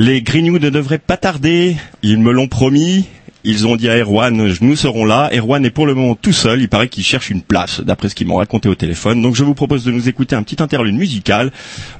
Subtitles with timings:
[0.00, 3.06] Les Grignoux ne devraient pas tarder, ils me l'ont promis.
[3.42, 5.28] Ils ont dit à Erwan, nous serons là.
[5.34, 6.60] Erwan est pour le moment tout seul.
[6.60, 9.20] Il paraît qu'il cherche une place, d'après ce qu'ils m'ont raconté au téléphone.
[9.22, 11.50] Donc je vous propose de nous écouter un petit interlude musical.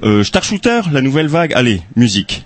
[0.03, 1.51] Euh, Star Shooter, la nouvelle vague.
[1.53, 2.45] Allez, musique.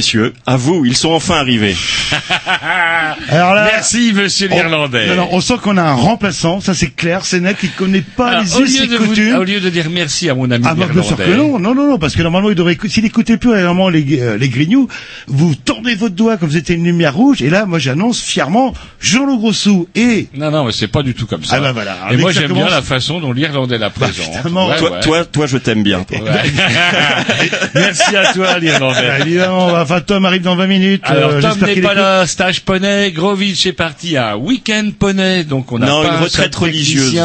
[0.00, 1.76] Messieurs, à vous, ils sont enfin arrivés.
[3.28, 5.08] Alors là, Merci, monsieur on- l'Irlandais.
[5.08, 8.00] non, non, on sent qu'on a un remplaçant, ça c'est clair, c'est net, il connaît
[8.00, 9.34] pas Alors, les au, us lieu et de vous- coutumes.
[9.36, 11.74] au lieu de dire merci à mon ami Ah bien sûr l'Irlandais, que non, non,
[11.74, 14.48] non, non, parce que normalement il devrait, écou- s'il écoutait plus régulièrement les, euh, les
[14.48, 14.88] grignoux,
[15.26, 18.72] vous tordez votre doigt comme vous étiez une lumière rouge, et là, moi j'annonce fièrement
[19.00, 21.56] Jean-Loup Grossou et Non, non, mais c'est pas du tout comme ça.
[21.56, 21.96] Ah bah voilà.
[22.12, 24.28] Et moi, j'aime bien la façon dont l'Irlandais la présente.
[24.34, 24.68] évidemment.
[24.68, 25.00] Ouais, toi, ouais.
[25.00, 26.04] toi, toi, je t'aime bien.
[26.04, 26.18] Toi.
[26.18, 26.30] Ouais.
[27.74, 29.06] Merci à toi, l'Irlandais.
[29.06, 31.02] Bah, évidemment, enfin Tom arrive dans 20 minutes.
[31.04, 35.72] Alors, euh, Tom n'est pas là, stage poney, Grovitch est parti à week-end poney, donc
[35.72, 37.18] on a Non, pas une un retraite religieuse.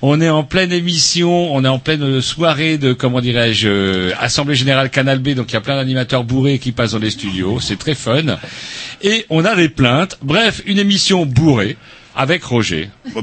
[0.00, 4.54] On est en pleine émission, on est en pleine soirée de, comment dirais-je, euh, Assemblée
[4.54, 7.58] Générale Canal B, donc il y a plein d'animateurs bourrés qui passent dans les studios,
[7.60, 8.38] c'est très fun.
[9.02, 11.76] Et on a des plaintes, bref, une émission bourrée.
[12.14, 12.90] Avec Roger.
[13.14, 13.22] Moi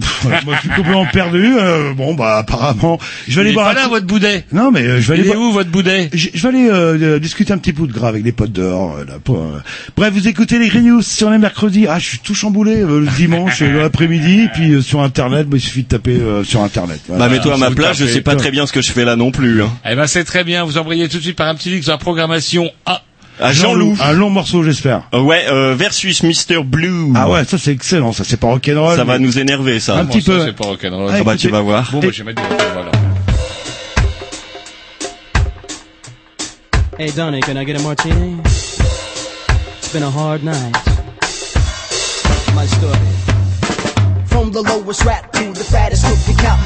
[0.55, 3.83] je suis complètement perdu, euh, bon bah apparemment, je vais aller voir pas un là,
[3.83, 4.45] coup- votre boudet.
[4.51, 6.09] Non mais euh, je vais aller est où, votre boudet?
[6.11, 8.97] Je, je vais aller euh, discuter un petit bout de gras avec les potes dehors.
[8.97, 9.61] euh, là, pour, euh.
[9.95, 11.85] Bref, vous écoutez les Green sur les mercredis.
[11.87, 15.57] Ah, je suis tout chamboulé euh, le dimanche, euh, l'après-midi, puis euh, sur Internet, bah,
[15.57, 16.99] il suffit de taper euh, sur Internet.
[17.07, 17.27] Voilà.
[17.27, 19.15] Bah, mets-toi à ma place, je sais pas très bien ce que je fais là
[19.15, 19.61] non plus.
[19.61, 19.69] Hein.
[19.87, 20.63] Eh ben, c'est très bien.
[20.65, 23.03] Vous envoyez tout de suite par un petit link sur la programmation A.
[23.41, 23.95] À Jean-Loup.
[24.03, 25.03] Un long morceau, j'espère.
[25.13, 26.61] Euh, ouais, euh, versus Mr.
[26.63, 27.13] Blue.
[27.15, 28.97] Ah ouais, ça c'est excellent, ça c'est pas rock'n'roll.
[28.97, 29.95] Ça va mais- nous énerver, ça.
[29.97, 30.45] Un Bon, petit ça, peu.
[30.45, 31.09] C'est pas rock'n'roll.
[31.09, 31.89] Ah, Ah bah, tu vas voir.
[31.91, 32.91] Bon, bah, je vais mettre du rock'n'roll.
[36.97, 38.35] Hey, Donnie, can I get a martini?
[38.43, 40.75] It's been a hard night.
[42.53, 42.97] My story.
[44.39, 46.59] From the lowest rat to the fattest cookie cop.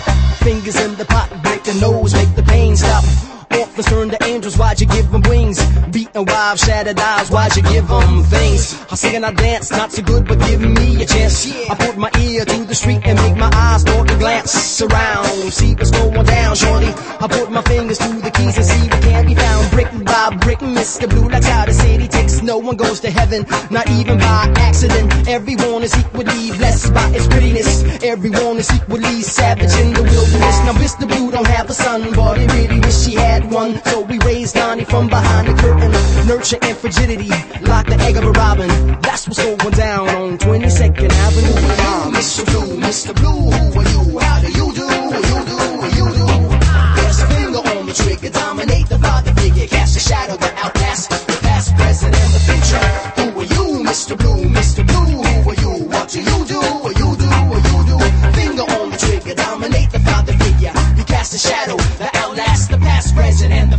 [0.44, 3.04] Fingers in the pot, break the nose, make the pain stop.
[3.52, 5.58] Orphans turn to angels, why'd you give them wings?
[5.90, 8.80] Beating wives, shattered eyes, why'd you give them things?
[8.92, 11.52] I sing and I dance, not so good, but give me a chance.
[11.68, 15.26] I put my ear to the street and make my eyes start to glance around.
[15.52, 16.94] See what's going down, shorty.
[17.22, 19.72] I put my fingers to the keys and see what can be found.
[19.72, 21.10] Brick by brick, Mr.
[21.10, 22.44] Blue lights how the city takes.
[22.44, 25.28] No one goes to heaven, not even by accident.
[25.28, 27.63] Everyone is equally blessed by its prettiness.
[28.04, 30.58] Everyone is equally savage in the wilderness.
[30.66, 31.08] Now Mr.
[31.08, 33.82] Blue don't have a son, but he really wish he had one.
[33.86, 35.92] So we raised Donnie from behind the curtain.
[36.28, 37.30] Nurture and frigidity,
[37.62, 38.70] like the egg of a robin.
[39.02, 41.54] That's what's going down on 22nd Avenue.
[41.80, 42.46] Ah, Mr.
[42.46, 43.16] Blue, Mr.
[43.16, 44.20] Blue, who are you?
[44.20, 44.86] How do you do?
[44.86, 45.58] What you do?
[45.80, 46.28] What you do?
[46.98, 51.08] There's a finger on the trigger, dominate the father figure, cast a shadow that outlasts
[51.08, 52.84] the past, present, and the future.
[53.18, 54.18] Who are you, Mr.
[54.18, 54.86] Blue, Mr.
[54.86, 55.24] Blue?
[55.24, 55.86] Who are you?
[55.88, 57.03] What do you do?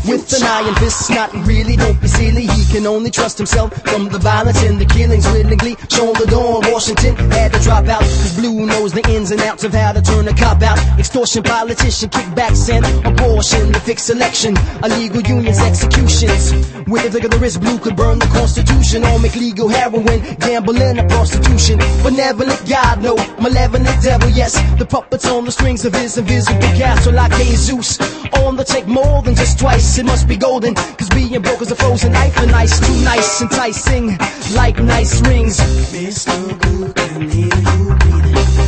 [0.06, 2.46] With an iron fist, not really, don't be silly.
[2.46, 5.76] He can only trust himself from the violence and the killings willingly.
[5.88, 9.73] Shoulder door, Washington had to drop out, cause Blue knows the ins and outs of
[9.73, 10.78] how to turn a cop out.
[10.99, 13.73] Extortion, politician, kickbacks, and abortion.
[13.73, 16.52] The fixed election, illegal unions, executions.
[16.87, 20.20] With a flick of the wrist, Blue could burn the Constitution or make legal heroin,
[20.38, 21.78] gambling, and prostitution.
[22.02, 24.52] Benevolent God, no, malevolent devil, yes.
[24.78, 27.99] The puppets on the strings of his invisible castle like Jesus.
[28.44, 30.74] On the take more than just twice, it must be golden.
[30.74, 34.18] Cause being broke is a frozen knife and ice, too nice, enticing,
[34.54, 35.58] like nice rings.
[35.58, 36.60] Mr.
[36.60, 37.84] Blue can hear you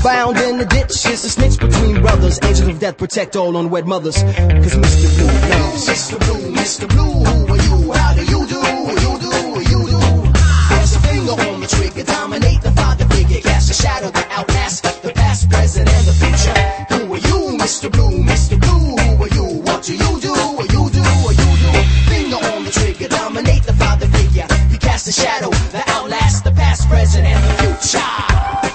[0.06, 2.38] in the ditch is a snitch between brothers.
[2.42, 4.23] Angels of death protect all unwed mothers.
[4.23, 5.09] Cause Mr.
[5.16, 5.87] Blue knows.
[5.87, 6.18] Mr.
[6.21, 6.88] Blue, Mr.
[6.88, 7.92] Blue, who are you?
[7.92, 8.61] How do you do?
[9.04, 9.33] You do,
[9.71, 10.00] you do.
[10.71, 14.80] There's a finger on the trigger, dominate the father figure, cast a shadow that outlasts
[15.00, 16.54] the past, present, and the future.
[16.95, 17.90] Who are you, Mr.
[17.90, 18.61] Blue, Mr.
[18.61, 18.97] Blue?
[18.97, 19.61] Who are you?
[19.62, 20.25] What do you do?
[25.08, 28.65] A shadow that outlasts the past, present, and the future.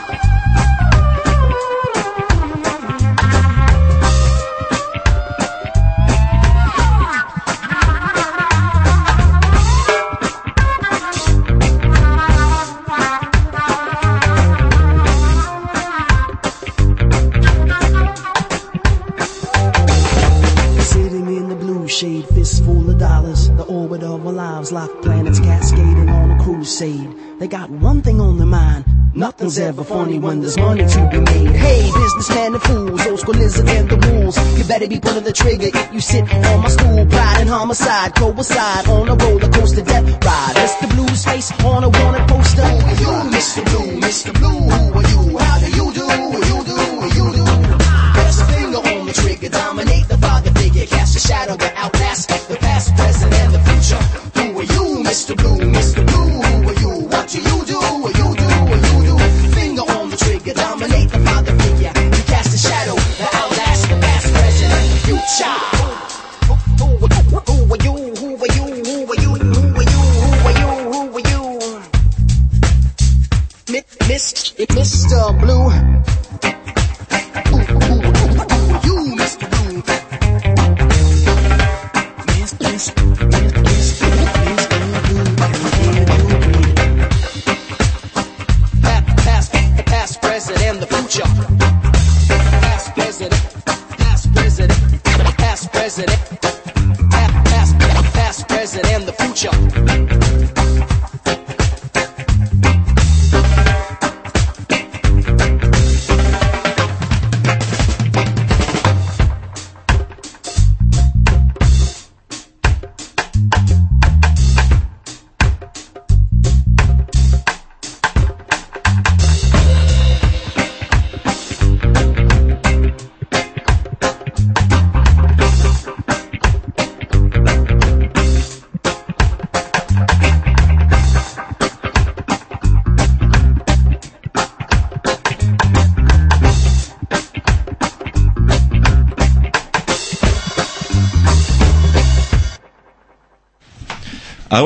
[27.51, 28.85] Got one thing on their mind.
[29.13, 31.51] Nothing's ever funny when there's money to be made.
[31.51, 34.37] Hey, businessmen and fools, old school lizards and the rules.
[34.57, 37.05] You better be pulling the trigger if you sit on my stool.
[37.07, 40.55] Pride and homicide, coincide on a roller coaster death ride.
[40.55, 40.89] Mr.
[40.95, 42.63] Blue's face on a wanted poster.
[42.63, 43.65] Who are you, Mr.
[43.65, 43.99] Blue?
[43.99, 44.31] Mr.
[44.39, 45.37] Blue, who are you?
[45.37, 46.07] How do you do?
[46.07, 46.77] What you do?
[47.03, 47.43] What you do?
[48.15, 52.47] Press a finger on the trigger, dominate the father figure, cast a shadow that outlasts
[52.47, 54.01] the past, present, and the future.
[54.39, 55.35] Who are you, Mr.
[55.35, 55.59] Blue?
[55.67, 56.07] Mr.
[56.07, 56.20] Blue?
[57.33, 57.80] What you do?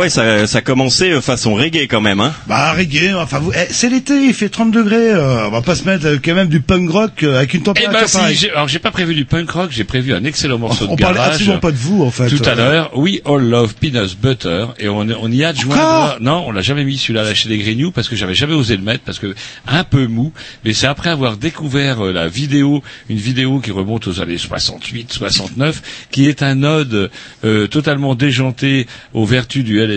[0.06, 2.34] Ouais, ça, ça a commencé euh, façon reggae quand même, hein.
[2.48, 5.76] Bah reggae, enfin vous, eh, c'est l'été, il fait 30 degrés, euh, on va pas
[5.76, 8.18] se mettre euh, quand même du punk rock euh, avec une Eh température ben si,
[8.18, 8.36] pareille.
[8.36, 11.02] j'ai- alors j'ai pas prévu du punk rock, j'ai prévu un excellent morceau On de
[11.02, 11.34] parlait garage.
[11.36, 12.30] absolument pas de vous en fait.
[12.30, 15.76] Tout à l'heure, We All Love Peanuts Butter, et on, on y a adjoint.
[15.76, 18.54] Encore non, on l'a jamais mis celui-là là, chez les Grignoux parce que j'avais jamais
[18.54, 19.34] osé le mettre parce que
[19.68, 20.32] un peu mou.
[20.64, 25.12] Mais c'est après avoir découvert euh, la vidéo, une vidéo qui remonte aux années 68,
[25.14, 25.82] 69,
[26.12, 27.10] qui est un ode
[27.44, 29.95] euh, totalement déjanté aux vertus du LSD,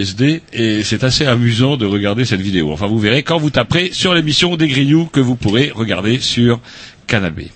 [0.52, 2.72] et c'est assez amusant de regarder cette vidéo.
[2.72, 6.60] Enfin, vous verrez quand vous taperez sur l'émission des Grignoux que vous pourrez regarder sur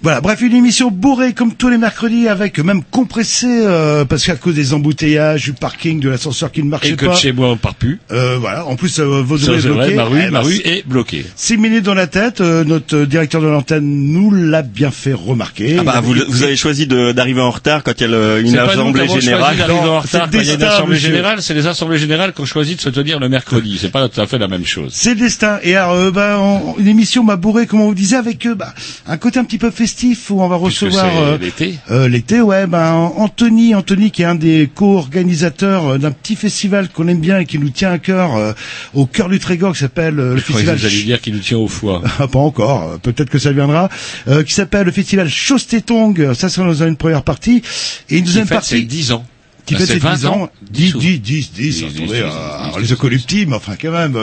[0.03, 4.37] Voilà, bref, une émission bourrée comme tous les mercredis avec même compressée euh, parce qu'à
[4.37, 7.13] cause des embouteillages, du parking, de l'ascenseur qui ne marchait Et que pas.
[7.13, 8.01] de chez moi on part plus.
[8.11, 9.95] Euh, voilà, en plus euh, vos oreilles bloquées.
[9.95, 11.27] ma rue, Eh ma ben, rue est bloquée.
[11.37, 15.77] Six minutes dans la tête, euh, notre directeur de l'antenne nous l'a bien fait remarquer.
[15.79, 18.55] Ah bah, vous, vous avez choisi d'arriver en retard quand il y a le- une
[18.55, 19.57] pas assemblée générale.
[19.57, 21.43] d'arriver en retard quand il y a une assemblée générale.
[21.43, 23.79] C'est les assemblées générales qu'on choisit de se tenir le mercredi.
[23.81, 24.93] C'est pas tout à fait la même chose.
[24.95, 25.59] C'est le destin.
[25.63, 28.55] Et alors, euh, bah, on- une émission m'a bourré, comme on vous disait, avec euh,
[28.55, 28.73] bah,
[29.07, 31.75] un côté un petit peu festif où on va Puisque recevoir euh, l'été.
[31.91, 36.89] euh, l'été, ouais, ben Anthony, Anthony qui est un des co-organisateurs euh, d'un petit festival
[36.89, 38.53] qu'on aime bien et qui nous tient à cœur euh,
[38.95, 40.77] au cœur du Trégor, qui s'appelle euh, le Je festival.
[40.77, 42.03] vous alliez dire qu'il nous tient au foie.
[42.19, 43.89] Ah, pas encore, peut-être que ça viendra,
[44.29, 47.63] euh, qui s'appelle le festival Chostetong, ça c'est dans une première partie,
[48.11, 49.25] et une deuxième fête ses partie, 10 ans.
[49.67, 50.43] Qui Bah, fait c'est ses 20 10 ans.
[50.43, 50.51] ans.
[50.71, 53.75] 10, 10, 10, 10, 10, 10, attendez, 10, euh, 10, alors 10, les eucalyptimes, enfin
[53.81, 54.17] quand même.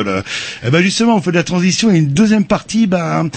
[0.65, 3.29] Eh ben justement, on fait de la transition et une deuxième partie, ben,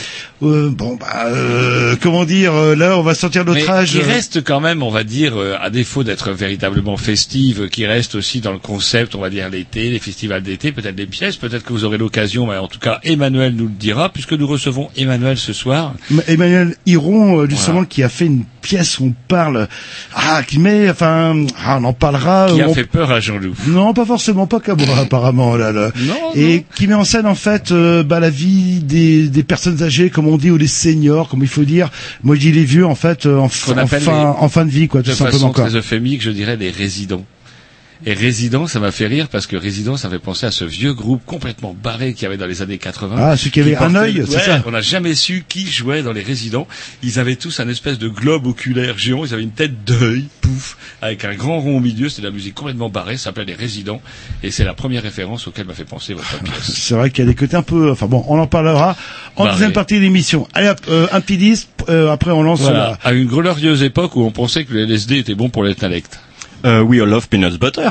[0.43, 3.91] euh, bon, bah, euh, comment dire, là, on va sortir notre âge.
[3.93, 8.41] qui reste quand même, on va dire, à défaut d'être véritablement festive, qui reste aussi
[8.41, 11.73] dans le concept, on va dire, l'été, les festivals d'été, peut-être des pièces, peut-être que
[11.73, 15.37] vous aurez l'occasion, mais en tout cas, Emmanuel nous le dira, puisque nous recevons Emmanuel
[15.39, 15.95] ce soir.
[16.27, 19.69] Emmanuel Hiron, justement, qui a fait une pièce où on parle,
[20.15, 22.47] ah, qui met, enfin, ah, on en parlera.
[22.51, 23.55] Qui a on- fait peur à Jean-Loup.
[23.67, 25.91] Non, pas forcément, pas qu'à moi, apparemment, là, là.
[25.97, 29.83] Non, Et qui met en scène, en fait, euh, bah, la vie des, des personnes
[29.83, 31.91] âgées, comme on dit, ou les seniors, comme il faut dire.
[32.23, 34.71] Moi, je dis les vieux, en fait, euh, en, en, fin, les- en fin de
[34.71, 35.65] vie, quoi, tout de simplement, façon quoi.
[35.65, 37.25] très euphémique, je dirais les résidents.
[38.05, 40.93] Et résidents, ça m'a fait rire parce que résidents, ça fait penser à ce vieux
[40.93, 43.17] groupe complètement barré qu'il y avait dans les années 80.
[43.17, 46.13] Ah, celui qui avait un œil, c'est ça On n'a jamais su qui jouait dans
[46.13, 46.67] les résidents.
[47.05, 49.25] Ils avaient tous un espèce de globe oculaire géant.
[49.25, 52.09] Ils avaient une tête d'œil, pouf, avec un grand rond au milieu.
[52.09, 53.17] C'était de la musique complètement barrée.
[53.17, 54.01] Ça s'appelait les résidents.
[54.43, 56.73] Et c'est la première référence auquel m'a fait penser votre pièce.
[56.75, 58.97] C'est vrai qu'il y a des côtés un peu, enfin bon, on en parlera
[59.37, 59.55] en Barré.
[59.55, 60.49] deuxième partie de l'émission.
[60.55, 62.99] Allez, hop, euh, un petit disque, euh, après on lance Voilà.
[63.05, 66.19] À une glorieuse époque où on pensait que le LSD était bon pour l'intellect.
[66.65, 67.91] Euh, We All Love peanut Butter.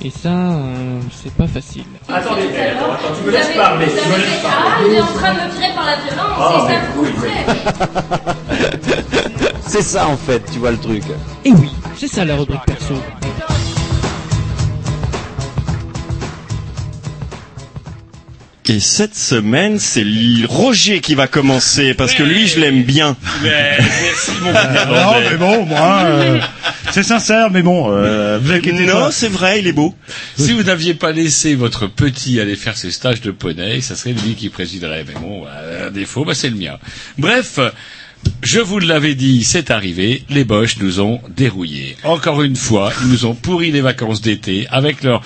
[0.00, 1.82] Et ça, euh, c'est pas facile.
[2.08, 5.34] Attendez, attends, attends, tu me laisses parler, tu me laisses Ah, il est en train
[5.34, 7.04] de me tirer par la violence, Ah, c'est ça vous
[8.54, 8.78] faites.
[9.66, 11.02] C'est ça en fait, tu vois le truc.
[11.44, 12.94] Et oui, c'est ça la rubrique perso.
[18.70, 20.04] Et cette semaine, c'est
[20.46, 23.16] Roger qui va commencer parce que lui, je l'aime bien.
[23.42, 26.38] Mais, merci mon bon non, mais bon, moi, euh,
[26.98, 29.12] c'est sincère, mais bon, euh, vous inquiétez Non, pas.
[29.12, 29.94] c'est vrai, il est beau.
[30.36, 34.14] Si vous n'aviez pas laissé votre petit aller faire ses stages de poney, ça serait
[34.14, 35.04] lui qui présiderait.
[35.06, 36.76] Mais bon, bah, un défaut, bah, c'est le mien.
[37.16, 37.60] Bref,
[38.42, 40.24] je vous l'avais dit, c'est arrivé.
[40.28, 41.96] Les Boches nous ont dérouillés.
[42.02, 45.22] Encore une fois, ils nous ont pourri les vacances d'été avec leur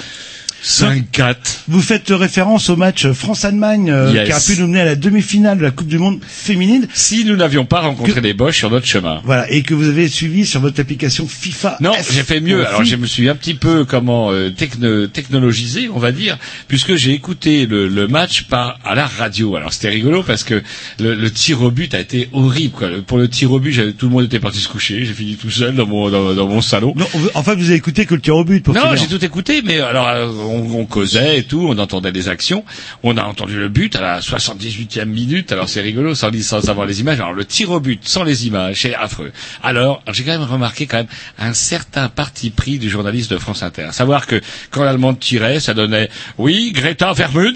[0.62, 1.34] 5-4.
[1.68, 4.26] Vous faites référence au match France-Allemagne euh, Yes.
[4.26, 6.86] qui a pu nous mener à la demi-finale de la Coupe du Monde féminine.
[6.94, 9.20] Si nous n'avions pas rencontré les Boches sur notre chemin.
[9.24, 11.78] Voilà, et que vous avez suivi sur votre application FIFA.
[11.80, 12.66] Non, j'ai fait mieux.
[12.66, 16.94] Alors je me suis un petit peu comment euh, techno- technologisé, on va dire, puisque
[16.96, 19.56] j'ai écouté le, le match par à la radio.
[19.56, 20.62] Alors c'était rigolo parce que
[21.00, 22.74] le, le tir au but a été horrible.
[22.74, 22.88] Quoi.
[23.06, 25.04] Pour le tir au but, tout le monde était parti se coucher.
[25.04, 26.92] J'ai fini tout seul dans mon dans, dans mon salon.
[26.96, 29.06] Non, vous- en fait, vous avez écouté que le tir au but pour Non, j'ai
[29.06, 32.64] tout écouté, mais alors euh, on, on causait et tout, on entendait des actions,
[33.02, 36.86] on a entendu le but à la 78e minute, alors c'est rigolo sans, sans avoir
[36.86, 37.20] les images.
[37.20, 39.32] Alors le tir au but sans les images, c'est affreux.
[39.62, 41.06] Alors j'ai quand même remarqué quand même
[41.38, 45.74] un certain parti pris du journaliste de France Inter, savoir que quand l'Allemande tirait, ça
[45.74, 47.52] donnait oui, Greta Vermunt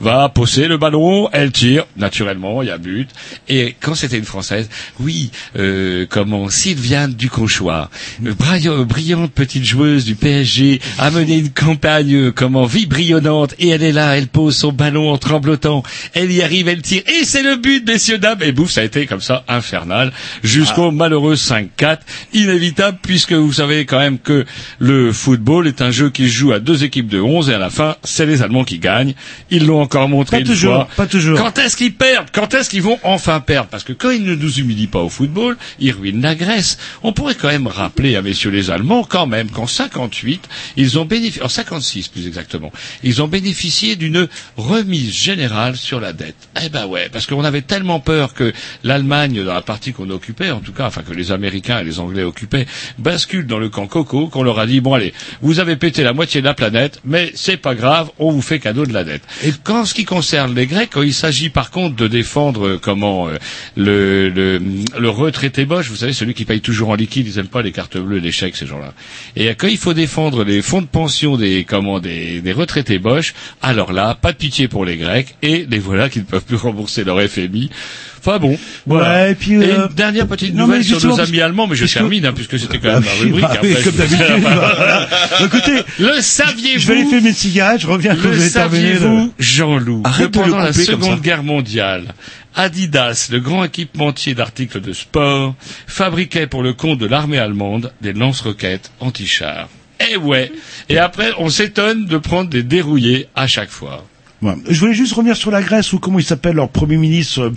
[0.00, 3.08] va poser le ballon, elle tire, naturellement, il y a but.
[3.48, 4.68] Et quand c'était une Française,
[5.00, 12.64] oui, euh, comment Sylviane brillant- brillante petite joueuse du PSG, a mené une campagne comment
[12.66, 15.82] vibrillonnante et elle est là, elle pose son ballon en tremblotant,
[16.12, 18.38] elle y arrive, elle tire et c'est le but, messieurs dames.
[18.42, 21.98] Et bouf, ça a été comme ça infernal jusqu'au malheureux 5-4,
[22.32, 24.44] inévitable puisque vous savez quand même que
[24.78, 27.58] le football est un jeu qui se joue à deux équipes de 11 et à
[27.58, 29.14] la fin, c'est les Allemands qui gagnent.
[29.50, 30.88] Ils l'ont encore montré Pas une toujours, fois.
[30.96, 31.38] pas toujours.
[31.38, 32.28] Quand est-ce qu'ils perdent?
[32.32, 33.68] Quand est-ce qu'ils vont enfin perdre?
[33.68, 36.78] Parce que quand ils ne nous humilient pas au football, ils ruinent la Grèce.
[37.02, 41.04] On pourrait quand même rappeler à messieurs les Allemands, quand même, qu'en 58, ils ont
[41.04, 42.72] bénéficié, en 56 plus exactement,
[43.02, 46.36] ils ont bénéficié d'une remise générale sur la dette.
[46.64, 48.52] Eh ben ouais, parce qu'on avait tellement peur que
[48.84, 51.98] l'Allemagne, dans la partie qu'on occupait, en tout cas, enfin que les Américains et les
[51.98, 52.66] Anglais occupaient,
[52.98, 56.12] basculent dans le camp coco, qu'on leur a dit, bon allez, vous avez pété la
[56.12, 59.22] moitié de la planète, mais c'est pas grave, on vous fait cadeau de la dette.
[59.42, 62.78] Et qu'en ce qui concerne les Grecs, quand il s'agit par contre de défendre euh,
[62.80, 63.36] comment euh,
[63.76, 64.62] le, le,
[64.98, 67.72] le retraité Bosch, vous savez, celui qui paye toujours en liquide, ils aiment pas les
[67.72, 68.94] cartes bleues, les chèques, ces gens-là.
[69.34, 73.34] Et quand il faut défendre les fonds de pension des comment des, des retraités Bosch,
[73.62, 76.54] alors là, pas de pitié pour les Grecs et les voilà qui ne peuvent plus
[76.56, 77.70] rembourser leur FMI.
[78.20, 79.24] Enfin bon, voilà.
[79.24, 82.24] Ouais, et puis, euh, une dernière petite nouvelle sur nos amis allemands, mais je termine
[82.24, 83.42] hein, puisque c'était quand Bah même ma oui, rubrique.
[83.42, 84.26] bah oui, après, comme d'habitude.
[84.40, 85.08] voilà.
[85.44, 90.02] Écoutez, Le saviez-vous je vais aller fumer mes cigarettes, je reviens quand le saviez-vous, Jean-Loup,
[90.18, 91.20] que pendant la Seconde.
[91.20, 92.14] Guerre mondiale,
[92.54, 95.54] Adidas, le grand équipementier d'articles de sport,
[95.86, 99.68] fabriquait pour le compte de l'armée allemande des lance-roquettes anti-chars.
[100.10, 100.52] Eh ouais.
[100.88, 104.04] Et après, on s'étonne de prendre des dérouillés à chaque fois.
[104.42, 104.54] Ouais.
[104.68, 107.40] Je voulais juste revenir sur la Grèce ou comment il s'appelle leur premier ministre.
[107.44, 107.54] euh,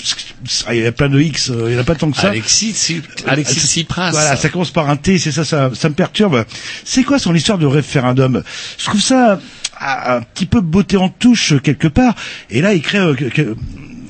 [0.68, 2.16] ah, Il y a plein de X, euh, il y en a pas tant que
[2.18, 2.30] ça.
[2.30, 4.12] Alexis, Tsi- Alexis Tsipras.
[4.12, 6.46] Voilà, ça commence par un T, c'est ça, ça, ça me perturbe.
[6.86, 8.42] C'est quoi son histoire de référendum?
[8.78, 9.40] Je trouve ça
[9.82, 12.16] un petit peu beauté en touche euh, quelque part.
[12.50, 13.56] Et là, il crée, euh, que- que-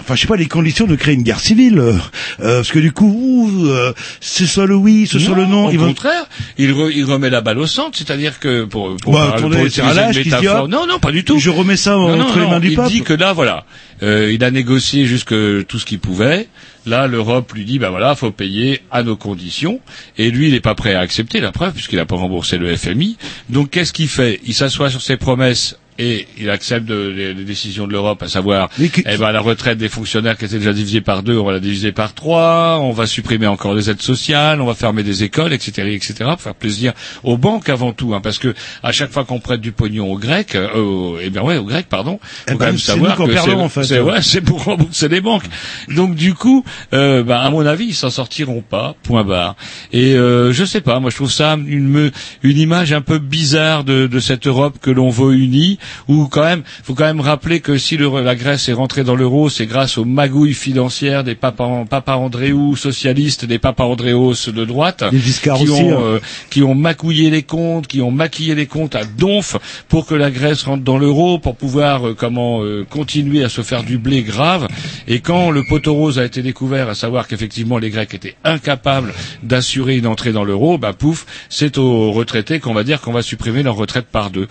[0.07, 1.93] enfin, je sais pas, les conditions de créer une guerre civile, euh,
[2.39, 3.91] euh, parce que du coup, euh,
[4.21, 6.25] ce soit le oui, ce soit le non, Au contraire,
[6.57, 9.69] il, re- il remet la balle au centre, c'est-à-dire que pour, pour, Bah, attendez, pour
[9.69, 11.39] c'est utiliser une qui se dit, métaphore- ah, non, non, pas du tout.
[11.39, 12.89] Je remets ça Non, non, entre les non, mains du il peuple.
[12.89, 13.65] dit que là, voilà,
[14.01, 15.35] euh, il a négocié jusque
[15.67, 16.47] tout ce qu'il pouvait.
[16.85, 19.81] Là, l'Europe lui dit, ben voilà, faut payer à nos conditions.
[20.17, 22.73] Et lui, il n'est pas prêt à accepter la preuve puisqu'il n'a pas remboursé le
[22.73, 23.17] FMI.
[23.49, 24.39] Donc, qu'est-ce qu'il fait?
[24.45, 28.27] Il s'assoit sur ses promesses et il accepte de- les, les décisions de l'Europe, à
[28.27, 31.53] savoir, eh ben, la retraite des fonctionnaires qui était déjà divisée par deux, on va
[31.53, 35.23] la diviser par trois, on va supprimer encore des aides sociales, on va fermer des
[35.23, 39.11] écoles, etc., etc., pour faire plaisir aux banques avant tout, hein, parce que à chaque
[39.11, 42.51] fois qu'on prête du pognon aux Grecs, euh, eh bien ouais, aux Grecs, pardon, Eh
[42.51, 43.99] faut ben, quand même c'est savoir nous que c'est- en fait.
[44.01, 45.45] ouais, c'est pour rembourser les banques.
[45.89, 48.95] Donc du coup, euh, bah, à mon avis, ils s'en sortiront pas.
[49.03, 49.55] Point barre.
[49.93, 52.11] Et euh, je sais pas, moi je trouve ça une
[52.43, 55.77] une image un peu bizarre de, de cette Europe que l'on veut unie,
[56.07, 59.15] où quand même, faut quand même rappeler que si le- la Grèce est rentrée dans
[59.15, 64.65] l'euro, c'est grâce aux magouilles financières des papa, papa Andréou socialistes, des papa Andréos de
[64.65, 66.01] droite, Des Giscard qui aussi, ont hein.
[66.03, 66.19] euh,
[66.49, 69.55] qui ont macouillé les comptes, qui ont maquillé les comptes à donf
[69.89, 73.61] pour que la Grèce rentre dans l'euro, pour pouvoir euh, comment euh, continuer à se
[73.61, 74.67] faire du blé grave.
[75.07, 79.13] Et quand le poteau rose a été découvert, à savoir qu'effectivement les Grecs étaient incapables
[79.43, 83.21] d'assurer une entrée dans l'euro, bah pouf, c'est aux retraités qu'on va dire qu'on va
[83.21, 84.47] supprimer leur retraite par deux.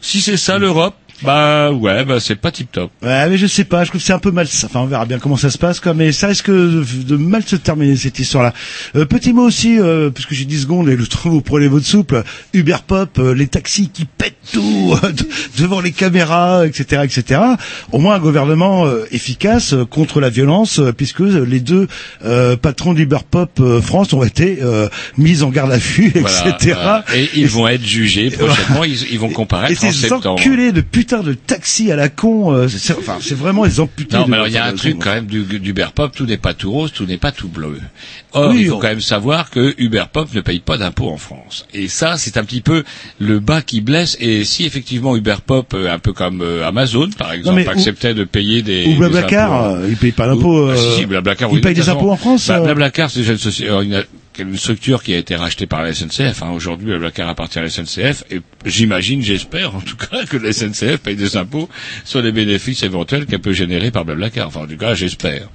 [0.00, 2.90] Si c'est ça l'Europe, Bah ouais, bah c'est pas tip top.
[3.02, 4.46] Ouais, mais je sais pas, je trouve que c'est un peu mal.
[4.64, 5.94] Enfin, on verra bien comment ça se passe, quoi.
[5.94, 8.52] Mais ça risque de, de mal se terminer cette histoire-là.
[8.96, 11.86] Euh, petit mot aussi, euh, puisque j'ai 10 secondes et le temps vous prenez votre
[11.86, 12.22] souple.
[12.52, 15.28] Uber Pop, euh, les taxis qui pètent tout euh, de-
[15.60, 17.40] devant les caméras, etc., etc.
[17.92, 21.88] Au moins un gouvernement euh, efficace euh, contre la violence, puisque les deux
[22.24, 26.48] euh, patrons d'Uber Pop euh, France ont été euh, mis en garde à vue, Voilà,
[26.48, 26.78] etc.
[27.14, 28.84] Et ils vont être jugés prochainement.
[28.84, 30.28] Ils, ils vont Et comparaître en ces septembre.
[30.32, 34.16] enculés de putain de taxis à la con, euh, c'est, enfin, c'est vraiment les amputés.
[34.16, 36.26] Non, mais alors il y a un truc quand même du, du Uber Pop, tout
[36.26, 37.80] n'est pas tout rose, tout n'est pas tout bleu.
[38.32, 41.08] Or, Oui, il faut on- quand même savoir que Uber Pop ne paye pas d'impôts
[41.08, 41.66] en France.
[41.72, 42.84] Et ça, c'est un petit peu
[43.18, 44.18] le bas qui blesse.
[44.20, 48.12] Et si effectivement Uber Pop, euh, un peu comme euh, Amazon par exemple, ou- acceptait
[48.12, 50.66] de payer des Ou des Blablacar, impôts, euh, il paye pas d'impôts.
[50.68, 52.46] Ah, euh, si, si, Blablacar, il oui, paye de des impôts en France.
[52.48, 53.66] Bah, Blablacar, c'est une, soci-
[54.38, 56.42] une structure qui a été rachetée par la SNCF.
[56.42, 56.50] Hein.
[56.50, 58.24] Aujourd'hui, Blablacar appartient à la SNCF.
[58.30, 61.68] Et j'imagine, j'espère en tout cas, que la SNCF paye des impôts
[62.04, 64.48] sur les bénéfices éventuels qu'elle peut générer par Blablacar.
[64.48, 65.48] Enfin, en tout cas, j'espère.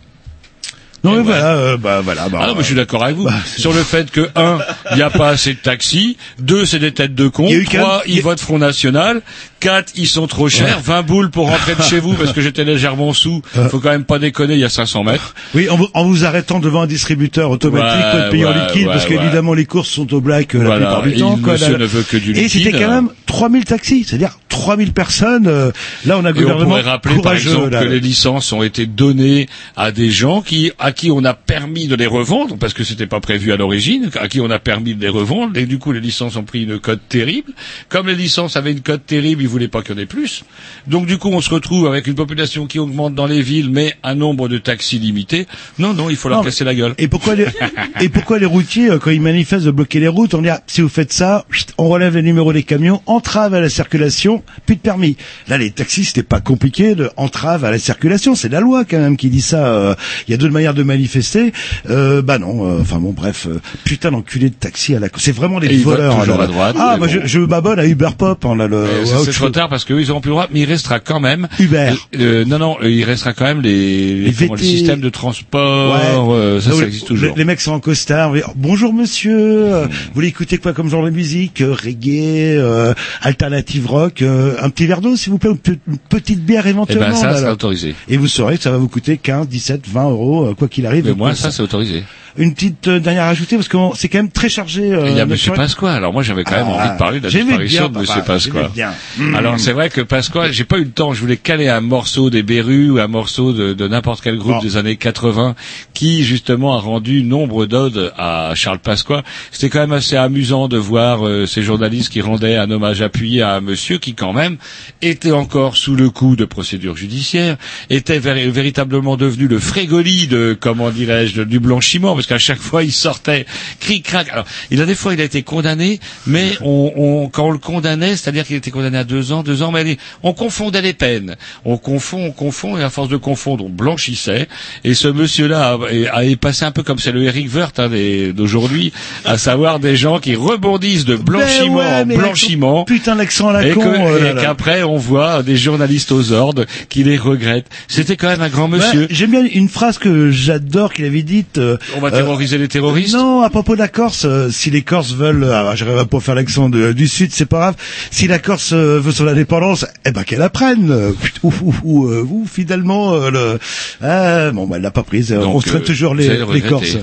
[1.04, 1.24] Non, mais ouais.
[1.24, 2.30] voilà, euh, bah voilà.
[2.30, 3.26] Bah, Ah non, mais je suis d'accord avec vous.
[3.26, 4.60] bah, sur le fait que, un,
[4.92, 7.56] il n'y a pas assez de taxis, deux, c'est des têtes de con, Il y
[7.56, 9.22] a eu quand trois, même- ils votent Front National,
[9.60, 12.64] quatre, ils sont trop chers, 20 boules pour rentrer de chez vous parce que j'étais
[12.64, 15.36] légèrement sous, faut quand même pas déconner, il y a 500 mètres.
[15.56, 18.88] Oui, en vous, en vous arrêtant devant un distributeur automatique, Ouais, payer en ouais, liquide,
[18.88, 19.18] ouais, parce ouais.
[19.18, 21.38] qu'évidemment les courses sont au black euh, la Voilà, plupart du et temps.
[21.44, 22.80] quoi, monsieur là, ne veut que du Et c'était liquide.
[22.80, 25.48] quand même 3000 taxis, c'est-à-dire 3000 personnes.
[25.48, 25.72] euh,
[26.06, 27.80] là, on a Et on gouvernement pourrait rappeler par exemple là.
[27.84, 31.88] que les licences ont été données à des gens qui, à qui on a permis
[31.88, 34.96] de les revendre parce que c'était pas prévu à l'origine, à qui on a permis
[34.96, 37.52] de les revendre et du coup les licences ont pris une cote terrible.
[37.90, 40.44] Comme les licences avaient une cote terrible, ils voulaient pas qu'il y en ait plus.
[40.88, 43.96] Donc du coup on se retrouve avec une population qui augmente dans les villes mais
[44.04, 45.48] un nombre de taxis limité.
[45.80, 46.94] Non non, il faut leur Non, casser la gueule.
[46.98, 47.46] Et pourquoi les,
[48.02, 50.62] et pourquoi les routiers, euh, quand ils manifestent de bloquer les routes, on dit, ah,
[50.68, 51.46] si vous faites ça,
[51.78, 55.18] on relève les numéros des camions, entrave à la circulation, plus de permis.
[55.48, 58.36] Là, les taxis, c'était pas compliqué de entrave à la circulation.
[58.36, 59.68] C'est la loi, quand même, qui dit ça.
[59.68, 59.96] euh,
[60.28, 61.52] Il y a deux manières de manifester.
[61.90, 65.32] Euh, bah non, euh, enfin bon, bref, euh, putain d'enculé de taxi à la, c'est
[65.32, 66.20] vraiment des voleurs.
[66.20, 66.44] toujours là.
[66.44, 67.14] à droite, Ah, moi, bon.
[67.14, 70.00] je, je m'abonne à Uber Pop, on a le, Euh, c'est trop tard parce qu'eux
[70.02, 71.92] ils auront plus le droit, mais il restera quand même Uber.
[72.20, 74.78] Euh, non non, euh, il restera quand même les, les, Les comment, les VT.
[74.78, 75.94] systèmes de transport.
[75.94, 76.34] Ouais.
[76.36, 77.34] euh, ça, ça existe toujours.
[77.36, 78.32] Les, mecs sont en costard.
[78.32, 82.58] on dit, Bonjour monsieur, euh, vous voulez écouter quoi comme genre de musique Euh, Reggae,
[82.58, 85.52] euh, alternative rock, euh, un petit verre d'eau s'il vous plaît,
[85.88, 87.08] une petite bière Eh éventuellement.
[87.10, 87.52] ben ça, là, c'est là.
[87.54, 87.96] autorisé.
[88.10, 90.86] Et vous saurez que ça va vous coûter 15, 17, 20 euros, euh, quoi qu'il
[90.86, 91.06] arrive.
[91.06, 92.04] Mais moi, ça, c'est autorisé.
[92.36, 94.92] Une petite euh, dernière à ajouter parce que c'est quand même très chargé.
[94.92, 95.54] euh, il y a Monsieur.
[95.54, 95.92] Pasqua.
[95.94, 98.22] Alors moi, j'avais quand même Ah, envie de parler de la disparition bien, de Monsieur
[98.24, 98.72] Pasqua.
[98.74, 98.92] bien.
[99.20, 99.36] Mmh.
[99.36, 101.14] Alors c'est vrai que Pasqua, j'ai pas eu le temps.
[101.14, 104.54] Je voulais caler un morceau des Berus ou un morceau de, de n'importe quel groupe
[104.56, 104.62] Bon.
[104.62, 105.54] des années 80
[105.94, 109.22] qui justement a rendu nombre d'odes à Charles Pasqua.
[109.52, 113.44] C'était quand même assez amusant de voir euh, ces journalistes qui rendaient un hommage appuyé
[113.44, 114.58] à un monsieur qui quand même
[115.04, 117.58] était encore sous le coup de procédures judiciaires,
[117.92, 122.84] était véri- véritablement devenu le frégoli de comment dirais-je du blanchiment parce qu'à chaque fois
[122.84, 123.46] il sortait
[123.80, 124.30] cric crac.
[124.32, 127.58] Alors il a des fois il a été condamné, mais on, on- quand on le
[127.58, 131.36] condamnait, c'est-à-dire qu'il était condamné à deux ans, deux ans, mais on confondait les peines.
[131.66, 134.48] On confond, on confond, et à force de confondre, on blanchissait.
[134.84, 135.78] Et ce monsieur-là
[136.12, 137.90] a, a, est passé un peu comme c'est le Eric Woerth hein,
[138.34, 138.92] d'aujourd'hui,
[139.26, 142.84] à savoir des gens qui rebondissent de blanchiment Ben ouais, en blanchiment.
[142.86, 143.82] Putain l'accent la Et con.
[143.82, 147.68] que- là, et qu'après on voit des journalistes aux ordres qui les regrettent.
[147.88, 149.02] C'était quand même un grand monsieur.
[149.02, 151.58] Ouais, J'aime bien une phrase que j'adore qu'il avait dite.
[151.58, 153.14] euh, on va euh, terroriser les terroristes.
[153.16, 156.20] Non, à propos de la Corse, euh, si les Corses veulent, ah, j'arrive pas à
[156.22, 157.76] faire l'accent du Sud, c'est pas grave.
[158.12, 160.92] Si la Corse euh, veut son indépendance, eh ben qu'elle apprenne.
[160.92, 161.12] Euh,
[161.44, 163.60] Ou, ou, ou, euh, ou, finalement, euh,
[164.02, 164.52] le...
[164.52, 165.30] bon, bah, elle l'a pas prise.
[165.32, 166.62] Donc, On se traite euh, toujours les, les.
[166.62, 166.98] Corses.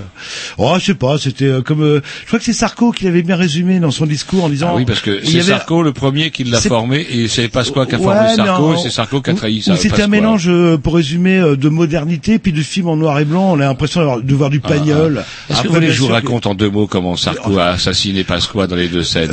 [0.58, 1.18] Oh, je sais pas.
[1.18, 4.06] C'était euh, comme, euh, je crois que c'est Sarko qui l'avait bien résumé dans son
[4.06, 4.68] discours en disant.
[4.70, 7.94] Ah oui, parce que c'est Sarko le premier qui l'a formé et c'est Pasqua qui
[7.96, 8.74] a Ouais, formé Sarko non.
[8.74, 11.68] et c'est Sarko qui a trahi ou C'était un mélange, euh, pour résumer, euh, de
[11.68, 13.29] modernité puis de film en noir et blanc.
[13.38, 15.22] On a l'impression de voir du pagnol.
[15.24, 17.58] Ah, Est-ce que Après, vous voulez que je vous raconte en deux mots comment Sarko
[17.58, 19.30] a assassiné Pasqua dans les deux scènes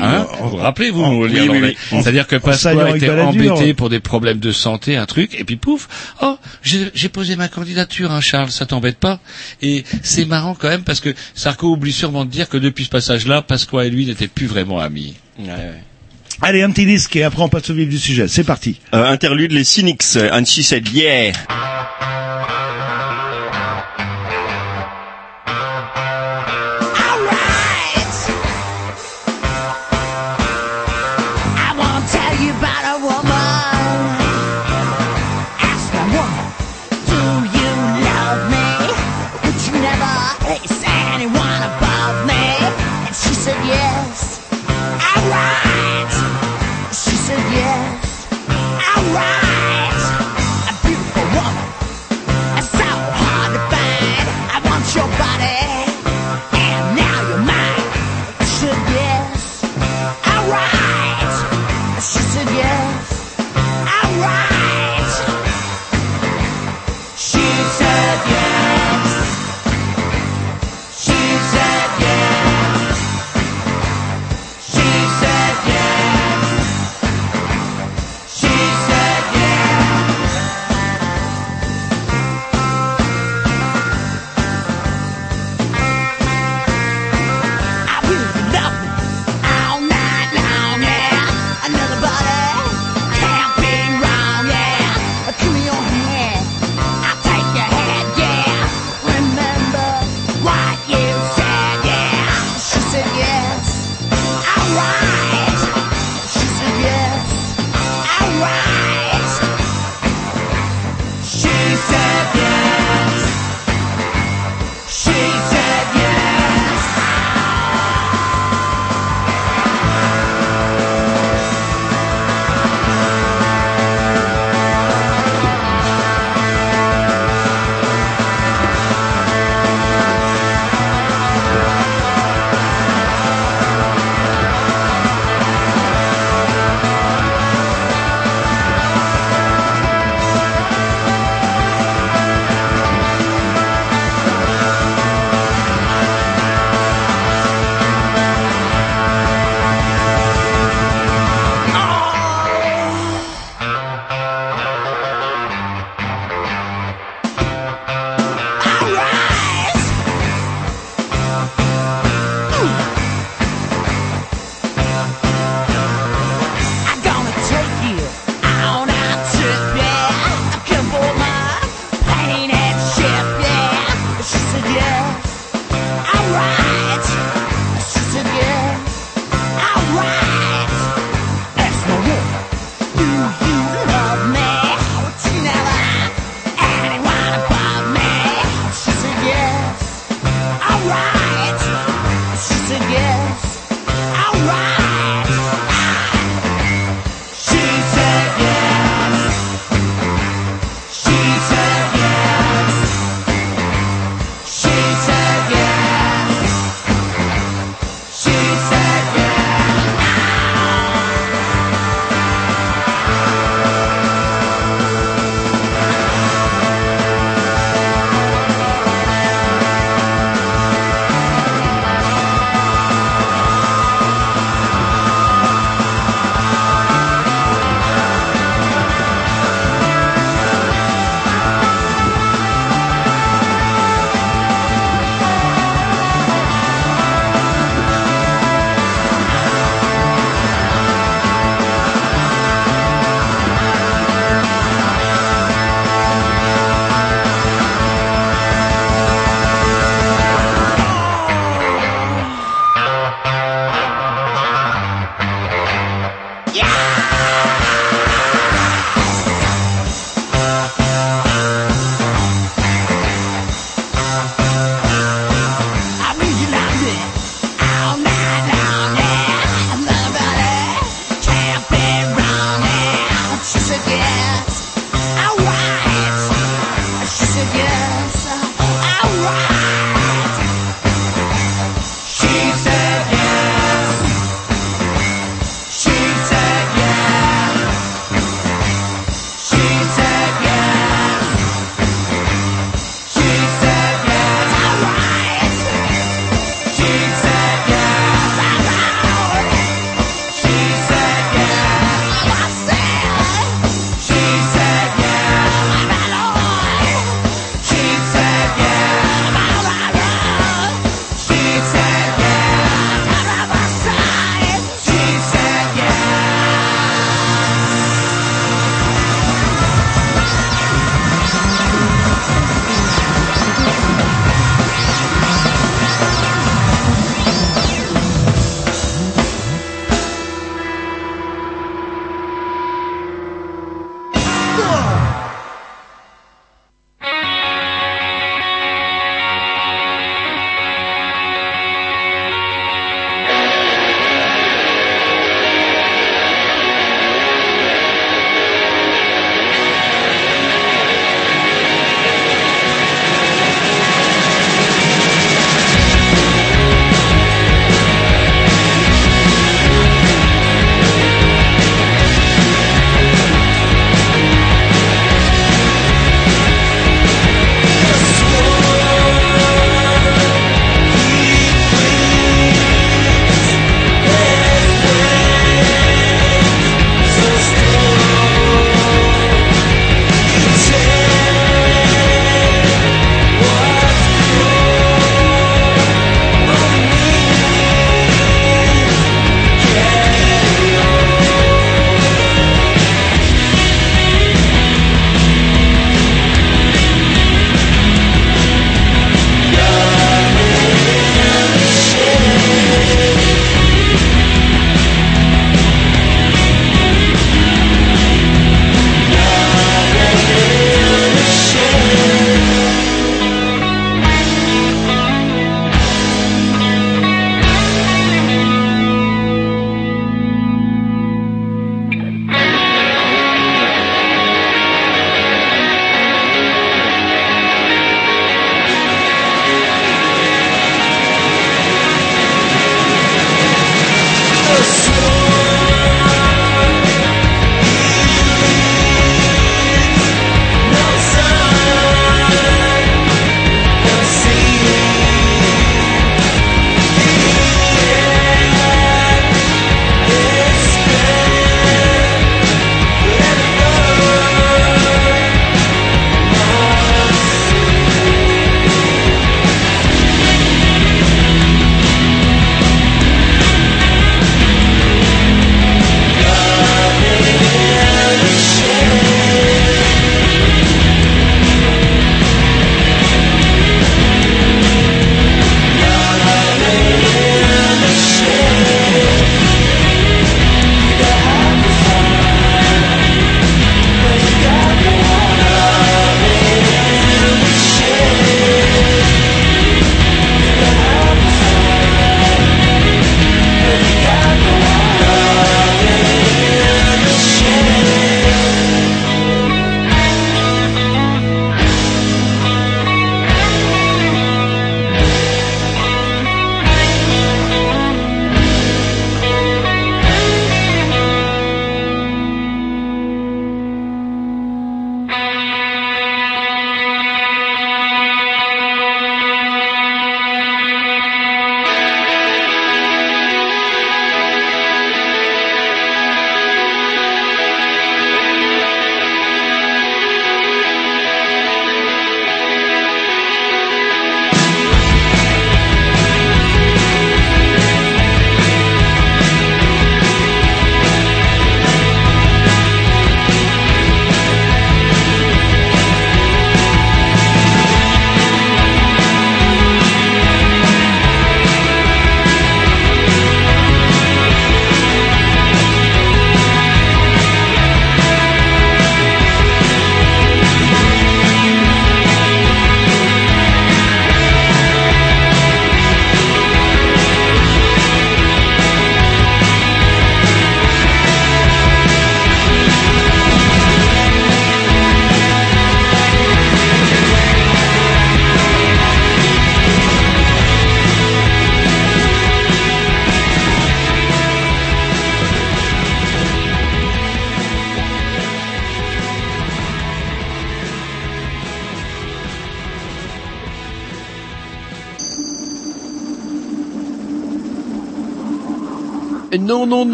[0.00, 1.98] Hein Vous vous rappelez, vous, en- l'Irlandais oui, oui, oui.
[2.02, 5.88] C'est-à-dire que Pasqua était embêté pour des problèmes de santé, un truc, et puis pouf,
[6.22, 9.18] oh, j'ai posé ma candidature, hein, Charles, ça t'embête pas?
[9.62, 12.90] Et c'est marrant quand même parce que Sarko oublie sûrement de dire que depuis ce
[12.90, 15.14] passage-là, Pasqua et lui n'étaient plus vraiment amis.
[16.40, 18.28] Allez, un petit disque et après on passe au vif du sujet.
[18.28, 18.78] C'est parti.
[18.94, 21.32] Euh, interlude les Cynics, and she said yeah.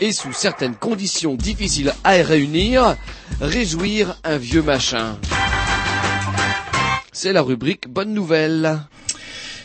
[0.00, 2.96] et sous certaines conditions difficiles à réunir,
[3.40, 5.16] réjouir un vieux machin.
[7.12, 8.80] C'est la rubrique Bonne Nouvelle.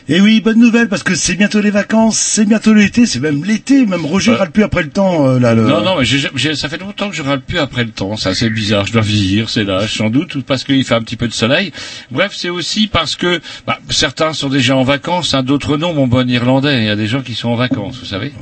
[0.08, 3.44] Et oui, bonne nouvelle parce que c'est bientôt les vacances, c'est bientôt l'été, c'est même
[3.44, 4.36] l'été, même Roger Ouais.
[4.36, 5.52] râle plus après le temps euh, là.
[5.52, 5.62] Le...
[5.62, 8.16] Non, non, mais ça fait longtemps que je râle plus après le temps.
[8.16, 8.86] Ça, c'est bizarre.
[8.86, 11.32] Je dois vieillir, c'est l'âge, sans doute, ou parce qu'il fait un petit peu de
[11.32, 11.72] soleil.
[12.12, 16.06] Bref, c'est aussi parce que bah, certains sont déjà en vacances, hein, d'autres non, mon
[16.06, 16.82] bon Irlandais.
[16.82, 18.32] Il y a des gens qui sont en vacances, vous savez.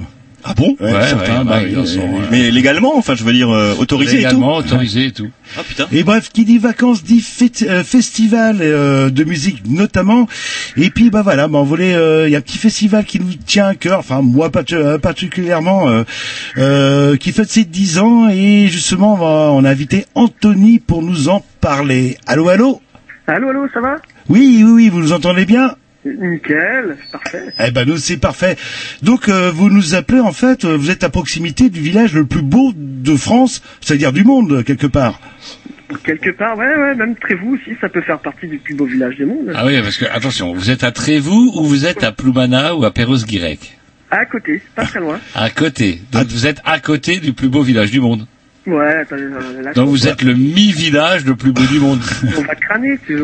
[0.46, 0.76] Ah bon?
[0.78, 2.26] Ouais, certains, ouais, bah, ouais, sont, euh.
[2.30, 4.68] Mais légalement, enfin, je veux dire, euh, autorisé Légalement, et tout.
[4.74, 5.30] autorisé et tout.
[5.56, 5.86] Ah putain.
[5.90, 10.26] Et bref, qui dit vacances dit fête- euh, festival euh, de musique notamment.
[10.76, 13.20] Et puis bah voilà, bah, on voulait, euh, il y a un petit festival qui
[13.20, 14.50] nous tient à cœur, enfin moi
[15.02, 16.02] particulièrement, euh,
[16.58, 21.02] euh, qui fête ses 10 ans et justement on, va- on a invité Anthony pour
[21.02, 22.18] nous en parler.
[22.26, 22.82] Allô, allô?
[23.26, 23.96] Allô, allô, ça va?
[24.28, 25.74] Oui, oui, oui, vous nous entendez bien?
[26.04, 27.44] Nickel, c'est parfait.
[27.58, 28.56] Eh ben nous c'est parfait.
[29.02, 32.26] Donc euh, vous nous appelez en fait, euh, vous êtes à proximité du village le
[32.26, 35.20] plus beau de France, c'est-à-dire du monde quelque part.
[36.02, 39.16] Quelque part, ouais, ouais, même Trévoux aussi, ça peut faire partie du plus beau village
[39.16, 39.52] du monde.
[39.54, 42.84] Ah oui, parce que attention, vous êtes à Trévoux ou vous êtes à Ploumana ou
[42.84, 43.78] à Perros-Guirec?
[44.10, 45.20] À côté, pas très loin.
[45.34, 46.00] À côté.
[46.12, 48.26] Donc vous êtes à côté du plus beau village du monde.
[48.66, 52.00] Ouais, attends, euh, là, Donc vous êtes le mi-village le plus beau du monde.
[52.38, 53.14] On va crâner, tu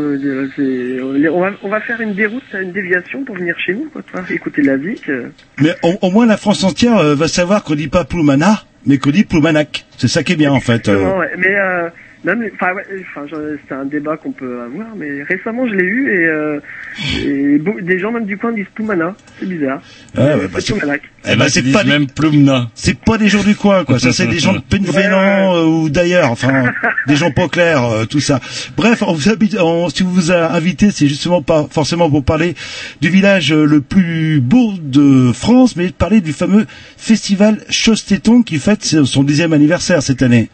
[0.54, 4.02] c'est- on va, on va faire une déroute, une déviation pour venir chez nous, quoi,
[4.06, 4.74] tu vois, écouter de la
[5.08, 5.30] euh.
[5.60, 8.98] Mais au, au moins la France entière euh, va savoir qu'on dit pas Ploumana, mais
[8.98, 9.86] qu'on dit Ploumanac.
[9.96, 10.88] C'est ça qui est bien en fait.
[10.88, 11.18] euh.
[11.18, 11.30] Ouais.
[11.38, 11.88] Mais euh,
[12.24, 12.84] même, enfin, ouais,
[13.16, 13.26] enfin,
[13.68, 16.60] c'est un débat qu'on peut avoir, mais récemment je l'ai eu et, euh,
[17.24, 19.80] et beau- des gens même du coin disent Poumana, c'est bizarre.
[20.16, 20.74] Ouais, ouais, bah, c'est.
[21.32, 22.06] Eh ben, c'est pas des- même.
[22.74, 23.98] C'est pas des gens du coin, quoi.
[23.98, 26.30] Ça, c'est des gens de Penvénan euh, ou d'ailleurs.
[26.30, 26.72] Enfin,
[27.06, 28.40] des gens pas clairs, euh, tout ça.
[28.76, 32.24] Bref, on vous habite, on- si vous vous a invité, c'est justement pas forcément pour
[32.24, 32.54] parler
[33.00, 36.66] du village euh, le plus beau de France, mais parler du fameux
[36.96, 40.48] festival Chostéton qui fête son dixième anniversaire cette année.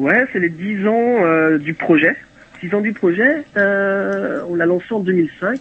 [0.00, 2.16] Ouais, c'est les 10 ans euh, du projet.
[2.62, 5.60] 10 ans du projet, euh, on l'a lancé en 2005.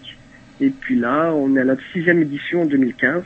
[0.62, 3.24] Et puis là, on est à la sixième édition en 2015.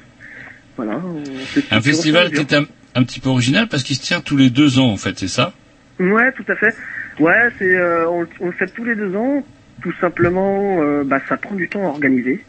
[0.76, 0.99] Voilà.
[1.05, 1.24] on
[1.70, 4.49] Un festival qui est un, un petit peu original parce qu'il se tient tous les
[4.49, 5.53] deux ans en fait, c'est ça?
[5.99, 6.76] Ouais, tout à fait.
[7.20, 9.45] Ouais, c'est euh, on, on le fait tous les deux ans.
[9.84, 12.43] Tout simplement, euh, bah, ça prend du temps à organiser.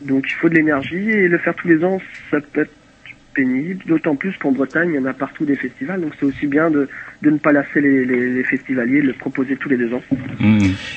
[0.00, 2.00] Donc il faut de l'énergie et le faire tous les ans,
[2.32, 2.72] ça peut être
[3.34, 3.84] pénible.
[3.86, 6.00] D'autant plus qu'en Bretagne, il y en a partout des festivals.
[6.00, 6.88] Donc c'est aussi bien de,
[7.24, 10.02] de ne pas lasser les, les, les festivaliers, de le proposer tous les deux ans.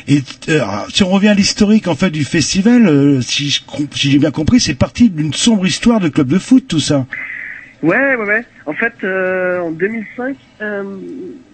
[0.08, 0.20] Et
[0.50, 0.60] euh,
[0.90, 4.20] si on revient à l'historique en fait du festival, euh, si je com- si j'ai
[4.20, 7.08] bien compris, c'est parti d'une sombre histoire de club de foot, tout ça.
[7.84, 8.44] Ouais, ouais, ouais.
[8.66, 10.84] En fait, euh, en 2005, euh,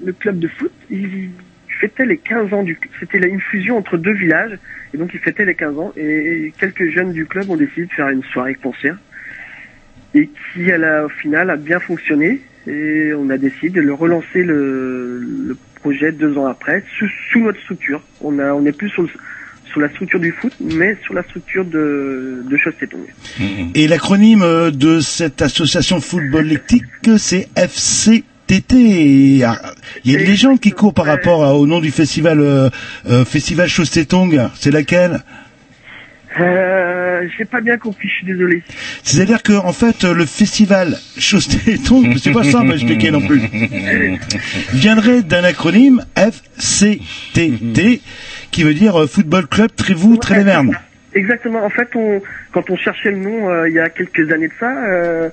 [0.05, 1.29] le club de foot, il
[1.81, 2.77] fêtait les 15 ans du...
[2.99, 4.57] C'était une fusion entre deux villages,
[4.93, 7.91] et donc il fêtait les 15 ans, et quelques jeunes du club ont décidé de
[7.91, 8.95] faire une soirée concert,
[10.15, 13.93] et qui, à la, au final, a bien fonctionné, et on a décidé de le
[13.93, 18.01] relancer le, le projet deux ans après, sous, sous notre structure.
[18.21, 19.09] On a, on n'est plus sur, le-
[19.69, 23.11] sur la structure du foot, mais sur la structure de, de Chaussée-Tongue.
[23.75, 26.83] Et l'acronyme euh, de cette association football lectique,
[27.17, 28.75] c'est FCTT.
[28.75, 29.55] Il y a
[30.05, 32.69] une légende qui court par rapport au nom du festival euh,
[33.09, 33.67] euh, Festival.
[33.69, 35.21] C'est laquelle?
[36.39, 38.63] Euh, j'ai pas bien compris, je suis désolé.
[39.03, 43.39] C'est-à-dire que en fait le festival Chostetong, c'est pas simple à expliquer non plus,
[44.73, 48.01] viendrait d'un acronyme FCTT
[48.51, 50.71] qui veut dire euh, Football Club Trévoux Tréléverne.
[51.13, 51.63] Exactement.
[51.63, 52.21] En fait, on,
[52.51, 55.29] quand on cherchait le nom euh, il y a quelques années de ça, euh,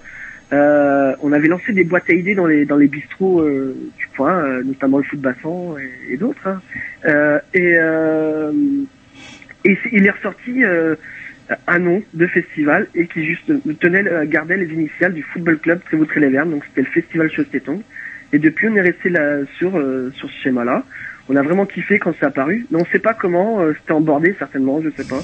[0.52, 4.06] euh, on avait lancé des boîtes à idées dans les dans les bistrots euh, du
[4.16, 6.46] coin, euh, notamment le foot bassan et, et d'autres.
[6.46, 6.60] hein.
[7.06, 8.52] Euh, et euh,
[9.64, 10.94] et il est ressorti euh,
[11.66, 13.50] un nom de festival et qui juste
[13.80, 16.50] tenait euh, gardait les initiales du football club Trévoux Tréléverne.
[16.50, 17.80] Donc c'était le festival Chostetong.
[18.32, 20.84] Et depuis, on est resté là sur euh, sur ce schéma-là.
[21.28, 22.66] On a vraiment kiffé quand c'est apparu.
[22.70, 23.60] Mais on sait pas comment.
[23.60, 25.20] euh, c'était en bordé certainement, je sais pas.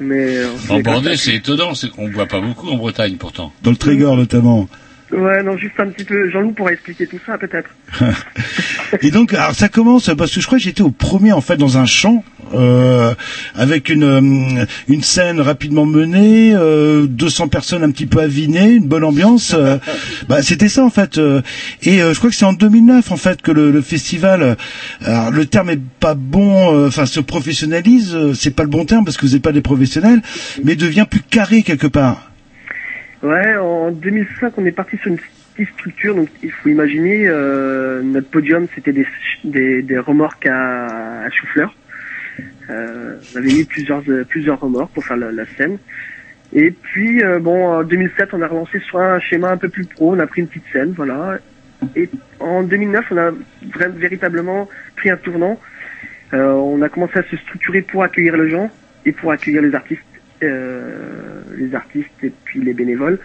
[0.00, 0.36] Mais
[0.68, 3.52] En Bordeaux, c'est étonnant, c'est qu'on boit pas beaucoup en Bretagne pourtant.
[3.62, 4.68] Dans le Trégor notamment.
[5.12, 6.30] Ouais, non, juste un petit peu.
[6.30, 7.70] Jean-Loup pourra expliquer tout ça, peut-être.
[9.02, 11.56] Et donc, alors ça commence parce que je crois que j'étais au premier en fait
[11.56, 13.14] dans un champ euh,
[13.54, 18.86] avec une euh, une scène rapidement menée, euh, 200 personnes un petit peu avinées, une
[18.86, 19.54] bonne ambiance.
[19.56, 19.78] euh,
[20.28, 21.18] bah, c'était ça en fait.
[21.18, 21.42] euh,
[21.82, 24.56] et euh, je crois que c'est en 2009 en fait que le, le festival,
[25.04, 28.84] alors le terme est pas bon, euh, enfin se professionnalise, euh, c'est pas le bon
[28.84, 30.22] terme parce que vous n'êtes pas des professionnels,
[30.64, 32.29] mais devient plus carré quelque part.
[33.22, 36.14] Ouais, en 2005, on est parti sur une petite structure.
[36.14, 39.06] Donc, il faut imaginer, euh, notre podium, c'était des,
[39.44, 41.28] des, des remorques à, à.
[42.70, 45.78] Euh, on avait mis plusieurs, euh, plusieurs remorques pour faire la, scène.
[46.52, 49.84] Et puis, euh, bon, en 2007, on a relancé sur un schéma un peu plus
[49.86, 50.14] pro.
[50.14, 51.38] On a pris une petite scène, voilà.
[51.96, 52.08] Et
[52.38, 53.32] en 2009, on a
[53.96, 55.58] véritablement pris un tournant.
[56.32, 58.70] Euh, on a commencé à se structurer pour accueillir les gens
[59.04, 60.02] et pour accueillir les artistes,
[60.42, 63.18] les artistes et puis les bénévoles.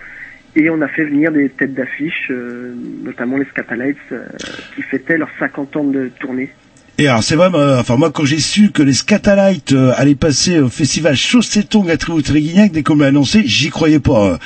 [0.55, 4.25] Et on a fait venir des têtes d'affiche, euh, notamment les Scatalites, euh,
[4.73, 6.49] qui fêtaient leurs 50 ans de tournée.
[6.97, 10.15] Et alors c'est vrai, euh, enfin moi quand j'ai su que les Scatalites euh, allaient
[10.15, 14.25] passer au festival Chausseton à Tréguignac, dès qu'on m'a annoncé, j'y croyais pas.
[14.31, 14.37] euh.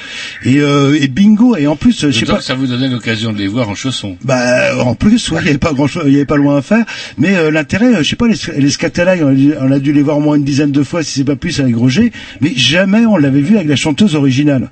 [0.46, 2.38] Et, euh, et bingo, et en plus, euh, je sais pas.
[2.40, 4.18] que ça vous donnait l'occasion de les voir en chaussons.
[4.24, 6.58] Bah en plus, ouais, il y avait pas grand chose, il y avait pas loin
[6.58, 6.86] à faire.
[7.20, 9.78] Mais euh, l'intérêt, euh, je sais pas, les, les Scatalites, on, a dû- on a
[9.80, 12.12] dû les voir au moins une dizaine de fois, si c'est pas plus avec Roger,
[12.42, 14.72] mais jamais on l'avait vu avec la chanteuse originale.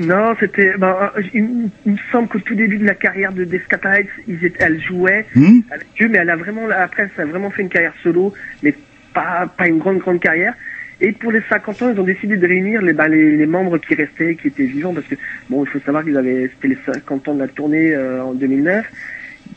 [0.00, 0.74] Non, c'était.
[0.78, 4.08] Ben, euh, il, il me semble qu'au tout début de la carrière de des Scatalites,
[4.26, 5.60] ils étaient, elle jouait Hmm?
[5.70, 8.32] Avec eux, mais elle a vraiment après, ça a vraiment fait une carrière solo,
[8.62, 8.74] mais
[9.12, 10.54] pas pas une grande grande carrière.
[11.02, 13.78] Et pour les 50 ans, ils ont décidé de réunir les, ben, les, les membres
[13.78, 15.14] qui restaient, qui étaient vivants, parce que
[15.48, 18.34] bon, il faut savoir qu'ils avaient, c'était les 50 ans de la tournée euh, en
[18.34, 18.86] 2009.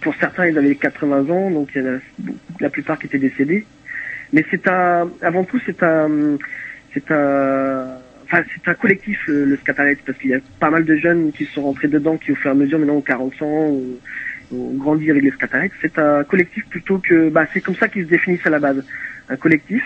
[0.02, 1.98] Pour certains, ils avaient 80 ans, donc il y en a
[2.60, 3.66] la plupart qui étaient décédés.
[4.32, 6.38] Mais c'est un, avant tout, c'est un,
[6.94, 7.88] c'est un,
[8.34, 11.32] enfin, c'est un collectif, le, le Scatalite, parce qu'il y a pas mal de jeunes
[11.32, 13.84] qui sont rentrés dedans, qui au fur et à mesure, maintenant, ont 40 ans, ont,
[14.52, 15.74] ont grandi avec les Scatalites.
[15.82, 18.84] C'est un collectif plutôt que, bah, c'est comme ça qu'ils se définissent à la base.
[19.30, 19.84] Un collectif.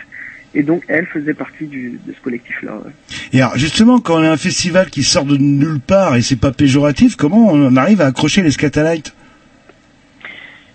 [0.55, 2.77] Et donc, elle faisait partie du, de ce collectif-là.
[2.77, 2.91] ouais.
[3.33, 6.39] Et alors justement, quand on a un festival qui sort de nulle part et c'est
[6.39, 9.13] pas péjoratif, comment on arrive à accrocher les Scatalites?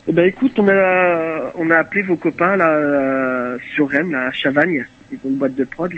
[0.07, 4.27] Eh ben écoute, on a on a appelé vos copains là euh, sur Rennes, là,
[4.27, 5.93] à Chavagne, ils ont une boîte de prod.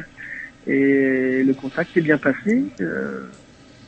[0.66, 2.64] Et le contact s'est bien passé.
[2.80, 3.26] Euh,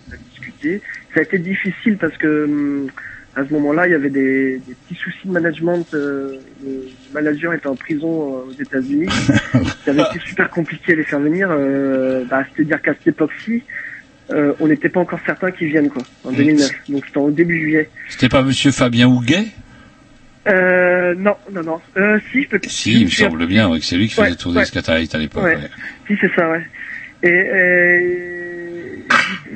[0.09, 0.81] on a discuté.
[1.15, 2.89] Ça a été difficile parce que hum,
[3.35, 5.87] à ce moment-là, il y avait des, des petits soucis de management.
[5.93, 8.09] euh, le manager était en prison
[8.39, 9.09] euh, aux États-Unis.
[9.85, 11.49] Ça avait été super compliqué à les faire venir.
[11.51, 13.63] Euh, bah, C'est-à-dire qu'à cette époque-ci,
[14.31, 16.71] euh, on n'était pas encore certain qu'ils viennent quoi, en 2009.
[16.89, 17.91] Donc c'était en début juillet.
[18.09, 19.47] C'était pas Monsieur Fabien Houguet?
[20.47, 21.81] Euh, non, non, non.
[21.97, 22.61] Euh, si, je peux.
[22.67, 24.65] Si, il me semble bien que c'est lui qui faisait Ouais, tourner ouais.
[25.15, 25.43] à l'époque.
[25.45, 25.57] Ouais.
[25.57, 25.71] ouais.
[26.07, 26.65] Si, c'est ça, ouais.
[27.23, 29.03] Et, coup,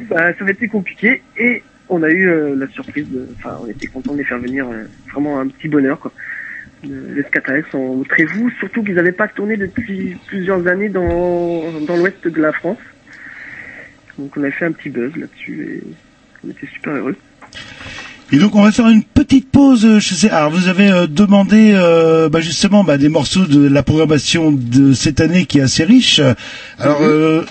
[0.08, 3.66] bah, ça avait été compliqué et on a eu euh, la surprise de, enfin, on
[3.68, 6.12] était content de les faire venir, euh, vraiment un petit bonheur, quoi.
[6.88, 11.62] Euh, Les Scatalites sont très vous, surtout qu'ils n'avaient pas tourné depuis plusieurs années dans,
[11.82, 12.78] dans l'ouest de la France.
[14.18, 15.82] Donc on a fait un petit buzz là-dessus et
[16.46, 17.16] on était super heureux.
[18.32, 19.84] Et donc on va faire une petite pause.
[19.84, 20.30] euh, Je sais.
[20.30, 24.92] Alors vous avez euh, demandé euh, bah, justement bah, des morceaux de la programmation de
[24.92, 26.20] cette année qui est assez riche.
[26.78, 27.44] Alors euh,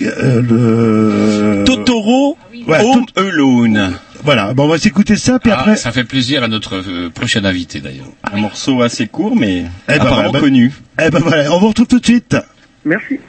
[0.00, 3.92] euh, le Totoro Ouais, Home Alone.
[4.24, 5.76] Voilà, bon, on va s'écouter ça, puis Ah, après.
[5.76, 8.08] ça fait plaisir à notre euh, prochain invité d'ailleurs.
[8.32, 10.72] Un morceau assez court, mais Eh ben, apparemment voilà, bah- connu.
[11.00, 12.36] Eh ben voilà, on vous retrouve tout de suite.
[12.84, 13.20] Merci.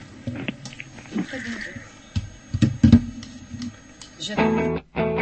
[4.95, 5.16] Thank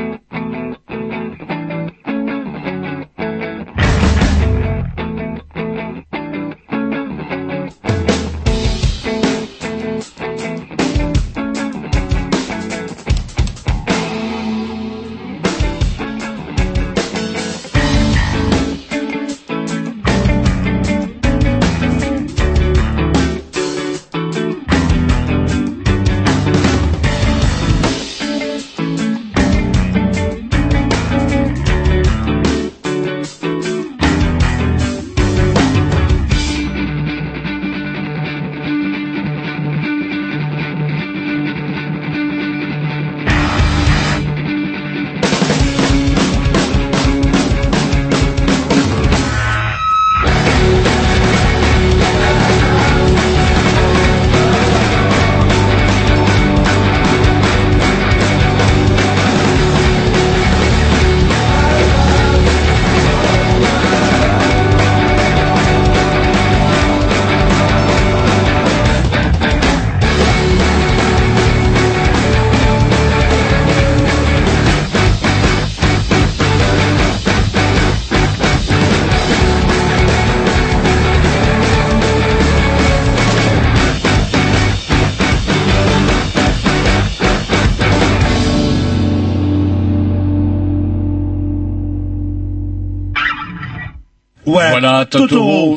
[94.77, 95.27] Voilà, Totoro,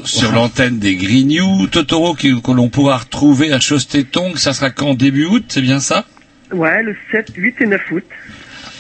[0.00, 0.06] Totoro.
[0.06, 1.68] sur l'antenne des Grignoux.
[1.68, 4.94] Totoro que l'on pourra retrouver à Chostetong, ça sera quand?
[4.94, 6.04] Début août, c'est bien ça?
[6.52, 8.02] Ouais, le 7, 8 et 9 août.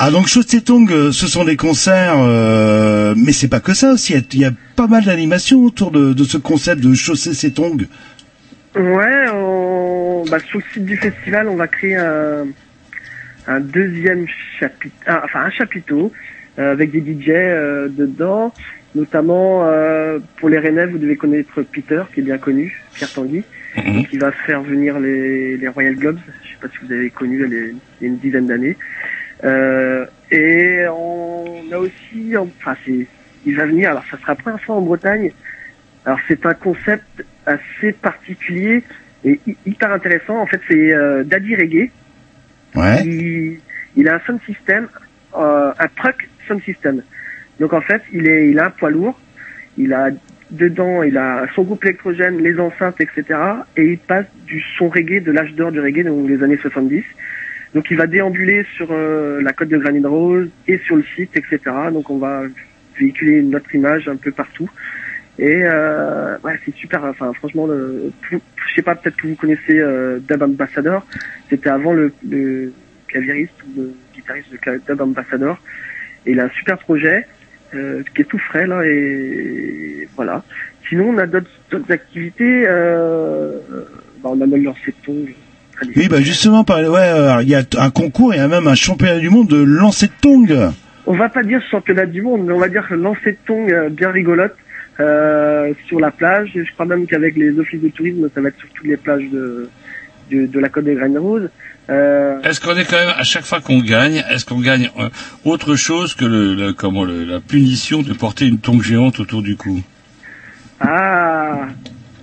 [0.00, 4.14] Ah donc Chostetong, euh, ce sont des concerts, euh, mais c'est pas que ça aussi.
[4.32, 7.86] Il y a- pas mal d'animations autour de, de ce concept de chaussée Setong.
[8.74, 10.24] Ouais, on...
[10.28, 12.44] bah, sur le site du festival, on va créer un,
[13.46, 14.26] un deuxième
[14.58, 16.12] chapitre, enfin un chapiteau
[16.58, 18.52] euh, avec des DJ euh, dedans,
[18.94, 23.44] notamment euh, pour les Rennais, vous devez connaître Peter, qui est bien connu, Pierre Tanguy,
[24.08, 26.18] qui va faire venir les, les Royal Globes.
[26.42, 28.76] Je sais pas si vous avez connu il y a une dizaine d'années.
[29.44, 33.06] Euh, et on a aussi, enfin c'est,
[33.46, 33.90] il va venir.
[33.90, 35.32] Alors ça sera la première fois en Bretagne.
[36.04, 38.82] Alors c'est un concept assez particulier
[39.24, 40.38] et hy- hyper intéressant.
[40.38, 41.90] En fait, c'est euh, Daddy Reggae.
[42.74, 43.04] Ouais.
[43.04, 43.58] Il,
[43.96, 44.88] il a un sound system,
[45.36, 47.02] euh, un truck sound system.
[47.60, 49.18] Donc en fait, il est, il a un poids lourd.
[49.76, 50.10] Il a
[50.50, 53.38] dedans, il a son groupe électrogène, les enceintes, etc.
[53.76, 57.04] Et il passe du son reggae, de l'âge d'or du reggae, donc les années 70.
[57.74, 61.36] Donc il va déambuler sur euh, la côte de Granite Rose et sur le site,
[61.36, 61.60] etc.
[61.92, 62.42] Donc on va
[62.98, 64.68] véhiculer notre image un peu partout.
[65.38, 67.04] Et euh, ouais, c'est super.
[67.04, 68.38] Enfin, franchement, le, je
[68.74, 71.06] sais pas, peut-être que vous connaissez euh, Dub Ambassador.
[71.48, 72.72] C'était avant le, le
[73.06, 75.60] clavieriste ou le guitariste de Dub Ambassador.
[76.26, 77.26] Et il a un super projet
[77.74, 78.82] euh, qui est tout frais là.
[78.84, 80.42] Et voilà.
[80.88, 81.48] Sinon, on a d'autres
[81.90, 82.64] activités.
[82.66, 83.58] Euh,
[84.22, 85.32] bah, on a même lancé de tongs.
[85.94, 89.18] Oui, bah justement, par- ouais, euh, il y a un concours, a même un championnat
[89.20, 90.72] du monde de lancer de tongs.
[91.06, 93.88] On va pas dire championnat du monde, mais on va dire lancer de tongs euh,
[93.88, 94.56] bien rigolote
[94.98, 96.50] euh, sur la plage.
[96.56, 98.96] Et je crois même qu'avec les offices de tourisme, ça va être sur toutes les
[98.96, 99.68] plages de,
[100.32, 101.48] de, de la côte des Graines Roses.
[101.90, 105.08] Euh, Est-ce qu'on est quand même, à chaque fois qu'on gagne, est-ce qu'on gagne euh,
[105.44, 109.42] autre chose que le, le- comment, le- la punition de porter une tongue géante autour
[109.42, 109.82] du cou?
[110.80, 111.66] Ah,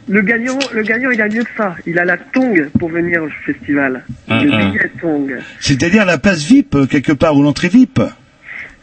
[0.08, 1.76] le gagnant, le gagnant, il a mieux que ça.
[1.88, 4.04] Il a la tongue pour venir au festival.
[4.30, 4.66] Ah, le ah.
[4.70, 5.38] billet tongue.
[5.60, 8.00] C'est-à-dire la place VIP, euh, quelque part, ou l'entrée VIP.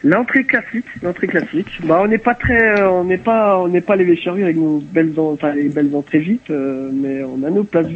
[0.05, 1.79] L'entrée classique, l'entrée classique.
[1.85, 4.57] Bah, on n'est pas très, euh, on n'est pas, on n'est pas les Vécherus avec
[4.57, 7.87] nos belles, en- enfin les belles entrées VIP, euh, mais on a nos places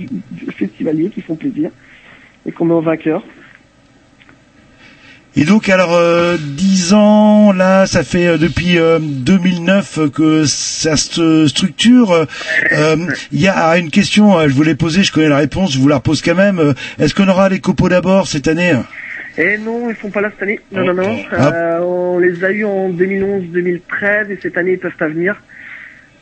[0.58, 1.70] festivaliers qui font plaisir
[2.48, 3.24] et qu'on met en vainqueur.
[5.36, 10.46] Et donc, alors, euh, 10 ans, là, ça fait euh, depuis euh, 2009 euh, que
[10.46, 12.26] ça se structure.
[12.72, 12.96] Euh,
[13.32, 15.88] Il y a une question, je vous l'ai posée, je connais la réponse, je vous
[15.88, 16.74] la repose quand même.
[16.98, 18.74] Est-ce qu'on aura les copeaux d'abord cette année?
[19.38, 20.60] Et non, ils sont pas là cette année.
[20.72, 21.18] Non, non, non.
[21.32, 21.82] Ah.
[21.84, 25.36] On les a eus en 2011-2013 et cette année ils peuvent pas venir.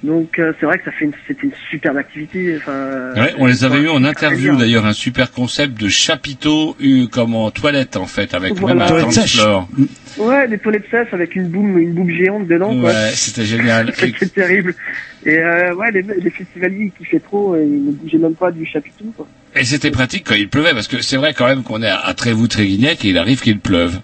[0.06, 2.56] Donc euh, c'est vrai que ça fait une, c'était une superbe activité.
[2.58, 6.76] Enfin, Ouais, on les avait eu en Très interview d'ailleurs, un super concept de chapiteau
[6.80, 8.92] eu comme en toilette en fait, avec Voilà.
[8.92, 9.68] même un floor.
[10.18, 12.80] Ouais, des toilettes sèches avec une boum, une boum géante dedans.
[12.80, 12.90] quoi.
[12.92, 13.92] Ouais, c'était génial.
[13.98, 14.76] C'était terrible.
[15.26, 18.52] Et euh, ouais, les, les festivaliers qui fait trop, euh, ils ne bougeaient même pas
[18.52, 19.06] du chapiteau.
[19.18, 19.28] Quoi.
[19.56, 22.14] Et c'était pratique quand il pleuvait, parce que c'est vrai quand même qu'on est à
[22.14, 24.00] Trévoux-Tréguignec et il arrive qu'il pleuve.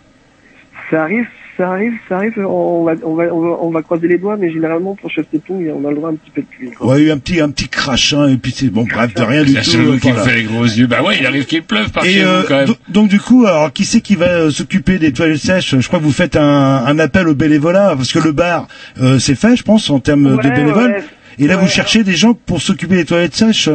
[0.89, 1.27] Ça arrive,
[1.61, 2.33] ça arrive, ça arrive.
[2.39, 5.71] On va, on va, on va, on va croiser les doigts, mais généralement pour Chastetong,
[5.75, 6.71] on a le droit un petit peu de pluie.
[6.71, 6.95] quoi.
[6.95, 9.53] Ouais, un petit, un petit crash, hein, et puis c'est bon, bref, de rien du
[9.53, 9.91] C'est tout.
[9.91, 10.87] euh, qui fait les gros yeux.
[10.87, 12.67] Bah ouais, il arrive qu'il pleuve par Et chez euh, vous quand même.
[12.67, 15.75] do- donc du coup, alors qui c'est qui va euh, s'occuper des toilettes sèches?
[15.79, 16.41] Je crois que vous faites un,
[16.85, 18.67] un appel au bénévolat parce que le bar
[18.99, 20.91] euh, c'est fait, je pense, en termes de bénévoles.
[20.91, 21.03] ouais.
[21.39, 21.61] Et là, Ouais.
[21.61, 23.69] vous cherchez des gens pour s'occuper des toilettes sèches?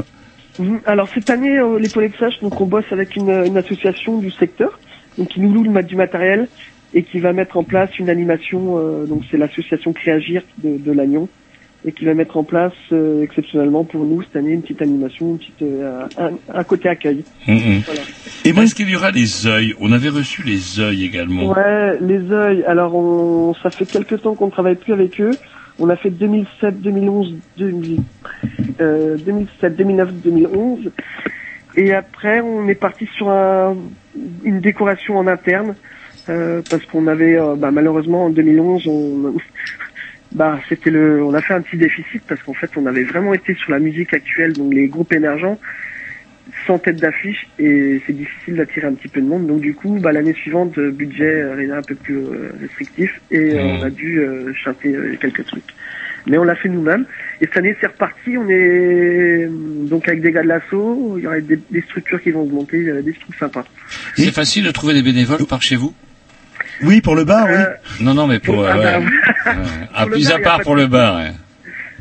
[0.87, 4.31] Alors cette année, euh, les toilettes sèches, donc on bosse avec une, une association du
[4.31, 4.79] secteur,
[5.19, 6.49] donc qui nous loue le mat- du matériel
[6.95, 8.79] et qui va mettre en place une animation.
[8.79, 11.29] euh, donc c'est l'association Créagir de, de Lannion
[11.85, 15.33] et qui va mettre en place euh, exceptionnellement pour nous cette année une petite animation,
[15.33, 17.25] une petite euh, un, un côté accueil.
[17.47, 17.83] Mhm.
[17.85, 18.01] Voilà.
[18.45, 19.75] Et Est-ce qu'il y aura les œils?
[19.81, 21.53] On avait reçu les œils également.
[21.53, 22.65] Ouais, les œils.
[22.65, 25.31] Alors, on, ça fait quelques temps qu'on ne travaille plus avec eux.
[25.79, 28.01] On a fait 2007, 2011, 2000,
[28.81, 30.91] euh, 2007, 2009, 2011.
[31.77, 33.77] Et après, on est parti sur un-
[34.43, 35.75] une décoration en interne.
[36.29, 39.35] Euh, parce qu'on avait, euh, bah, malheureusement, en 2011, on,
[40.33, 43.35] bah, c'était le, on a fait un petit déficit parce qu'en fait, on avait vraiment
[43.35, 45.59] été sur la musique actuelle, donc les groupes émergents
[46.67, 49.47] sans tête d'affiche et c'est difficile d'attirer un petit peu de monde.
[49.47, 52.19] Donc du coup, bah, l'année suivante, euh, budget euh, un peu plus
[52.61, 53.61] restrictif et Mhm.
[53.61, 54.21] on a dû
[54.65, 55.65] chanter quelques trucs.
[56.29, 57.05] Mais on l'a fait nous-mêmes.
[57.41, 58.37] Et cette année, c'est reparti.
[58.37, 59.49] On est
[59.89, 61.15] donc avec des gars de l'assaut.
[61.19, 63.65] Il y aura des, des structures qui vont augmenter, des trucs sympas.
[64.17, 65.95] C'est facile de trouver des bénévoles par chez vous?
[66.83, 67.65] Oui, pour le bar, Euh,
[68.01, 68.55] Non, non, mais pour...
[68.57, 69.05] pour- euh, ah bah, ouais.
[69.07, 69.53] oui.
[69.95, 71.17] Ah, le plus bar, à part pour le bar.
[71.17, 71.31] ouais.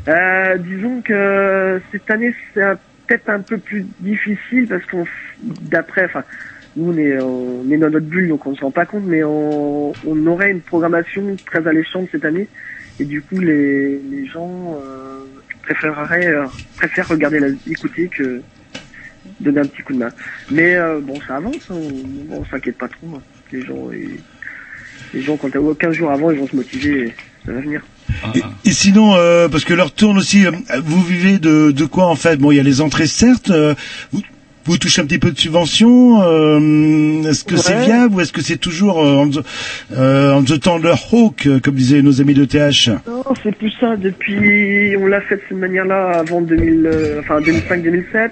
[0.08, 2.60] Euh, disons que cette année c'est
[3.08, 5.04] peut-être un peu plus difficile parce qu'on,
[5.42, 6.22] d'après, enfin,
[6.76, 9.24] nous on est, on est dans notre bulle donc on se rend pas compte, mais
[9.24, 12.48] on, on aurait une programmation très alléchante cette année
[13.00, 15.24] et du coup les, les gens euh,
[15.62, 16.46] préféreraient euh,
[16.76, 18.42] préfèrent regarder la, écouter que
[19.40, 20.12] donner un petit coup de main.
[20.50, 23.08] Mais euh, bon, ça avance, hein, on, on s'inquiète pas trop.
[23.16, 23.22] hein.
[23.50, 24.20] Les gens, ils-
[25.16, 27.14] les gens quand 15 jours avant, ils vont se motiver, et
[27.44, 27.82] ça va venir.
[28.34, 30.50] Et, et sinon, euh, parce que leur tourne aussi, euh,
[30.84, 32.36] vous vivez de, de quoi en fait?
[32.36, 33.50] Bon, il y a les entrées certes.
[33.50, 33.74] euh,
[34.12, 34.22] vous,
[34.64, 36.22] vous touchez un petit peu de subventions.
[36.24, 41.46] euh, est-ce que c'est viable ou est-ce que c'est toujours euh, on the tender hawk,
[41.46, 43.96] euh, comme disaient nos amis de TH Non, c'est plus ça.
[43.96, 48.30] Depuis, on l'a fait de cette manière-là avant 2000, euh, enfin 2005-2007.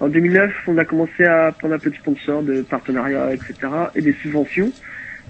[0.00, 3.54] En 2009, on a commencé à prendre un peu de sponsors, de partenariats, etc.
[3.96, 4.70] et des subventions.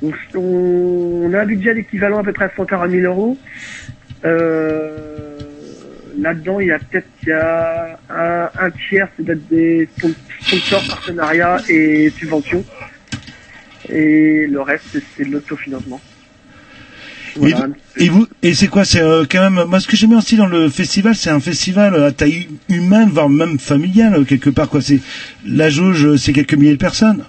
[0.02, 3.36] On, on a un budget d'équivalent à peu près à 140 000 euros.
[4.24, 5.38] Euh,
[6.20, 10.12] Là-dedans, il y a peut-être il y a un, un tiers, c'est d'être des spon-
[10.40, 12.64] sponsors, partenariats et subventions.
[13.88, 16.00] Et le reste, c'est- de l'autofinancement.
[17.40, 17.52] Et,
[18.04, 20.36] et vous et c'est quoi C'est euh, quand même moi ce que j'aime bien aussi
[20.36, 24.80] dans le festival, c'est un festival à taille humaine, voire même familiale quelque part quoi.
[24.82, 24.98] C'est
[25.46, 27.24] la jauge, c'est quelques milliers de personnes.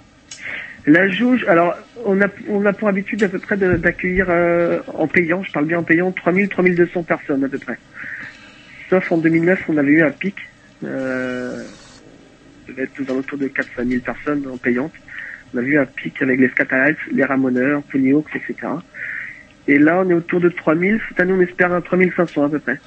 [0.87, 5.07] La jauge, alors on a on a pour habitude à peu près d'accueillir euh, en
[5.07, 7.77] payant, je parle bien en payant, 3000 3200 personnes à peu près.
[8.89, 10.35] Sauf en 2009, on avait eu un pic,
[10.83, 11.63] euh,
[12.67, 14.93] devait être aux alentours de 4 5 000 personnes en payante.
[15.53, 18.67] On a vu un pic avec les Scatalites, les Ramoneurs, Hawks, etc.
[19.71, 20.99] Et là, on est autour de 3000.
[21.09, 22.79] Cette année, on espère un 3500 à peu près.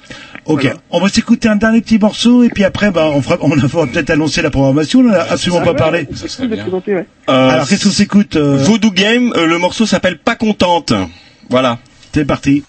[0.45, 3.47] Ok, on va s'écouter un dernier petit morceau et puis après bah on fera on
[3.47, 6.07] va peut-être annoncer la programmation là, absolument Ah pas ouais, parler.
[6.13, 6.61] Ça serait bien.
[6.61, 7.05] Présenter, ouais.
[7.29, 10.91] Euh, Alors qu'est-ce qu'on s'écoute euh, Voodoo Game, euh, le morceau s'appelle Pas contente.
[11.49, 11.79] Voilà.
[12.13, 12.63] C'est parti.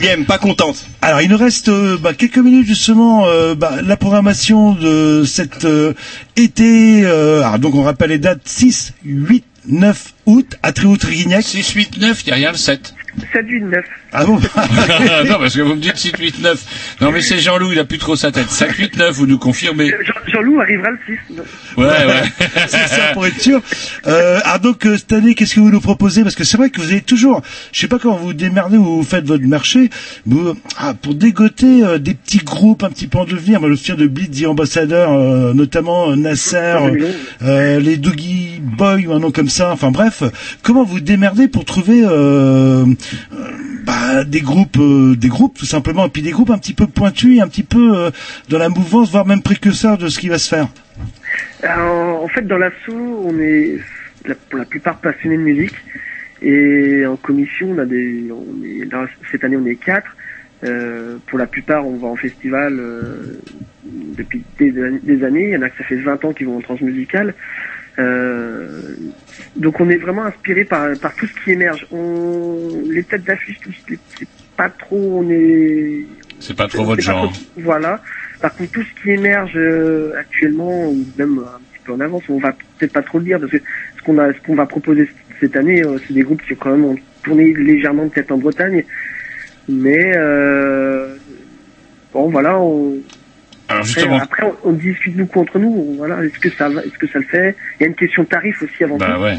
[0.00, 0.86] Game, pas contente.
[1.02, 3.26] Alors, il nous reste euh, bah, quelques minutes justement.
[3.26, 5.92] euh, bah, la programmation de cet euh,
[6.36, 7.02] été.
[7.04, 11.42] euh, alors, donc, on rappelle les dates 6, 8, 9 août à Tréhou-Triguignac.
[11.44, 12.94] 6, 8, 9, il n'y a rien le 7.
[13.32, 13.84] 7, 8, 9.
[14.12, 14.36] Ah bon
[15.28, 16.96] Non, parce que vous me dites 6, 8, 9.
[17.00, 18.50] Non, mais c'est Jean-Loup, il a plus trop sa tête.
[18.50, 19.88] 7, 8, 9, vous nous confirmez.
[20.04, 21.38] Jean- Jean-Loup arrivera le 6.
[21.76, 22.22] Ouais, ouais.
[22.68, 23.60] c'est ça pour être sûr.
[24.06, 26.22] Euh, alors donc euh, cette année, qu'est-ce que vous nous proposez?
[26.22, 27.42] Parce que c'est vrai que vous avez toujours,
[27.72, 29.90] je sais pas comment vous démerdez ou vous faites votre marché,
[30.26, 33.60] vous, ah, pour dégoter euh, des petits groupes un petit peu en devenir.
[33.62, 36.76] Je me souviens de Blitz the Ambassador, euh, notamment euh, Nasser,
[37.42, 39.70] euh, les Doogie Boy ou un nom comme ça.
[39.72, 40.22] Enfin bref,
[40.62, 42.84] comment vous démerdez pour trouver euh,
[43.84, 46.86] bah, des groupes, euh, des groupes tout simplement, et puis des groupes un petit peu
[46.86, 48.10] pointus, un petit peu euh,
[48.48, 50.68] dans la mouvance, voire même précurseurs de ce qui va se faire.
[51.64, 53.78] En fait, dans l'assaut, on est
[54.48, 55.74] pour la plupart passionnés de musique.
[56.42, 58.30] Et en commission, on a des,
[59.30, 60.16] cette année, on est quatre.
[60.62, 63.40] Euh, pour la plupart, on va en festival euh,
[63.84, 65.44] depuis des, des années.
[65.44, 67.34] Il y en a que ça fait 20 ans qu'ils vont en transmusicale.
[68.00, 68.96] Euh,
[69.56, 71.86] donc, on est vraiment inspiré par, par tout ce qui émerge.
[71.90, 76.04] On, les têtes d'affiche, tout ce qui- c'est pas trop, on est,
[76.38, 77.32] C'est pas trop votre genre.
[77.32, 78.00] trop- voilà.
[78.40, 82.22] Par contre, tout ce qui émerge euh, actuellement, ou même un petit peu en avance,
[82.28, 84.66] on va peut-être pas trop le dire, parce que ce qu'on a, ce qu'on va
[84.66, 85.08] proposer
[85.40, 88.84] cette année, euh, c'est des groupes qui ont quand même tourné légèrement peut-être en Bretagne,
[89.68, 91.16] mais euh,
[92.12, 92.58] bon, voilà.
[92.58, 92.96] On,
[93.70, 95.94] Alors après, justement, après, on, on discute nous contre nous.
[95.96, 97.56] Voilà, est-ce que ça va, est-ce que ça le fait?
[97.78, 99.22] Il y a une question de tarif aussi avant bah tout.
[99.22, 99.38] ouais.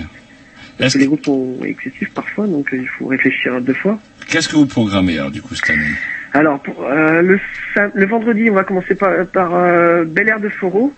[0.77, 3.99] Parce que les groupes sont excessifs parfois, donc euh, il faut réfléchir deux fois.
[4.27, 5.85] Qu'est-ce que vous programmez alors du coup cette année?
[6.33, 10.93] Alors, pour, euh, le, vendredi, on va commencer par, par euh, Bel Air de Foro.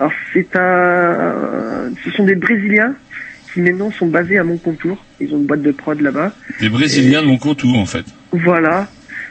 [0.00, 2.94] Alors, c'est un, ce sont des Brésiliens
[3.52, 5.04] qui maintenant sont basés à Montcontour.
[5.20, 6.32] Ils ont une boîte de prod là-bas.
[6.60, 8.06] Des Brésiliens de mon contour en fait.
[8.32, 8.88] Voilà.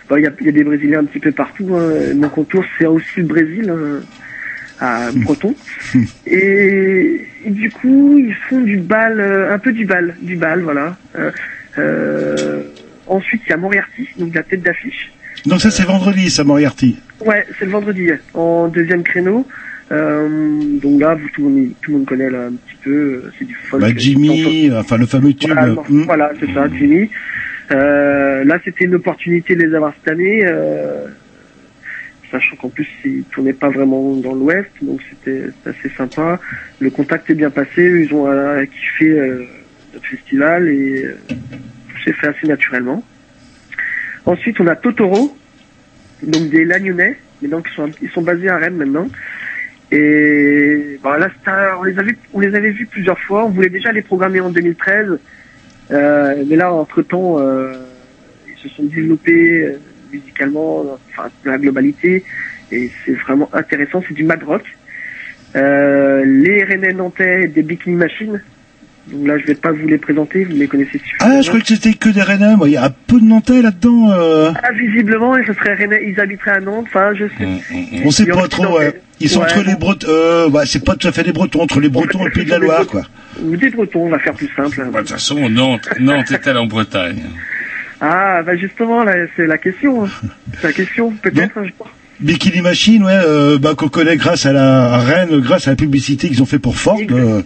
[0.10, 1.76] Bon, Il y, a, y a des Brésiliens un petit peu partout.
[1.76, 2.14] Hein.
[2.16, 4.02] Montcontour, c'est aussi le Brésil, hein,
[4.80, 5.56] à Breton.
[6.26, 10.62] Et, et du coup, ils font du bal, euh, un peu du bal, du bal,
[10.62, 10.98] voilà.
[11.18, 11.32] Euh,
[11.78, 12.64] euh,
[13.08, 15.12] ensuite, il y a Moriarty, donc la tête d'affiche.
[15.46, 16.98] Donc ça c'est vendredi, ça Moriarty.
[17.26, 19.48] Ouais, c'est le vendredi, en deuxième créneau.
[19.92, 20.28] Euh,
[20.82, 23.46] donc là, vous, tout, le monde, tout le monde connaît là, un petit peu, c'est
[23.46, 23.82] du folk.
[23.82, 25.52] Bah, Jimmy, enfin le fameux tube.
[25.54, 26.04] Voilà, Hmm.
[26.04, 27.10] voilà, c'est ça, Jimmy.
[27.72, 31.08] Euh, là, c'était une opportunité de les avoir cette année, euh,
[32.32, 36.40] sachant qu'en plus, ils tournaient pas vraiment dans l'Ouest, donc c'était assez sympa.
[36.80, 39.10] Le contact est bien passé, ils ont euh, kiffé
[39.94, 43.04] notre festival et tout s'est fait assez naturellement.
[44.26, 45.36] Ensuite, on a Totoro,
[46.24, 47.68] donc des Lagnonnais, mais donc
[48.02, 49.08] ils sont, basés à Rennes maintenant.
[49.92, 51.30] Et bon, là,
[51.86, 53.46] les avait, on les avait vus plusieurs fois.
[53.46, 55.20] On voulait déjà les programmer en 2013,
[55.92, 57.38] euh, mais là, entre temps,
[58.48, 59.80] ils se sont développés euh,
[60.12, 62.24] musicalement, enfin dans la globalité,
[62.72, 64.04] et c'est vraiment intéressant.
[64.08, 64.64] C'est du mad rock.
[65.56, 68.42] Euh, les Rennais Nantais des Bikini Machine.
[69.12, 71.36] Donc là, je vais pas vous les présenter, vous les connaissez suffisamment.
[71.38, 72.56] Ah, je croyais que c'était que des Rennais.
[72.56, 74.12] Moi, il y a un peu de Nantais là-dedans.
[74.12, 74.52] Euh...
[74.64, 76.86] Ah, visiblement, et ce serait Rennais, ils habiteraient à Nantes.
[76.88, 77.48] Enfin, je sais.
[78.06, 78.78] On sait Il y en pas trop.
[78.78, 79.02] Ouais.
[79.20, 79.46] Ils sont Ouais.
[79.48, 80.08] entre les Bretons.
[80.10, 82.50] Euh, bah, c'est pas tout à fait des Bretons, entre les Bretons et puis de
[82.52, 83.02] la Loire, quoi.
[83.44, 84.78] Ou des Bretons, on va faire plus simple.
[84.92, 87.22] Bah, De toute façon, Nantes, Nantes est-elle en Bretagne
[88.02, 90.06] Ah, bah justement, là, c'est la question.
[90.06, 90.10] hein.
[90.62, 91.90] C'est la question, peut-être un jour.
[92.22, 95.76] Bikini Machine, ouais, euh, bah, qu'on connaît grâce à la à Rennes, grâce à la
[95.78, 96.98] publicité qu'ils ont fait pour Ford.
[97.12, 97.42] euh,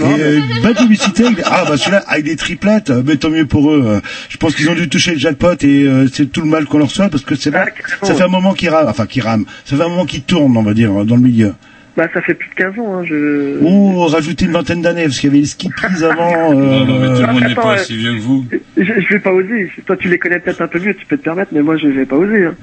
[0.00, 1.24] et euh, belle publicité.
[1.46, 3.82] Ah, bah celui-là, avec des triplettes, euh, mais tant mieux pour eux.
[3.86, 4.00] euh.
[4.28, 6.76] Je pense qu'ils ont dû toucher le jackpot et euh, c'est tout le mal qu'on
[6.78, 7.72] leur soit parce que c'est vrai,
[8.02, 10.56] ça fait un moment qu'ils rament, enfin qu'ils rament, ça fait un moment qu'ils tournent,
[10.56, 11.54] on va dire, dans le milieu.
[11.98, 13.58] Bah, ça fait plus de 15 ans, hein, je...
[13.60, 16.52] Ou rajouter une vingtaine d'années, parce qu'il y avait les ski prises avant.
[16.54, 18.46] Non, non, mais tout le monde n'est pas euh, aussi vieux que vous.
[18.76, 19.68] Je, je vais pas oser.
[19.84, 21.88] Toi, tu les connais peut-être un peu mieux, tu peux te permettre, mais moi, je
[21.88, 22.44] vais pas oser.
[22.44, 22.54] hein.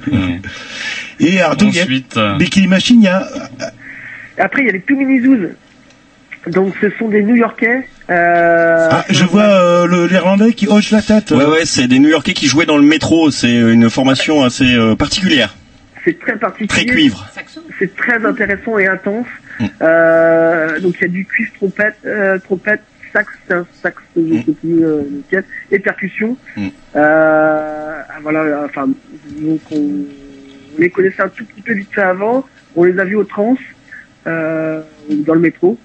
[1.19, 3.27] Et alors, donc, il y a Ensuite, euh, Bikini Machine, il y a
[4.37, 5.49] Et Après, il y a les Two Mini Zoos.
[6.51, 7.87] Donc, ce sont des New-Yorkais.
[8.09, 11.31] Euh, Ah, je vois euh, le- l'Irlandais qui hoche la tête.
[11.31, 13.31] Ouais, ouais, c'est des New-Yorkais qui jouaient dans le métro.
[13.31, 15.55] C'est une formation assez euh, particulière.
[16.05, 16.85] C'est très particulier.
[16.85, 17.27] Très cuivre.
[17.79, 19.27] C'est très intéressant et intense.
[19.81, 22.81] Euh, donc il y a du cuivre, trompette, euh, trompette,
[23.11, 26.37] sax, c'est un sax, je sais plus euh, lequel, et percussion.
[26.95, 30.05] Euh, voilà, enfin, donc on,
[30.77, 32.45] on les connaissait un tout petit peu vite fait avant.
[32.75, 33.55] On les a vus au trans,
[34.27, 35.79] euh, dans le métro.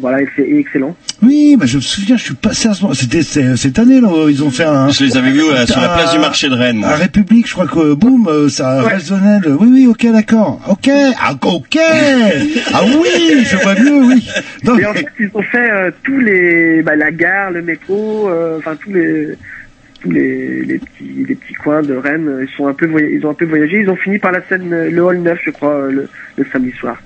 [0.00, 0.96] Voilà, et c'est excellent.
[1.22, 2.94] Oui, mais je me souviens, je suis passé à ce moment.
[2.94, 4.88] C'était c'est- cette année, là, ils ont fait un.
[4.90, 6.82] Je les avais vus euh, sur la place du marché de Rennes.
[6.82, 9.38] À République, je crois que boum, euh, ça résonnait.
[9.44, 10.60] le- Oui, oui, ok, d'accord.
[10.68, 10.90] Ok,
[11.20, 11.78] ah, ok.
[12.72, 14.28] ah oui, je vois mieux, oui.
[14.64, 18.28] Non, Et en fait, ils ont fait euh, tous les, bah, la gare, le métro,
[18.28, 19.36] euh, enfin tous les,
[20.02, 22.38] tous les, les petits, les petits coins de Rennes.
[22.42, 23.80] Ils sont un peu, ils ont un peu voyagé.
[23.80, 27.00] Ils ont fini par la scène, le hall 9, je crois, le, le samedi soir.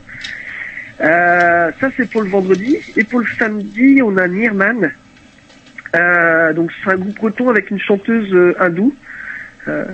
[1.00, 2.78] Euh, ça c'est pour le vendredi.
[2.96, 4.90] Et pour le samedi, on a Nirman.
[5.96, 8.94] Euh, donc c'est un groupe breton avec une chanteuse euh, hindoue.
[9.68, 9.84] Euh,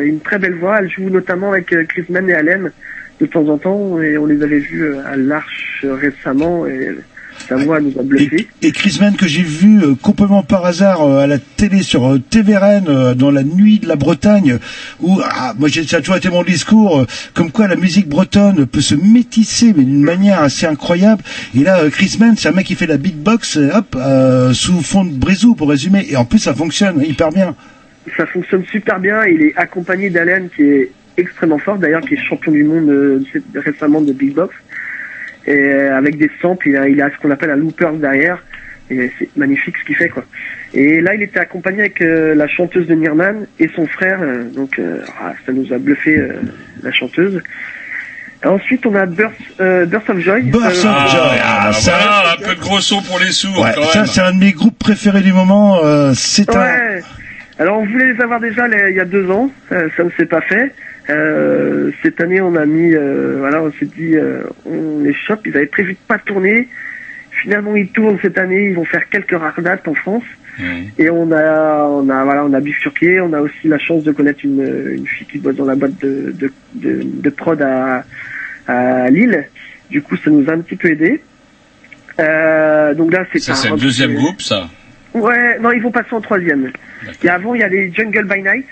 [0.00, 0.78] une très belle voix.
[0.80, 2.70] Elle joue notamment avec euh, Chris Mann et Allen
[3.20, 6.96] de temps en temps et on les avait vus à l'Arche récemment et
[7.48, 8.48] sa voix nous a bluffé.
[8.62, 12.06] Et Chris Mann que j'ai vu euh, complètement par hasard euh, à la télé sur
[12.06, 14.58] euh, TVRN euh, dans la nuit de la Bretagne
[15.00, 18.08] où ah, moi j'ai- ça a toujours été mon discours euh, comme quoi la musique
[18.08, 21.22] bretonne peut se métisser mais d'une manière assez incroyable
[21.54, 24.52] et là euh, Chris Mann c'est un mec qui fait la beatbox euh, hop euh,
[24.52, 27.54] sous fond de brisou pour résumer et en plus ça fonctionne hyper bien.
[28.16, 29.24] Ça fonctionne super bien.
[29.26, 33.22] Il est accompagné d'Allen qui est extrêmement fort d'ailleurs, qui est champion du monde euh,
[33.54, 34.54] récemment de Big Box.
[35.48, 38.42] Et euh, avec des samples, il a, il a ce qu'on appelle un looper derrière.
[38.90, 40.24] Et c'est magnifique ce qu'il fait quoi.
[40.74, 44.18] Et là, il était accompagné avec euh, la chanteuse de Nirman et son frère.
[44.22, 46.32] euh, donc euh, ah, ça nous a bluffé euh,
[46.82, 47.42] la chanteuse.
[48.44, 50.42] Ensuite, on a Burst, euh, Burst of Joy.
[50.42, 53.72] Burst of Joy, ah, ça- Voilà, un peu de gros son pour les sourds, Ouais,
[53.74, 55.80] quand ça c'est un de mes groupes préférés du moment.
[55.84, 57.00] euh, c'est un Ouais.
[57.58, 60.10] Alors on voulait les avoir déjà les- il y a deux ans, euh, ça ne
[60.16, 60.72] s'est pas fait.
[61.10, 65.46] Euh, cette année on a mis, euh, voilà, on s'est dit, euh, on les chope.
[65.46, 66.68] Ils avaient prévu de pas tourner.
[67.42, 68.64] Finalement ils tournent cette année.
[68.64, 70.24] Ils vont faire quelques rares dates en France.
[70.98, 73.20] Et on a, on a, voilà, on a bifurqué.
[73.20, 75.98] On a aussi la chance de connaître une, une fille qui bosse dans la boîte
[76.00, 78.04] de, de, de, de prod à,
[78.66, 79.46] à Lille.
[79.88, 81.22] Du coup ça nous a un petit peu aidé.
[82.18, 84.68] Euh, donc là c'est Ça, un c'est le deuxième groupe, ça.
[85.14, 86.70] Ouais, non, ils vont passer en troisième.
[87.22, 88.66] Et avant, il y a les Jungle by Night,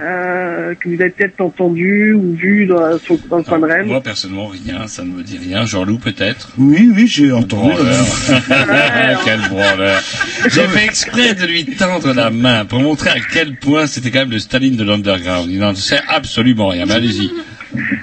[0.00, 3.86] euh, que vous avez peut-être entendu ou vu dans, sur- dans le coin de Rennes.
[3.86, 5.64] Moi, personnellement, rien, ça ne me dit rien.
[5.66, 6.52] Jean-Loup, peut-être?
[6.58, 7.72] Oui, oui, j'ai entendu.
[9.24, 10.00] Quel branleur.
[10.48, 14.20] J'ai fait exprès de lui tendre la main pour montrer à quel point c'était quand
[14.20, 15.48] même le Staline de l'underground.
[15.50, 16.86] Il n'en sait absolument rien.
[16.86, 17.30] Mais allez-y.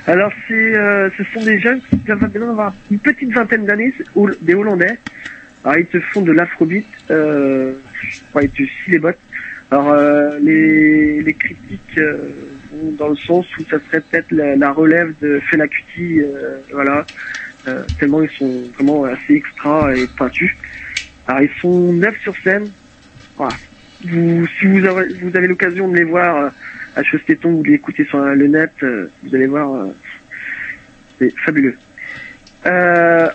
[0.06, 3.94] Alors, c'est, euh, ce sont des jeunes qui doivent maintenant avoir une petite vingtaine d'années,
[4.42, 4.98] des Hollandais.
[5.66, 7.74] Alors, ils te font de l'afrobeat, euh,
[8.42, 9.18] ils te scient les bottes.
[9.70, 12.30] Alors, euh, les, les critiques euh,
[12.72, 16.60] vont dans le sens où ça serait peut-être la, la relève de Fela Kuti, euh,
[16.72, 17.06] voilà.
[17.68, 20.52] Euh, tellement ils sont vraiment assez extra et pointus.
[21.28, 22.72] Alors, ils sont neuf sur scène.
[23.36, 23.56] Voilà.
[24.06, 26.50] Vous, si vous avez, vous avez l'occasion de les voir euh,
[26.96, 29.88] à Chostéton ou de l'écouter sur euh, le net, euh, vous allez voir,
[31.20, 31.76] c'est fabuleux.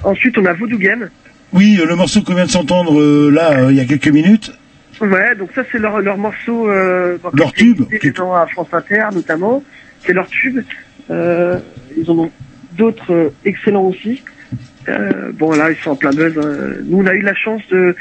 [0.05, 1.11] Ensuite, on a Voodoo Game.
[1.53, 4.53] Oui, le morceau qu'on vient de s'entendre là il y a quelques minutes.
[5.01, 7.80] Ouais, donc ça c'est leur, leur morceau, euh, Leur tube,
[8.16, 9.64] dans- à France Inter notamment.
[10.05, 10.61] C'est leur tube.
[11.11, 11.59] Euh,
[11.97, 12.30] ils en ont
[12.76, 14.22] d'autres euh, excellents aussi.
[14.88, 16.36] Euh, bon là, ils sont en plein buzz.
[16.38, 16.74] hein.
[16.84, 17.95] Nous, on a eu la chance de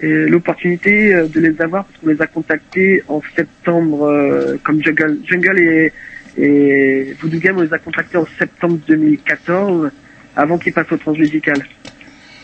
[0.00, 5.18] l'opportunité euh, de les avoir parce qu'on les a contactés en septembre, euh, comme Jungle,
[5.26, 5.92] Jungle et,
[6.36, 9.90] et Voodoo Game, on les a contactés en septembre 2014,
[10.36, 11.64] avant qu'ils passent au transmusical.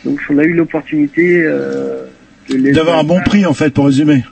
[0.04, 2.06] Donc on a eu l'opportunité euh,
[2.48, 4.22] D'avoir un bon prix en fait, pour résumer.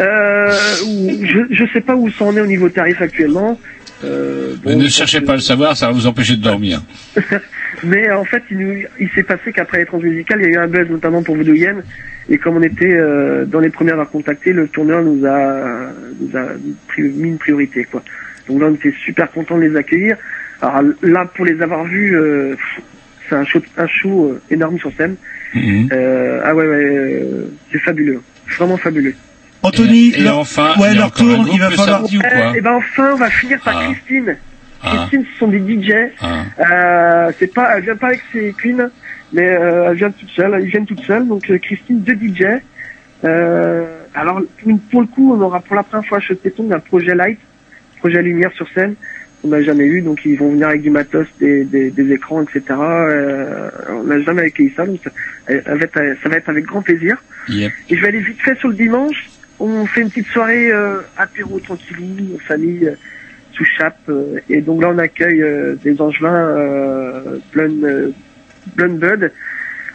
[0.00, 0.50] euh,
[0.82, 3.58] je je sais pas où ça en est au niveau tarif actuellement.
[4.02, 6.82] Euh, bon, ne cherchez pas à le savoir, ça va vous empêcher de dormir.
[7.84, 10.58] mais en fait, il, nous- il s'est passé qu'après les transmusicales, il y a eu
[10.58, 11.82] un buzz notamment pour Voodoo Yen.
[12.28, 15.92] Et comme on était euh, dans les premiers à avoir contacté, le tourneur nous a,
[16.20, 16.48] nous a
[16.98, 17.84] mis une priorité.
[17.84, 18.02] quoi.
[18.48, 20.16] Donc là, on était super content de les accueillir.
[20.60, 22.56] Alors là, pour les avoir vus, euh,
[23.28, 25.16] c'est un show, un show énorme sur scène.
[25.56, 28.20] Euh, ah ouais, ouais, euh, c'est fabuleux,
[28.58, 29.14] vraiment fabuleux.
[29.62, 32.00] Anthony, Et leur- enfin, ouais, leur tourne, il va falloir.
[32.00, 33.84] samedi ou quoi et ben enfin, on va finir par Ah.
[33.92, 34.36] Christine.
[34.82, 34.90] Ah.
[34.96, 35.92] Christine, ce sont des DJ.
[36.20, 36.42] Ah.
[36.60, 38.90] Euh, c'est pas, elle vient pas avec ses queens,
[39.32, 40.58] mais euh, elle vient toute seule.
[40.62, 41.26] Ils viennent toutes seules.
[41.26, 42.44] Donc Christine, deux DJ.
[43.24, 46.80] Euh, alors pour, pour le coup, on aura pour la première fois chez Téton un
[46.80, 47.38] projet light,
[48.00, 48.94] projet lumière sur scène.
[49.44, 52.42] On n'a jamais eu, donc ils vont venir avec du matos, des, des, des écrans,
[52.42, 52.62] etc.
[52.70, 55.12] Euh, on n'a jamais accueilli ça, donc ça,
[55.46, 57.22] ça va être avec grand plaisir.
[57.48, 57.70] Yep.
[57.90, 59.28] Et je vais aller vite fait sur le dimanche.
[59.60, 62.94] On fait une petite soirée euh, apéro tranquillou, en famille, euh,
[63.52, 63.98] sous chape.
[64.08, 68.10] euh, et donc là, on accueille euh, des angevins euh, euh,
[68.76, 69.30] Blonde Bud,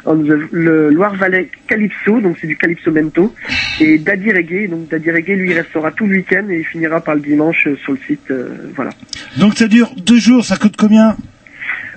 [0.10, 3.34] on the- le Loire-Valais Calypso, donc c'est du Calypso Mento,
[3.80, 4.68] et Daddy Reggae.
[4.70, 7.68] Donc Daddy Reggae, lui, il restera tout le week-end et il finira par le dimanche
[7.68, 8.30] euh, sur le site.
[8.32, 8.90] euh, voilà.
[9.38, 11.16] Donc ça dure deux jours, ça coûte combien?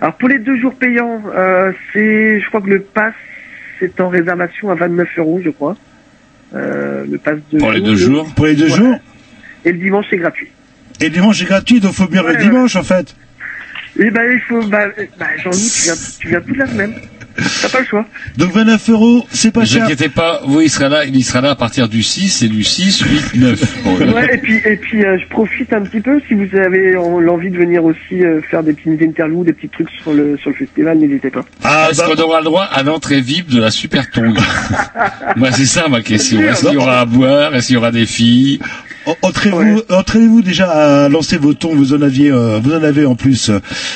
[0.01, 3.14] Alors pour les deux jours payants, euh, c'est, je crois que le pass
[3.80, 5.76] c'est en réservation à 29 euros, je crois.
[6.55, 8.32] Euh, le pass de Pour les deux jours?
[8.34, 8.76] Pour les deux Ouais.
[8.76, 8.94] jours?
[9.64, 10.48] Et le dimanche, c'est gratuit.
[11.01, 12.44] Et le dimanche est gratuit, donc faut venir Ouais, le ouais.
[12.44, 13.16] dimanche en fait.
[13.98, 14.86] Et ben, il faut, bah,
[15.18, 16.93] bah Jean-Loup, tu viens, tu viens toute la semaine.
[17.62, 18.04] T'as pas le choix.
[18.36, 19.84] Donc 29 euros, c'est pas Ne vous cher.
[19.84, 22.62] inquiétez pas, vous, il sera là, il sera là à partir du 6 et du
[22.64, 23.82] 6, 8, 9.
[23.84, 26.96] Bon, Ouais, et puis, et puis, euh, je profite un petit peu si vous avez
[26.96, 30.36] en- l'envie de venir aussi euh, faire des petites interludes, des petits trucs sur le
[30.38, 31.44] sur le festival, n'hésitez pas.
[31.64, 34.38] Ah, Est-ce qu'on aura le droit à l'entrée VIP de la Super Tongue?
[35.36, 36.40] Moi, c'est ça ma question.
[36.40, 37.54] Est-ce qu'il y aura à boire?
[37.54, 38.60] Est-ce qu'il y aura des filles?
[39.06, 41.74] En- Entraînez-vous, entraînez-vous déjà à lancer vos tons.
[41.74, 43.50] Vous en aviez, euh, vous en avez en plus.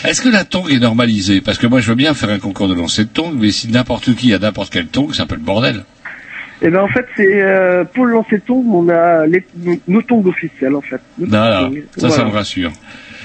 [0.04, 1.40] Est-ce que la tongue est normalisée?
[1.40, 3.68] Parce que moi, je veux bien faire un concours de lancer de tongue, mais si
[3.68, 5.84] n'importe qui a n'importe quelle tongue, c'est un peu le bordel.
[6.62, 9.44] Et ben en fait, c'est euh, pour le lancer tongs, on a les,
[9.86, 11.00] nos tongs officiels en fait.
[11.18, 11.82] Voilà, tongs.
[11.98, 12.72] ça, ça me rassure.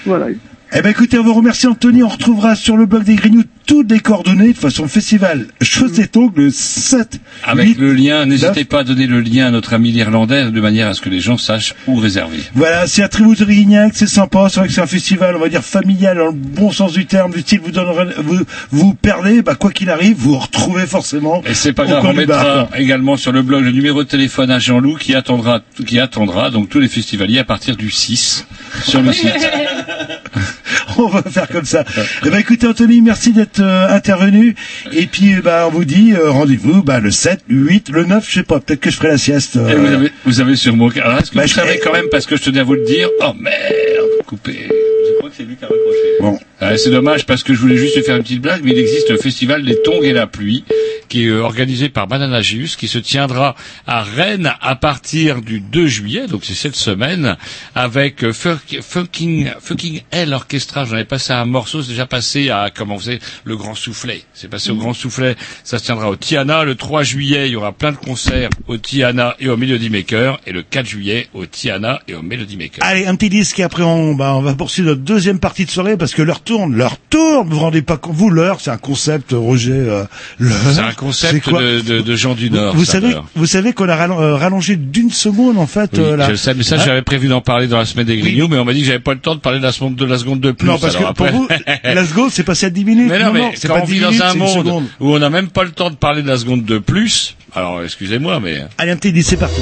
[0.06, 0.28] Voilà.
[0.74, 2.04] Eh ben écoutez, on vous remercie Anthony.
[2.04, 6.50] On retrouvera sur le blog des Grignoux toutes les coordonnées de façon festival Chaussettes le
[6.52, 7.22] 7.
[7.46, 8.64] Avec 8, le lien, n'hésitez 9.
[8.66, 11.22] pas à donner le lien à notre ami l'Irlandais de manière à ce que les
[11.22, 12.40] gens sachent où réserver.
[12.54, 15.40] Voilà, c'est à Tribou de Rignac, c'est sympa, c'est vrai que c'est un festival, on
[15.40, 18.40] va dire familial, dans le bon sens du terme, du style vous donnerez, vous,
[18.72, 21.42] vous perdez, bah, quoi qu'il arrive, vous vous retrouvez forcément.
[21.46, 24.60] Et c'est pas grave, on mettra également sur le blog le numéro de téléphone à
[24.60, 28.46] Jean-Loup qui attendra, qui attendra donc tous les festivaliers à partir du 6
[28.84, 29.32] sur le site.
[30.98, 31.84] on va faire comme ça.
[32.26, 34.56] Eh ben, écoutez, Anthony, merci d'être euh, intervenu.
[34.92, 38.06] Et puis, euh, bah, on vous dit, euh, rendez-vous, bah, le 7, le 8, le
[38.06, 39.56] 9, je sais pas, peut-être que je ferai la sieste.
[39.58, 41.80] euh, Et vous avez, vous avez sur mon Alors, est-ce que Bah, vous je- savez
[41.84, 44.68] quand même, parce que je tenais à vous le dire, oh merde, coupé.
[45.12, 45.98] Je crois que c'est lui qui a raccroché.
[46.22, 46.40] Bon.
[46.60, 49.10] Ah, c'est dommage parce que je voulais juste faire une petite blague, mais il existe
[49.10, 50.64] le festival des tongs et la pluie,
[51.10, 53.56] qui est euh, organisé par Banana Juice, qui se tiendra
[53.88, 57.36] à Rennes à partir du 2 juillet, donc c'est cette semaine,
[57.76, 60.86] avec euh, Fuck- Fucking, Fucking Hell Orchestra.
[60.86, 64.22] J'en ai passé un morceau, c'est déjà passé à, comment vous savez, le Grand Soufflet.
[64.34, 65.36] C'est passé au Grand Soufflet.
[65.64, 66.64] Ça se tiendra au Tiana.
[66.64, 70.40] Le 3 juillet, il y aura plein de concerts au Tiana et au Melody Maker.
[70.46, 72.80] Et le 4 juillet, au Tiana et au Melody Maker.
[72.86, 75.72] Allez, un petit disque et après on, bah, on va poursuivre notre deuxième partie de
[75.72, 77.48] soirée parce que l'heure tourne, l'heure tourne.
[77.50, 79.72] Vous vous rendez pas compte, vous l'heure, c'est un concept, Roger.
[79.74, 80.04] Euh.
[80.40, 82.76] C'est un concept quoi de, de, de gens du Nord.
[82.76, 85.92] Vous savez, vous savez qu'on a euh, rallongé d'une seconde en fait.
[85.94, 87.86] Oui, euh, la- je le sais, mais ça, Hein j'avais prévu d'en parler dans la
[87.86, 89.64] semaine des Grignoux, mais on m'a dit que j'avais pas le temps de parler de
[89.64, 90.68] la seconde de, la seconde de plus.
[90.68, 91.48] Non, parce que pour vous,
[91.84, 93.10] la seconde, c'est passé à 10 minutes.
[93.10, 94.84] Mais non, mais c'est quand pas on 10 vit dans minutes, un c'est une monde
[95.00, 97.84] où on n'a même pas le temps de parler de la seconde de plus, alors
[97.84, 98.64] excusez-moi, mais...
[98.78, 99.62] Allez, un petit c'est parti.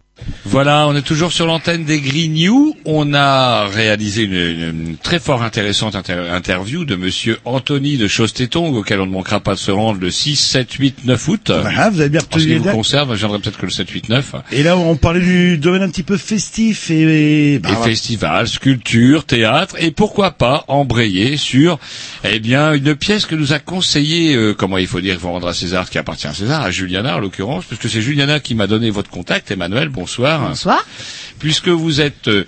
[0.45, 2.75] Voilà, on est toujours sur l'antenne des Grignoux.
[2.85, 8.75] On a réalisé une, une très fort intéressante inter- interview de monsieur Anthony de Chostetong,
[8.75, 11.51] auquel on ne manquera pas de se rendre le 6, 7, 8, 9 août.
[11.61, 12.75] Voilà, vous avez bien retenu les vous dates.
[12.75, 14.35] concerne, je peut-être que le 7, 8, 9.
[14.51, 19.25] Et là, on parlait du domaine un petit peu festif et, bah, et festival, sculpture,
[19.25, 21.79] théâtre, et pourquoi pas embrayer sur,
[22.23, 25.31] eh bien, une pièce que nous a conseillé, euh, comment il faut dire, il faut
[25.31, 28.55] rendre à César qui appartient à César, à Juliana en l'occurrence, puisque c'est Juliana qui
[28.55, 29.49] m'a donné votre contact.
[29.51, 30.49] Emmanuel, bonsoir.
[30.49, 30.85] Bonsoir.
[31.39, 32.45] Puisque vous êtes, euh,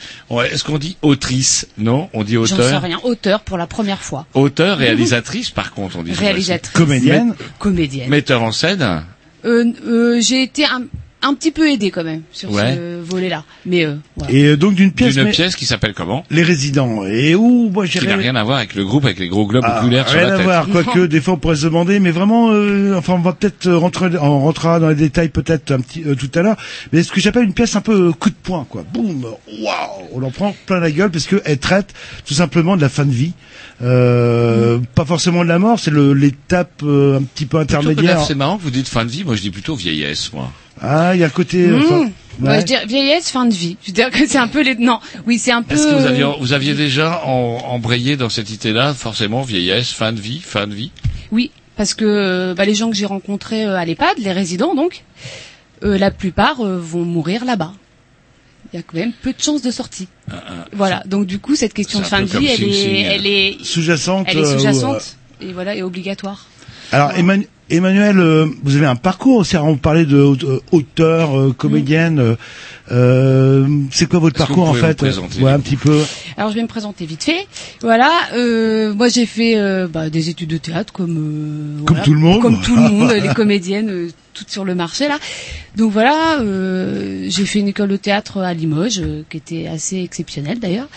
[0.51, 2.81] est-ce qu'on dit autrice Non, on dit J'en sais auteur.
[2.81, 2.99] rien.
[3.03, 4.25] Auteur pour la première fois.
[4.33, 6.13] Auteur, réalisatrice, par contre, on dit.
[6.13, 6.73] Réalisatrice.
[6.73, 7.35] Comédienne.
[7.59, 8.09] Comédienne.
[8.09, 9.03] Metteur en scène.
[9.45, 10.83] Euh, euh, j'ai été un,
[11.23, 12.75] un petit peu aidée quand même sur Ouais.
[12.75, 13.43] ce volet-là.
[13.65, 14.33] Mais euh, voilà.
[14.33, 16.23] Et euh, donc d'une pièce, D'une mais- pièce qui s'appelle comment?
[16.29, 17.05] Les résidents.
[17.05, 19.47] Et où, moi, j'ai Qui n'a rien à voir avec le groupe avec les gros
[19.47, 20.45] globes Ah, oculaires sur rien la à tête.
[20.45, 23.67] voir, quoique des fois on pourrait se demander, mais vraiment, euh, enfin on va peut-être
[23.67, 26.57] euh, rentrer, on rentrera dans les détails peut-être un petit euh, tout à l'heure,
[26.91, 28.83] mais ce que j'appelle une pièce un peu euh, coup de poing, quoi.
[28.93, 31.93] Boum, waouh, on en prend plein la gueule parce qu'elle traite
[32.25, 33.33] tout simplement de la fin de vie,
[33.81, 38.21] euh, pas forcément de la mort, c'est le- l'étape euh, un petit peu que intermédiaire.
[38.25, 40.51] C'est marrant que vous dites fin de vie, moi je dis plutôt vieillesse, moi.
[40.81, 41.67] Ah, il y a le côté.
[41.67, 41.75] Mmh.
[41.83, 42.09] enfin,
[42.39, 42.61] Moi, ouais.
[42.61, 43.77] je dirais vieillesse, fin de vie.
[43.83, 44.75] Je veux dire que c'est un peu les.
[44.75, 45.75] Non, oui, c'est un peu.
[45.75, 50.11] Est-ce que vous aviez, vous aviez déjà en- embrayé dans cette idée-là, forcément, vieillesse, fin
[50.11, 50.91] de vie, fin de vie?
[51.31, 54.75] Oui, parce que euh, bah, les gens que j'ai rencontrés euh, à l'EHPAD, les résidents
[54.75, 55.03] donc,
[55.83, 57.73] euh, la plupart euh, vont mourir là-bas.
[58.71, 60.07] Il y a quand même peu de chances de sortie.
[60.71, 61.03] Voilà.
[61.05, 64.39] Donc du coup, cette question de fin de vie, elle est, elle est Sous-jacente, Elle
[64.39, 66.47] est euh, sous-jacente et voilà, et obligatoire.
[66.91, 69.55] Alors Emmanuel, Emmanuel, euh, vous avez un parcours aussi.
[69.55, 72.19] Alors, on parlait de euh, auteur, euh, comédienne.
[72.19, 72.35] euh,
[72.91, 76.01] euh, c'est quoi votre parcours en fait vous présenter, Ouais, un petit peu.
[76.37, 77.47] Alors je vais me présenter vite fait.
[77.81, 82.03] Voilà, euh, moi j'ai fait euh, bah, des études de théâtre comme euh, Comme voilà,
[82.03, 82.41] tout le monde.
[82.41, 85.17] comme tout le monde, les comédiennes euh, toutes sur le marché là.
[85.77, 90.01] Donc voilà, euh, j'ai fait une école de théâtre à Limoges euh, qui était assez
[90.01, 90.89] exceptionnelle d'ailleurs.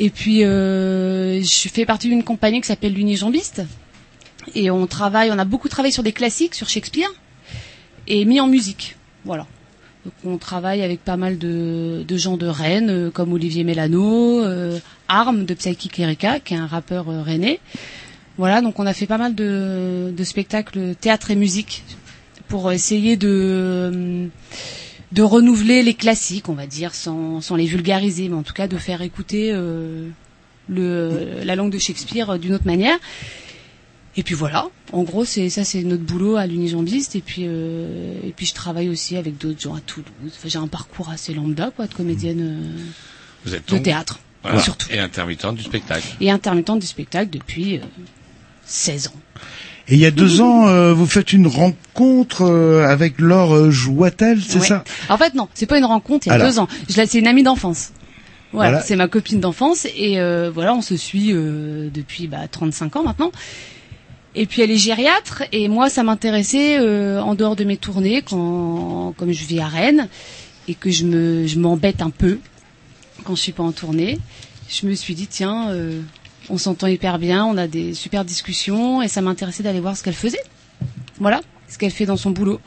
[0.00, 3.62] Et puis euh, je fais partie d'une compagnie qui s'appelle l'Unijambiste
[4.54, 7.10] et on travaille, on a beaucoup travaillé sur des classiques, sur Shakespeare
[8.06, 8.96] et mis en musique.
[9.24, 9.46] Voilà.
[10.04, 14.40] Donc on travaille avec pas mal de, de gens de Rennes, euh, comme Olivier Mélano,
[14.42, 14.78] euh,
[15.08, 17.60] Arm de Psychic Erika, qui est un rappeur euh, rennais.
[18.38, 21.84] Voilà, donc on a fait pas mal de, de spectacles théâtre et musique
[22.48, 24.26] pour essayer de, euh,
[25.12, 28.66] de renouveler les classiques, on va dire, sans, sans les vulgariser, mais en tout cas
[28.66, 30.08] de faire écouter euh,
[30.68, 32.98] le, la langue de Shakespeare d'une autre manière.
[34.16, 38.12] Et puis voilà, en gros c'est ça c'est notre boulot à l'Unijambiste et puis euh,
[38.22, 40.06] et puis je travaille aussi avec d'autres gens à Toulouse.
[40.26, 42.78] Enfin, j'ai un parcours assez lambda quoi de comédienne euh,
[43.46, 44.60] Vous êtes de donc- théâtre Voilà.
[44.60, 46.06] surtout Et intermittente du spectacle.
[46.20, 47.82] et intermittente du spectacle depuis euh,
[48.66, 49.12] 16 ans.
[49.88, 53.70] Et il y a deux ans, euh, vous faites une rencontre euh, avec Laure euh,
[53.70, 54.66] Jouatel, c'est Ouais.
[54.66, 54.84] ça?
[55.08, 56.46] En fait non, c'est pas une rencontre, il y a Alors.
[56.48, 56.68] deux ans.
[56.90, 57.92] Je la c'est une amie d'enfance.
[58.52, 58.84] Voilà, Voilà.
[58.84, 63.02] c'est ma copine d'enfance et euh, voilà, on se suit euh, depuis bah, 35 ans
[63.04, 63.32] maintenant.
[64.34, 68.22] Et puis elle est gériatre et moi ça m'intéressait euh, en dehors de mes tournées
[68.22, 70.08] quand comme je vis à Rennes
[70.68, 72.38] et que je me je m'embête un peu
[73.24, 74.18] quand je suis pas en tournée.
[74.68, 76.00] Je me suis dit tiens euh,
[76.48, 80.02] on s'entend hyper bien, on a des super discussions et ça m'intéressait d'aller voir ce
[80.02, 80.42] qu'elle faisait.
[81.20, 82.60] Voilà, ce qu'elle fait dans son boulot.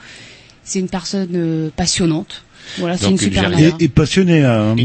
[0.63, 1.69] C'est une personne euh,
[4.77, 4.83] Et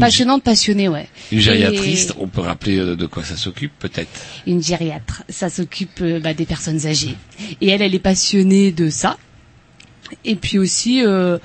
[10.25, 11.37] et puis aussi euh,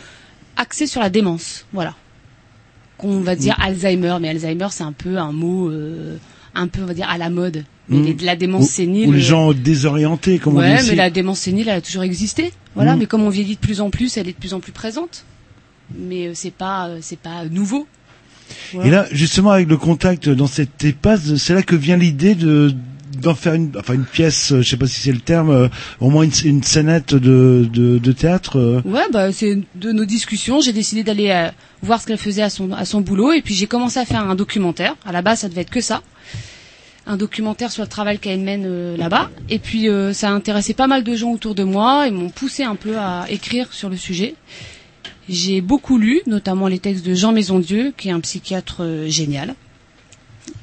[0.56, 1.66] axée sur la démence.
[1.72, 1.94] Voilà,
[2.98, 6.16] qu'on va dire Alzheimer, mais Alzheimer c'est un peu un mot euh,
[6.54, 7.64] un peu on va dire à la mode.
[7.88, 8.04] Mais Mm.
[8.18, 9.08] les- la démence sénile.
[9.08, 10.90] Ou les euh, gens désorientés, comme on ouais, dit ici.
[10.90, 12.52] mais la démence sénile, elle a toujours existé.
[12.74, 12.98] Voilà, Mm.
[12.98, 15.24] mais comme on vieillit de plus en plus, elle est de plus en plus présente.
[15.94, 17.86] Mais euh, c'est pas, euh, c'est pas nouveau.
[18.72, 18.86] Voilà.
[18.88, 22.74] Et là, justement, avec le contact dans cette EHPAD, c'est là que vient l'idée de
[23.20, 25.68] d'en faire une, enfin une pièce, euh, je sais pas si c'est le terme, euh,
[26.00, 28.58] au moins une, une scénette de, de, de théâtre.
[28.58, 28.82] euh.
[28.84, 30.60] Ouais, bah c'est de nos discussions.
[30.60, 31.48] J'ai décidé d'aller euh,
[31.82, 34.20] voir ce qu'elle faisait à son à son boulot, et puis j'ai commencé à faire
[34.28, 34.94] un documentaire.
[35.06, 36.02] À la base, ça devait être que ça,
[37.06, 39.30] un documentaire sur le travail qu'elle mène euh, là-bas.
[39.48, 42.28] Et puis euh, ça a intéressé pas mal de gens autour de moi, et m'ont
[42.28, 44.34] poussé un peu à écrire sur le sujet.
[45.28, 49.54] J'ai beaucoup lu, notamment les textes de Jean Maisondieu, qui est un psychiatre euh, génial.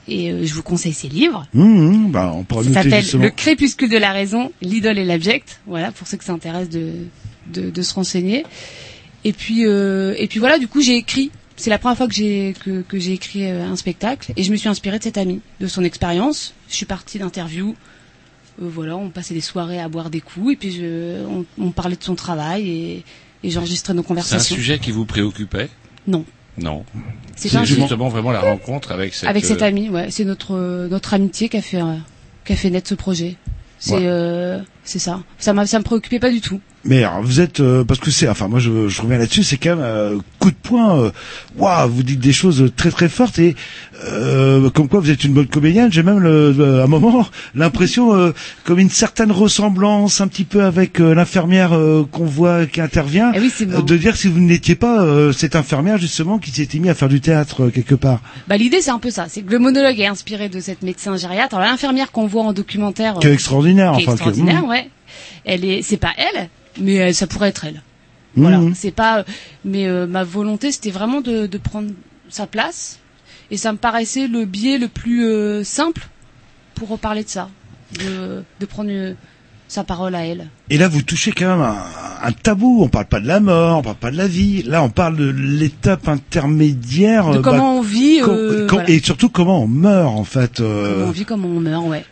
[0.08, 1.46] Et euh, je vous conseille ses livres.
[1.56, 3.06] Hum, hum, bah, on pourra Ça s'appelle.
[3.14, 5.60] Le crépuscule de la raison, l'idole et l'abject.
[5.66, 6.92] Voilà, pour ceux que ça intéresse de,
[7.54, 8.46] de, de se renseigner.
[9.24, 11.32] Et puis, euh, et puis voilà, du coup, j'ai écrit.
[11.56, 14.52] C'est la première fois que j'ai que, que j'ai écrit euh, un spectacle et je
[14.52, 16.54] me suis inspirée de cet ami, de son expérience.
[16.68, 17.76] Je suis partie d'interviews.
[18.62, 21.72] Euh, voilà, on passait des soirées à boire des coups et puis je, on, on
[21.72, 23.04] parlait de son travail et,
[23.44, 24.56] et j'enregistrais nos C'est un conversations.
[24.56, 25.70] sujet qui vous préoccupait?
[26.08, 26.26] Non.
[26.58, 26.86] Non.
[27.36, 29.28] C'est justement vraiment la rencontre avec cette.
[29.30, 31.96] Avec cet euh, ami, ouais, c'est notre notre amitié qui a fait euh,
[32.46, 33.38] qui a fait naître ce projet.
[33.80, 34.02] C'est Ouais.
[34.06, 35.22] euh, c'est ça.
[35.40, 36.62] Ça m'a ça me préoccupait pas du tout.
[36.86, 39.56] Mais alors, vous êtes euh, parce que c'est enfin moi je, je reviens là-dessus c'est
[39.58, 41.12] quand même euh, coup de poing euh,
[41.58, 43.56] waouh vous dites des choses très très fortes et
[44.06, 47.26] euh, comme quoi vous êtes une bonne comédienne j'ai même le, le- à un moment
[47.56, 48.34] l'impression euh,
[48.66, 53.32] comme une certaine ressemblance un petit peu avec euh, l'infirmière euh, qu'on voit qui intervient
[53.34, 56.90] Eh oui, de dire si vous n'étiez pas euh, cette infirmière justement qui s'était mis
[56.90, 58.20] à faire du théâtre euh, quelque part
[58.50, 61.16] Bah l'idée c'est un peu ça, c'est que le monologue est inspiré de cette médecin
[61.16, 61.56] gériatre.
[61.56, 64.70] Alors l'infirmière qu'on voit en documentaire, Qui est extraordinaire, qui est enfin, que- extraordinaire, mm.
[64.70, 64.90] ouais.
[65.46, 66.50] Elle est, c'est pas elle,
[66.80, 67.82] mais euh, ça pourrait être elle.
[68.36, 68.44] Mhm.
[68.44, 69.26] Voilà, c'est pas.
[69.64, 71.92] Mais euh, ma volonté c'était vraiment de, de prendre
[72.30, 73.00] sa place,
[73.52, 76.08] et ça me paraissait le biais le plus euh, simple
[76.76, 77.50] pour reparler de ça,
[78.00, 79.16] de, de prendre
[79.68, 80.50] sa parole à elle.
[80.70, 81.76] Et là, vous touchez quand même un,
[82.24, 82.80] un tabou.
[82.84, 84.64] On parle pas de la mort, on parle pas de la vie.
[84.64, 87.30] Là, on parle de l'étape intermédiaire.
[87.32, 88.90] De comment on vit, com- euh, com- voilà.
[88.90, 90.62] Et surtout comment on meurt, en fait.
[90.62, 92.06] euh, Comment on vit, comment on meurt, ouais.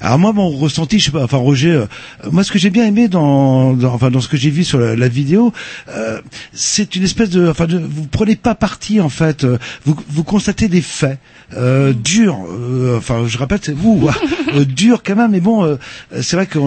[0.00, 1.22] Alors moi, mon ressenti, je sais pas.
[1.24, 1.86] Enfin, Roger, euh,
[2.32, 4.78] moi, ce que j'ai bien aimé dans, dans- enfin, dans ce que j'ai vu sur
[4.78, 5.52] la, la vidéo,
[5.90, 6.20] euh,
[6.54, 9.44] c'est une espèce de, enfin, de, vous prenez pas parti, en fait.
[9.44, 11.18] euh, Vous, vous constatez des faits
[11.56, 12.38] euh, durs.
[12.50, 14.08] euh, enfin, je rappelle, c'est vous,
[14.54, 15.32] euh, durs quand même.
[15.32, 15.76] Mais bon, euh,
[16.22, 16.58] c'est vrai que,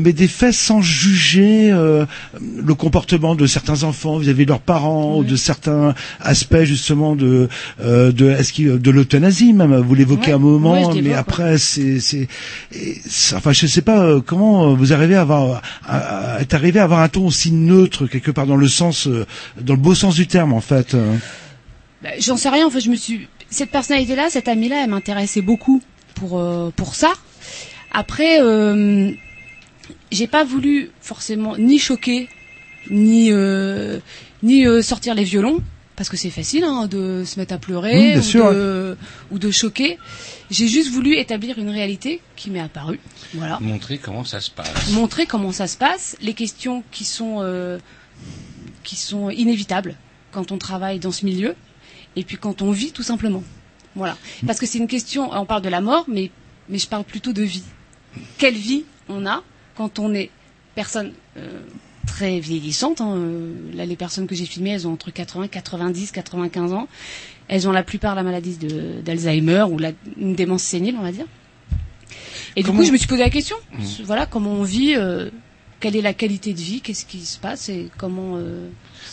[0.00, 2.06] mais des faits sans juger euh,
[2.40, 7.48] le comportement de certains enfants vis-à-vis de leurs parents ou de certains aspects justement de
[7.80, 12.26] euh, de est-ce de l'euthanasie même vous l'évoquez Ouais, un moment mais après c'est c'est
[13.34, 17.00] enfin je sais pas euh, comment vous arrivez à avoir à, à arrivé à avoir
[17.00, 19.26] un ton aussi neutre quelque part dans le sens euh,
[19.60, 20.96] dans le beau sens du terme en fait.
[22.02, 22.66] Bah, J'en sais rien.
[22.66, 25.82] En fait, je me suis cette personnalité-là, cette amie-là, elle m'intéressait beaucoup
[26.14, 27.12] pour euh, pour ça.
[27.92, 29.10] Après, euh,
[30.10, 32.28] j'ai pas voulu forcément ni choquer,
[32.90, 33.98] ni euh,
[34.42, 35.60] ni euh, sortir les violons
[35.96, 38.96] parce que c'est facile hein, de se mettre à pleurer ou, sûr, de,
[39.30, 39.98] ou de choquer.
[40.50, 43.00] J'ai juste voulu établir une réalité qui m'est apparue.
[43.34, 43.58] Voilà.
[43.60, 44.90] Montrer comment ça se passe.
[44.90, 47.78] Montrer comment ça se passe, les questions qui sont euh,
[48.84, 49.96] qui sont inévitables
[50.32, 51.54] quand on travaille dans ce milieu
[52.14, 53.42] et puis quand on vit tout simplement.
[53.94, 54.16] Voilà.
[54.46, 56.30] Parce que c'est une question, on parle de la mort, mais,
[56.68, 57.64] mais je parle plutôt de vie.
[58.36, 59.42] Quelle vie on a
[59.76, 60.30] quand on est
[60.74, 61.60] personne euh,
[62.06, 66.12] très vieillissante hein, euh, Là, les personnes que j'ai filmées, elles ont entre 80, 90,
[66.12, 66.88] 95 ans.
[67.48, 68.58] Elles ont la plupart la maladie
[69.04, 71.26] d'Alzheimer ou la, une démence sénile, on va dire.
[72.56, 73.56] Et Comment- du coup, je me suis posé la question.
[73.72, 73.84] Mmh.
[74.04, 75.30] Voilà, comment on vit, euh,
[75.80, 78.36] quelle est la qualité de vie, qu'est-ce qui se passe et comment...
[78.36, 78.68] euh,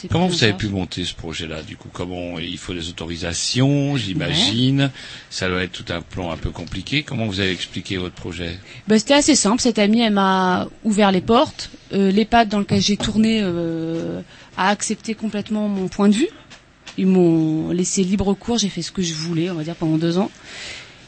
[0.09, 4.91] Comment vous avez pu monter ce projet-là Du coup, comment il faut des autorisations, j'imagine?
[5.29, 7.03] Ça doit être tout un plan un peu compliqué.
[7.03, 8.57] Comment vous avez expliqué votre projet?
[8.87, 9.61] Bah, C'était assez simple.
[9.61, 11.69] Cette amie, elle m'a ouvert les portes.
[11.93, 14.21] Euh, L'EHPAD dans lequel j'ai tourné euh,
[14.57, 16.29] a accepté complètement mon point de vue.
[16.97, 18.57] Ils m'ont laissé libre cours.
[18.57, 20.31] J'ai fait ce que je voulais, on va dire, pendant deux ans.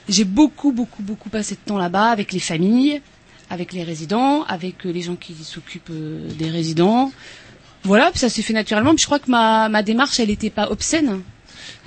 [0.07, 3.01] J'ai beaucoup, beaucoup, beaucoup passé de temps là-bas avec les familles,
[3.49, 7.11] avec les résidents, avec euh, les gens qui s'occupent euh, des résidents.
[7.83, 8.91] Voilà, puis ça s'est fait naturellement.
[8.95, 11.21] Puis je crois que ma, ma démarche, elle n'était pas obscène.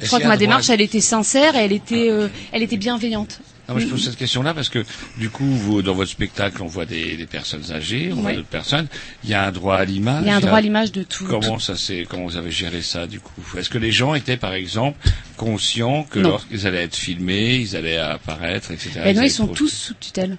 [0.01, 2.77] Je crois que ma démarche, à- elle était sincère et elle était, euh, elle était
[2.77, 3.41] bienveillante.
[3.69, 4.83] Non, mais je pose cette question-là parce que
[5.19, 8.47] du coup, vous, dans votre spectacle, on voit des, des personnes âgées, on voit d'autres
[8.49, 8.87] personnes.
[9.25, 10.23] Il y a un droit à l'image.
[10.25, 11.27] Il y a un droit à l'image de tout.
[11.27, 13.43] Comment ça c'est Comment vous avez géré ça du coup?
[13.59, 14.97] Est-ce que les gens étaient, par exemple,
[15.37, 16.31] conscients que Non.
[16.31, 18.91] lorsqu'ils allaient être filmés, ils allaient apparaître, etc.
[18.95, 20.39] Eh non, allaient ils sont tous sous tutelle.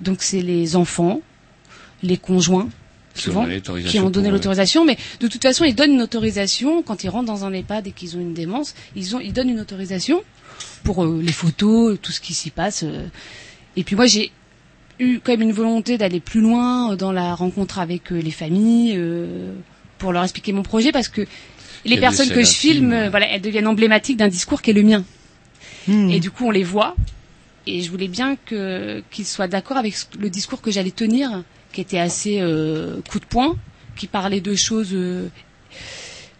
[0.00, 1.20] Donc c'est les enfants,
[2.02, 2.68] les conjoints,
[3.14, 4.84] Qui ont souvent, donné l'autorisation qui ont donné euh, l'autorisation.
[4.84, 7.92] Mais de toute façon, ils donnent une autorisation quand ils rentrent dans un EHPAD et
[7.92, 8.74] qu'ils ont une démence.
[8.96, 10.22] Ils ont, ils donnent une autorisation
[10.84, 12.82] pour euh, les photos, tout ce qui s'y passe.
[12.84, 13.06] euh.
[13.76, 14.30] Et puis moi, j'ai
[14.98, 18.30] eu quand même une volonté d'aller plus loin euh, dans la rencontre avec euh, les
[18.30, 19.52] familles euh,
[19.98, 21.22] pour leur expliquer mon projet parce que
[21.84, 24.82] les personnes que je filme, euh, voilà, elles deviennent emblématiques d'un discours qui est le
[24.82, 25.04] mien.
[25.88, 26.94] Et du coup, on les voit.
[27.66, 31.80] Et je voulais bien que qu'ils soient d'accord avec le discours que j'allais tenir, qui
[31.80, 33.56] était assez euh, coup de poing,
[33.96, 35.28] qui parlait de choses, euh,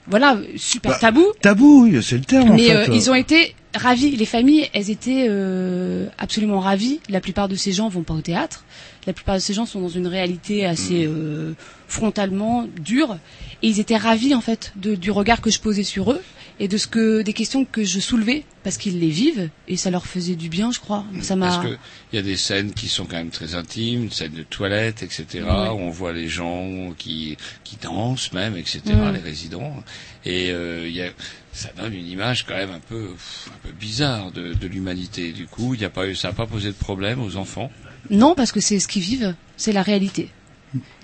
[0.08, 1.24] voilà, super Bah, tabou.
[1.40, 4.16] tabou oui, c'est le terme en Mais fait euh, ils ont été ravis.
[4.16, 6.98] Les familles, elles étaient euh, absolument ravies.
[7.08, 8.64] La plupart de ces gens vont pas au théâtre.
[9.06, 11.52] La plupart de ces gens sont dans une réalité assez euh,
[11.88, 13.16] frontalement dure,
[13.62, 16.20] et ils étaient ravis en fait de, du regard que je posais sur eux
[16.60, 19.90] et de ce que des questions que je soulevais parce qu'ils les vivent et ça
[19.90, 21.04] leur faisait du bien, je crois.
[21.20, 21.48] Ça m'a.
[21.48, 21.76] Parce que
[22.12, 25.44] il y a des scènes qui sont quand même très intimes, scènes de toilettes, etc.
[25.44, 28.80] Où on voit les gens qui qui dansent même, etc.
[29.12, 29.82] Les résidents.
[30.24, 31.10] Et euh, il y a,
[31.52, 33.10] ça donne une image quand même un peu
[33.48, 35.32] un peu bizarre de, de l'humanité.
[35.32, 37.70] Du coup, il y a pas eu, ça n'a pas posé de problème aux enfants?
[38.10, 40.30] Non, parce que c'est ce qu'ils vivent, c'est la réalité.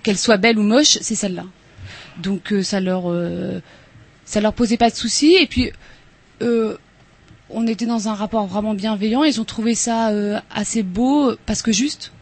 [0.03, 1.45] Qu'elle soit belle ou moche, c'est celle-là.
[2.19, 3.61] Donc euh, ça leur euh,
[4.29, 5.73] ça leur posait pas de soucis et puis
[6.43, 6.77] euh,
[7.49, 11.63] on était dans un rapport vraiment bienveillant, ils ont trouvé ça euh, assez beau parce
[11.63, 12.13] que juste.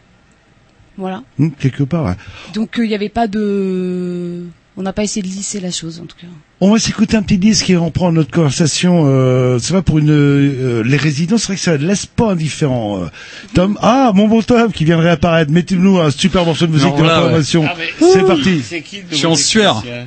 [0.97, 1.23] Voilà.
[1.37, 2.05] Hum, quelque part.
[2.05, 2.15] ouais.
[2.53, 4.45] Donc euh, il n'y avait pas de
[4.77, 6.27] on n'a pas essayé de lisser la chose en tout cas.
[6.61, 9.03] On va s'écouter un petit disque et reprendre notre conversation.
[9.05, 13.03] Euh, c'est vrai pour une euh, les résidents, c'est vrai que ça laisse pas indifférent.
[13.03, 13.07] euh.
[13.53, 15.51] Tom, ah mon bon Tom qui vient de réapparaître.
[15.51, 17.43] Mettez-nous un super morceau de musique de là, la ouais.
[17.65, 18.61] Ah, c'est parti.
[18.63, 19.83] C'est qui le Je suis en sueur.
[19.83, 20.05] Voilà,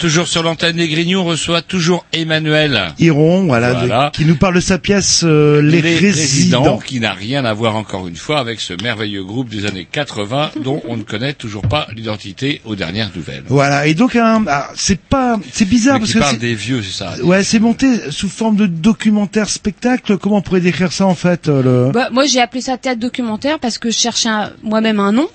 [0.00, 2.94] toujours sur l'antenne des Grignoux, on reçoit toujours Emmanuel.
[2.98, 4.06] Iron, voilà, Voilà.
[4.10, 6.78] de- qui nous parle de sa pièce euh, Les, résidents.
[6.78, 10.52] qui n'a rien à voir encore une fois avec ce merveilleux groupe des années 80
[10.64, 13.44] dont on ne connaît toujours pas l'identité aux dernières nouvelles.
[13.48, 16.54] Voilà, et donc ah, c'est pas, c'est bizarre Mais parce qui que parle c'est- des
[16.54, 17.14] vieux, c'est ça.
[17.22, 20.16] ouais, c'est monté sous forme de documentaire spectacle.
[20.16, 21.92] Comment on pourrait décrire ça en fait euh, le...
[21.92, 25.28] Bah, moi, j'ai appelé ça théâtre documentaire parce que je cherchais un- moi-même un nom.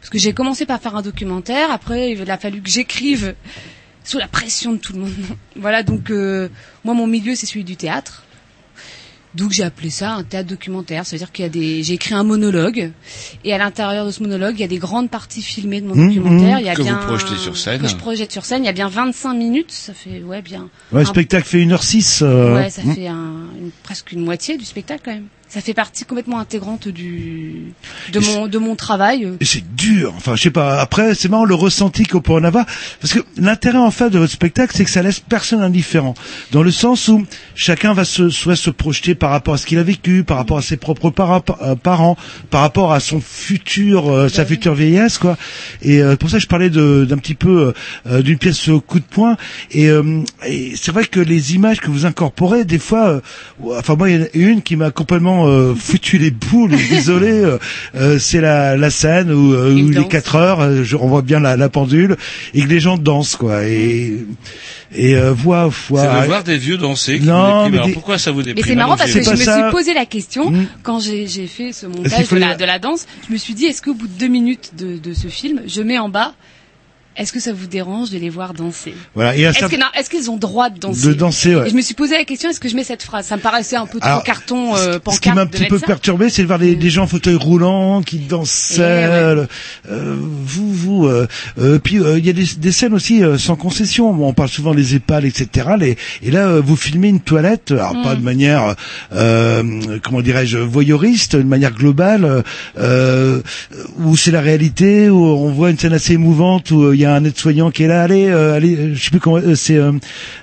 [0.00, 1.72] Parce que j'ai commencé par faire un documentaire.
[1.72, 3.34] Après, il a fallu que j'écrive
[4.08, 5.12] sous la pression de tout le monde.
[5.56, 6.48] voilà, donc euh,
[6.84, 8.24] moi, mon milieu, c'est celui du théâtre.
[9.34, 11.04] Donc j'ai appelé ça un théâtre documentaire.
[11.04, 12.90] C'est-à-dire qu'il y a des, j'ai écrit un monologue
[13.44, 15.94] et à l'intérieur de ce monologue, il y a des grandes parties filmées de mon
[15.94, 16.56] Mmh, documentaire.
[16.56, 16.60] mmh.
[16.60, 17.82] Il y a Que vous bien projetez sur scène.
[17.82, 18.62] Que je projette sur scène.
[18.64, 19.70] Il y a bien 25 minutes.
[19.70, 20.62] Ça fait ouais bien.
[20.90, 22.20] Ouais, le un- spectacle fait 1h06.
[22.22, 22.94] euh, Ouais, ça hmm.
[22.94, 25.26] fait un, une- presque une moitié du spectacle quand même.
[25.48, 27.72] Ça fait partie complètement intégrante du
[28.12, 29.24] de mon de mon travail.
[29.24, 29.36] euh.
[29.40, 30.12] C'est dur.
[30.16, 30.78] Enfin, je sais pas.
[30.80, 32.66] Après, c'est marrant le ressenti qu'on peut en avoir,
[33.00, 36.12] parce que l'intérêt en fait de votre spectacle, c'est que ça laisse personne indifférent,
[36.52, 39.78] dans le sens où chacun va se soit se projeter par rapport à ce qu'il
[39.78, 41.10] a vécu, par rapport à ses propres
[41.62, 42.16] euh, parents,
[42.50, 45.38] par rapport à son futur, euh, sa future vieillesse, quoi.
[45.80, 47.72] Et euh, pour ça, je parlais de- d'un petit peu
[48.06, 49.36] euh, d'une pièce coup de poing.
[49.70, 53.20] Et, euh, et c'est vrai que les images que vous incorporez, des fois, euh,
[53.78, 56.72] enfin moi, il y en a une qui m'a complètement complètement euh, foutu les boules.
[56.90, 57.58] Désolé, euh,
[57.96, 61.40] euh, c'est la, la scène où, où il est 4 heures, je, on voit bien
[61.40, 62.16] la, la pendule
[62.54, 63.64] et que les gens dansent quoi.
[63.66, 64.16] Et
[64.94, 65.70] et euh, voix.
[65.72, 67.18] C'est de voir des vieux danser.
[67.18, 69.30] qui Non, mais Alors des- pourquoi ça vous déprime Mais c'est marrant parce que je
[69.30, 69.52] me ça.
[69.62, 70.66] suis posé la question Mm.
[70.82, 73.06] quand j'ai fait ce montage de la, de la danse.
[73.28, 75.82] Je me suis dit, est-ce qu'au bout de deux minutes de, de ce film, je
[75.82, 76.32] mets en bas,
[77.18, 78.94] est-ce que ça vous dérange de les voir danser?
[79.14, 79.36] Voilà.
[79.36, 81.08] Et Est-ce que est-ce qu'ils ont droit de danser?
[81.08, 81.66] De danser, ouais.
[81.66, 83.26] Et je me suis posé la question, est-ce que je mets cette phrase?
[83.26, 85.78] Ça me paraissait un peu trop Alors, carton, euh, Ce qui m'a un petit peu
[85.78, 85.86] ça.
[85.86, 89.04] perturbé, c'est de voir des, des gens en fauteuil roulant qui dansaient.
[89.34, 89.46] Eh ouais.
[89.90, 91.06] euh, vous, vous.
[91.06, 91.26] Euh,
[91.60, 94.10] euh, puis euh, il y a des, des scènes aussi euh, sans concession.
[94.10, 95.68] On parle souvent des EHPAD, etc.
[95.78, 98.02] Les, et là, vous filmez une toilette, alors Mm.
[98.02, 98.74] pas de manière,
[99.14, 102.44] euh, comment dirais-je, voyeuriste, de manière globale,
[102.78, 103.40] euh,
[103.98, 107.07] où c'est la réalité, où on voit une scène assez émouvante, où il y a
[107.14, 109.76] un aide-soignant qui est là, allez, euh, allez, euh, je sais plus comment, euh, c'est
[109.76, 109.92] euh,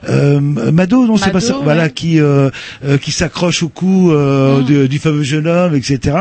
[0.10, 1.64] euh, Mado, non, c'est pas ça, ouais.
[1.64, 2.50] voilà, qui euh,
[2.84, 4.66] euh, qui s'accroche au cou euh, Mm.
[4.66, 6.18] de- du fameux jeune homme, etc.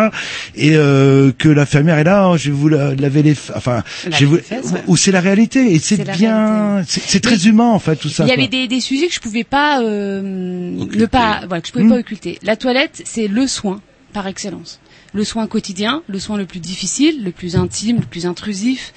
[0.55, 4.17] Et euh, que l'infirmière est là, oh, je vais vous la- laver les, enfin, Laver
[4.17, 4.83] je vais vous, les fesses, ouais.
[4.87, 8.25] où c'est la réalité et c'est bien, c'est très Mais humain en fait tout ça.
[8.25, 8.39] Il y quoi.
[8.43, 11.85] avait des, des sujets que je pouvais pas euh, ne pas voilà que je pouvais
[11.85, 11.91] Mm.
[11.91, 12.39] pas occulter.
[12.43, 13.81] La toilette, c'est le soin
[14.13, 14.81] par excellence.
[15.13, 18.93] Le soin quotidien, le soin le plus difficile, le plus intime, le plus intrusif.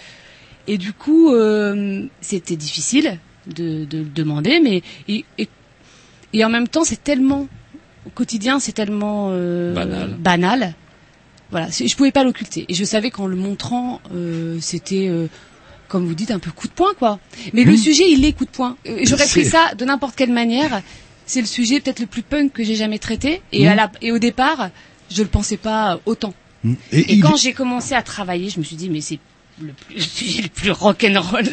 [0.67, 5.47] Et du coup, euh, c'était difficile de, de le demander, mais et, et,
[6.33, 7.47] et en même temps, c'est tellement
[8.05, 10.15] au quotidien, c'est tellement euh, Banal.
[10.19, 10.73] banal.
[11.51, 12.65] Voilà, je pouvais pas l'occulter.
[12.67, 15.09] Et je savais qu'en le montrant, euh, c'était
[15.87, 17.17] comme vous dites, un peu coup de poing, quoi.
[17.53, 17.77] Mais le Mhm.
[17.77, 18.75] sujet, il est coup de poing.
[19.03, 20.81] J'aurais pris ça de n'importe quelle manière.
[21.25, 23.41] C'est le sujet peut-être le plus punk que j'ai jamais traité.
[23.53, 24.69] Et, à la, et au départ,
[25.09, 26.33] je le pensais pas autant.
[26.65, 26.73] Mm.
[26.91, 29.19] Et, il- quand j'ai commencé à travailler, je me suis dit, mais c'est
[29.61, 31.45] le, plus- le sujet le plus rock'n'roll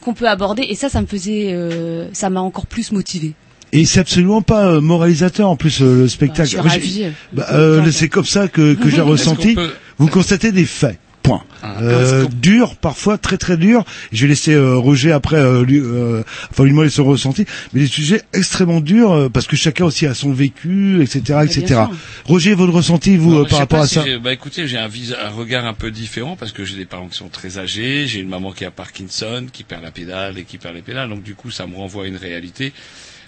[0.00, 0.62] qu'on peut aborder.
[0.68, 3.34] Et ça, ça me faisait, euh, ça m'a encore plus motivé.
[3.74, 6.54] Et c'est absolument pas euh, moralisateur en plus euh, le spectacle.
[6.56, 7.06] Moi, j'ai- ravie.
[7.32, 9.54] bah, euh, c'est comme ça que, que j'ai ressenti.
[9.54, 10.98] peut- Vous constatez des faits.
[11.22, 11.42] Point.
[11.62, 13.84] Ah, Euh, dur, parfois très très dur.
[14.12, 17.80] Je vais laisser euh, Roger après euh, lui, euh, enfin lui demander son ressenti, mais
[17.80, 21.82] des sujets extrêmement durs euh, parce que chacun aussi a son vécu, etc., etc.
[22.24, 24.66] Roger, votre ressenti vous Non, euh, je par rapport à si ça j'ai- Bah écoutez,
[24.66, 27.58] j'ai un, un regard un peu différent parce que j'ai des parents qui sont très
[27.58, 30.82] âgés, j'ai une maman qui a Parkinson, qui perd la pédale et qui perd les
[30.82, 32.72] pédales, donc du coup ça me renvoie à une réalité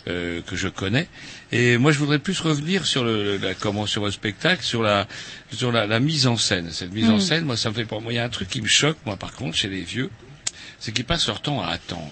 [0.08, 1.08] euh, que je connais.
[1.52, 5.06] Et moi je voudrais plus revenir sur le, la, comment sur le spectacle, sur la
[5.52, 6.70] sur la, la mise en scène.
[6.72, 7.20] Cette mise en Mm.
[7.20, 8.98] scène, moi ça me fait pour moi il y a un truc qui me choque
[9.06, 10.10] moi par contre chez les vieux,
[10.78, 12.10] c'est qu'ils passent leur temps à attendre.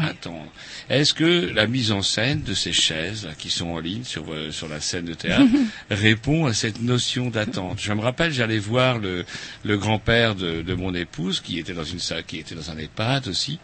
[0.00, 0.46] Attendre.
[0.88, 4.50] Est-ce que la mise en scène de ces chaises qui sont en ligne sur euh,
[4.50, 5.50] sur la scène de théâtre
[5.90, 7.78] répond à cette notion d'attente?
[7.80, 9.24] Je me rappelle, j'allais voir le
[9.64, 12.78] le grand-père de, de mon épouse qui était dans une salle, qui était dans un
[12.78, 13.58] EHPAD aussi.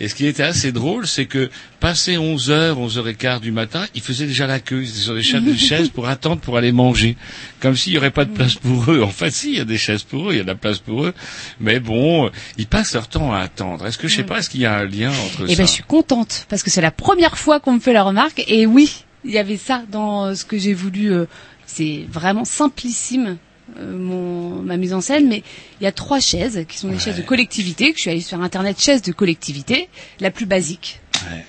[0.00, 1.50] Et ce qui était assez drôle, c'est que
[1.80, 4.82] passé 11 heures, 11 heures et quart du matin, ils faisaient déjà la queue.
[4.82, 7.16] Ils étaient sur des chaises, des chaises pour attendre pour aller manger.
[7.60, 9.02] Comme s'il n'y aurait pas de place pour eux.
[9.02, 10.54] En fait, si, il y a des chaises pour eux, il y a de la
[10.54, 11.14] place pour eux.
[11.60, 13.86] Mais bon, ils passent leur temps à attendre.
[13.86, 15.66] Est-ce que, je sais pas, est-ce qu'il y a un lien entre Et ça ben,
[15.66, 18.44] je suis contente parce que c'est la première fois qu'on me fait la remarque.
[18.48, 21.12] Et oui, il y avait ça dans euh, ce que j'ai voulu.
[21.12, 21.26] euh,
[21.66, 23.38] c'est vraiment simplissime.
[23.78, 25.42] euh, mon, ma mise en scène, mais
[25.80, 28.20] il y a trois chaises qui sont des chaises de collectivité, que je suis allée
[28.20, 29.88] sur internet, chaises de collectivité,
[30.20, 31.00] la plus basique.
[31.30, 31.44] Ouais.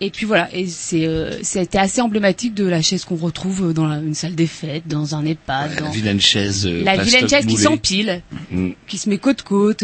[0.00, 3.86] Et puis voilà, et c'est euh, c'était assez emblématique de la chaise qu'on retrouve dans
[3.86, 6.66] la- une salle des fêtes, dans un EHPAD, La dans vilaine chaise.
[6.66, 8.70] euh, la vilaine chaise qui s'empile, Mm.
[8.86, 9.82] qui se met côte côte.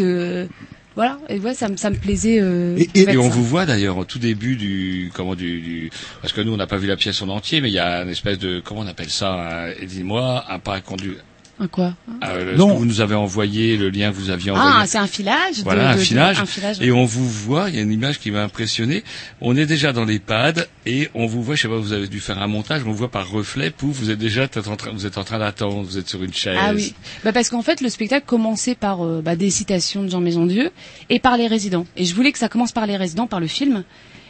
[0.95, 2.39] Voilà, et ouais, ça me ça me plaisait.
[2.39, 5.89] euh, Et, et on vous voit d'ailleurs au tout début du comment du, du
[6.21, 8.01] parce que nous on n'a pas vu la pièce en entier mais il y a
[8.03, 11.17] une espèce de comment on appelle ça aidez-moi un pas conduit
[11.57, 12.73] Un quoi euh, ce Non.
[12.75, 15.59] vous nous avez envoyé le lien que vous aviez envoyé Ah, c'est un filage.
[15.59, 16.81] de- voilà un de- de- filage un filage.
[16.81, 19.05] et on vous voit il y a une image qui m'a impressionné
[19.39, 22.09] on est déjà dans les pads et on vous voit je sais pas vous avez
[22.09, 24.75] dû faire un montage on vous voit par reflet pouf vous êtes déjà peut-être en
[24.75, 27.49] train vous êtes en train d'attendre vous êtes sur une chaise Ah oui, bah parce
[27.49, 30.71] qu'en fait le spectacle commençait par euh, bah, des citations de Jean Maisondieu
[31.09, 31.85] et par les résidents.
[31.95, 33.83] Et je voulais que ça commence par les résidents, par le film.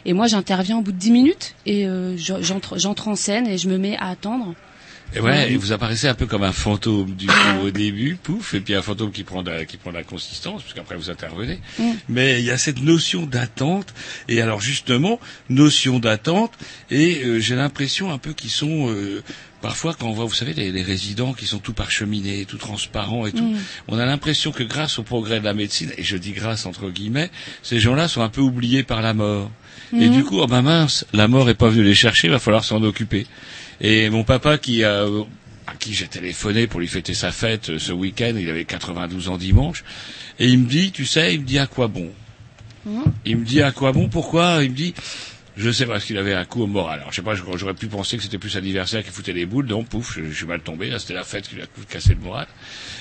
[0.04, 3.48] Et moi j'interviens au bout de 10 minutes et euh, je- j'entre j'entre en scène
[3.48, 4.54] et je me mets à attendre.
[5.14, 7.32] Et ouais, et vous apparaissez un peu comme un fantôme du coup
[7.64, 10.02] au début, pouf, et puis un fantôme qui prend de la, qui prend de la
[10.02, 11.58] consistance, puisqu'après vous intervenez.
[11.78, 11.90] Mm.
[12.08, 13.94] Mais il y a cette notion d'attente,
[14.28, 15.18] et alors justement,
[15.48, 16.52] notion d'attente,
[16.90, 18.88] et euh, j'ai l'impression un peu qu'ils sont...
[18.90, 19.22] euh,
[19.62, 23.26] Parfois, quand on voit, vous savez, les, les résidents qui sont tout parcheminés, tout transparents
[23.26, 23.56] et tout, Mm.
[23.88, 26.90] on a l'impression que grâce au progrès de la médecine, et je dis grâce entre
[26.90, 27.30] guillemets,
[27.62, 29.50] ces gens-là sont un peu oubliés par la mort.
[29.92, 30.12] Et Mhm.
[30.16, 32.64] du coup, oh ben mince, la mort est pas venue les chercher, il va falloir
[32.64, 33.26] s'en occuper.
[33.80, 35.04] Et mon papa qui a,
[35.66, 39.28] à qui j'ai téléphoné pour lui fêter sa fête euh, ce week-end, il avait 92
[39.28, 39.84] ans dimanche,
[40.38, 42.10] et il me dit, tu sais, il me dit à quoi bon?
[42.84, 43.04] Mhm.
[43.24, 44.08] Il me dit à quoi bon?
[44.08, 44.62] Pourquoi?
[44.62, 44.94] Il me dit,
[45.58, 46.98] Je sais parce qu'il avait un coup au moral.
[47.00, 49.66] Alors je sais pas, j'aurais pu penser que c'était plus l'anniversaire qui foutait les boules.
[49.66, 50.90] Donc pouf, je, je suis mal tombé.
[50.90, 52.46] Là, c'était la fête qui lui a cassé le moral.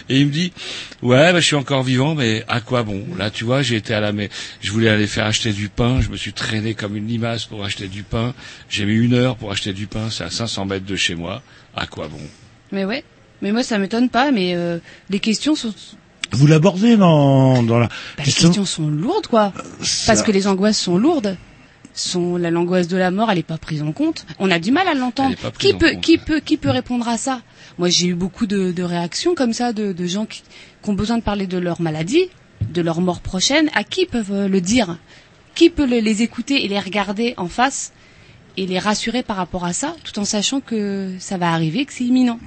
[0.07, 0.53] Et il me dit,
[1.01, 3.03] ouais, bah, je suis encore vivant, mais à quoi bon?
[3.17, 4.29] Là, tu vois, j'ai été à la, mais
[4.61, 5.99] je voulais aller faire acheter du pain.
[5.99, 8.33] Je me suis traîné comme une limace pour acheter du pain.
[8.69, 10.09] J'ai mis une heure pour acheter du pain.
[10.09, 11.41] C'est à 500 mètres de chez moi.
[11.75, 12.21] À quoi bon?
[12.71, 13.03] Mais ouais.
[13.41, 14.31] Mais moi, ça m'étonne pas.
[14.31, 14.79] Mais euh,
[15.09, 15.73] les questions sont,
[16.31, 17.87] Vous l'abordez dans, dans la...
[17.87, 19.51] bah, les questions sont lourdes, quoi.
[19.81, 21.35] ça- Parce que les angoisses sont lourdes.
[21.97, 24.25] Sont la l'angoisse de la mort, elle est pas prise en compte.
[24.39, 25.33] On a du mal à l'entendre.
[25.57, 26.01] Qui peut, compte.
[26.01, 27.41] qui peut, qui peut répondre à ça?
[27.77, 30.41] Moi, j'ai eu beaucoup de, de réactions comme ça, de, de gens qui,
[30.83, 32.27] qui ont besoin de parler de leur maladie,
[32.69, 33.69] de leur mort prochaine.
[33.73, 34.97] À qui peuvent euh, le dire?
[35.55, 37.93] Qui peut le- les écouter et les regarder en face
[38.57, 41.93] et les rassurer par rapport à ça, tout en sachant que ça va arriver, que
[41.93, 42.39] c'est imminent?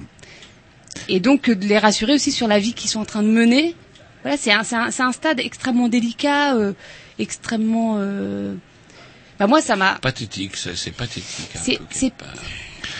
[1.07, 3.27] Et donc euh, de les rassurer aussi sur la vie qu'ils sont en train de
[3.29, 3.73] mener.
[4.21, 6.73] Voilà, c'est un, c'est un, c'est un stade extrêmement délicat, euh,
[7.17, 7.95] extrêmement.
[7.97, 8.53] euh,
[9.39, 9.95] Bah moi, ça m'a.
[10.01, 11.49] Pathétique, ça, c'est pathétique.
[11.55, 12.11] C'est, peu, c'est.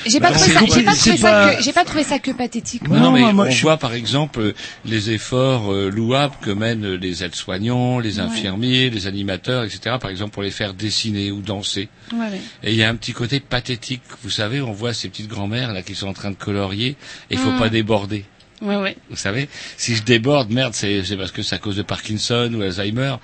[0.05, 1.83] J'ai pas, Bah, trouvé c'est ça, pas- j'ai pas trouvé ça pas- que, j'ai pas
[1.83, 2.87] trouvé ça que pathétique.
[2.87, 2.99] moi.
[2.99, 4.53] Non, mais moi, moi, on je- voit par exemple
[4.85, 8.25] les efforts euh, louables que mènent les aides-soignants, les Ouais.
[8.25, 9.97] infirmiers, les animateurs, etc.
[9.99, 11.89] Par exemple pour les faire dessiner ou danser.
[12.13, 12.41] Ouais, ouais.
[12.63, 14.03] Et il y a un petit côté pathétique.
[14.23, 16.89] Vous savez, on voit ces petites grand-mères là qui sont en train de colorier
[17.29, 17.59] et il faut Mm.
[17.59, 18.23] pas déborder.
[18.61, 18.97] Ouais, ouais.
[19.09, 22.51] Vous savez, si je déborde, merde, c'est c'est parce que c'est à cause de Parkinson
[22.53, 23.15] ou Alzheimer.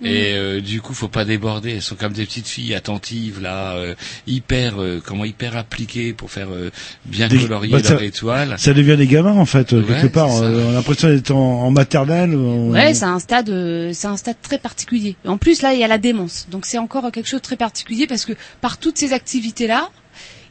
[0.00, 0.06] Mm.
[0.06, 1.72] Et euh, du coup, faut pas déborder.
[1.72, 3.94] Elles sont comme des petites filles attentives là, euh,
[4.26, 6.70] hyper, euh, comment hyper appliquées pour faire euh,
[7.06, 8.54] bien Des- colorier bah, leur ça- étoile.
[8.58, 10.34] Ça devient des gamins en fait, euh, Ouais, quelque part.
[10.42, 12.34] Euh, on a l'impression d'être en, en maternelle.
[12.36, 15.16] on- Ouais, c'est un stade, euh, c'est un stade très particulier.
[15.26, 17.56] En plus, là, il y a la démence, donc c'est encore quelque chose de très
[17.56, 19.88] particulier parce que par toutes ces activités-là,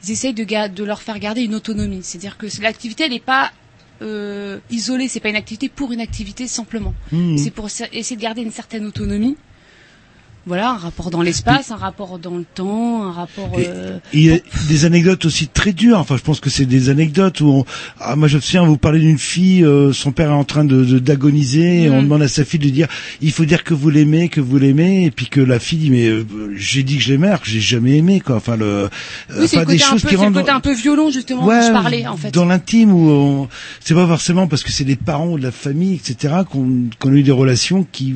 [0.05, 2.01] ils essayent de, ga- de leur faire garder une autonomie.
[2.03, 3.51] C'est-à-dire que l'activité, elle n'est pas
[4.01, 6.93] euh, isolée, c'est pas une activité pour une activité simplement.
[7.11, 7.37] Mhm.
[7.37, 9.37] C'est pour essa- essayer de garder une certaine autonomie.
[10.45, 13.49] Voilà, un rapport dans l'espace, un rapport dans le temps, un rapport.
[13.57, 14.37] Euh, Il y a
[14.67, 15.97] des anecdotes aussi très dures.
[15.99, 17.65] Enfin, je pense que c'est des anecdotes où, on...
[18.01, 20.65] ah, moi, je me souviens, vous parlez d'une fille, euh, son père est en train
[20.65, 22.03] de de- d'agoniser, et on Mm.
[22.03, 22.87] demande à sa fille de dire,
[23.21, 25.89] il faut dire que vous l'aimez, que vous l'aimez, et puis que la fille dit,
[25.91, 26.25] mais euh,
[26.57, 28.35] j'ai dit que je l'aimais, alors que j'ai jamais aimé, quoi.
[28.35, 28.87] Enfin, le, euh,
[29.39, 31.45] Oui, c'est enfin, le un peu, qui c'est le rendent côté un peu violent justement
[31.45, 32.31] dont je parlais en fait.
[32.31, 33.47] dans l'intime où on...
[33.79, 37.11] c'est pas forcément parce que c'est des parents ou de la famille, etc., qu'on qu'on
[37.13, 38.13] a eu des relations qui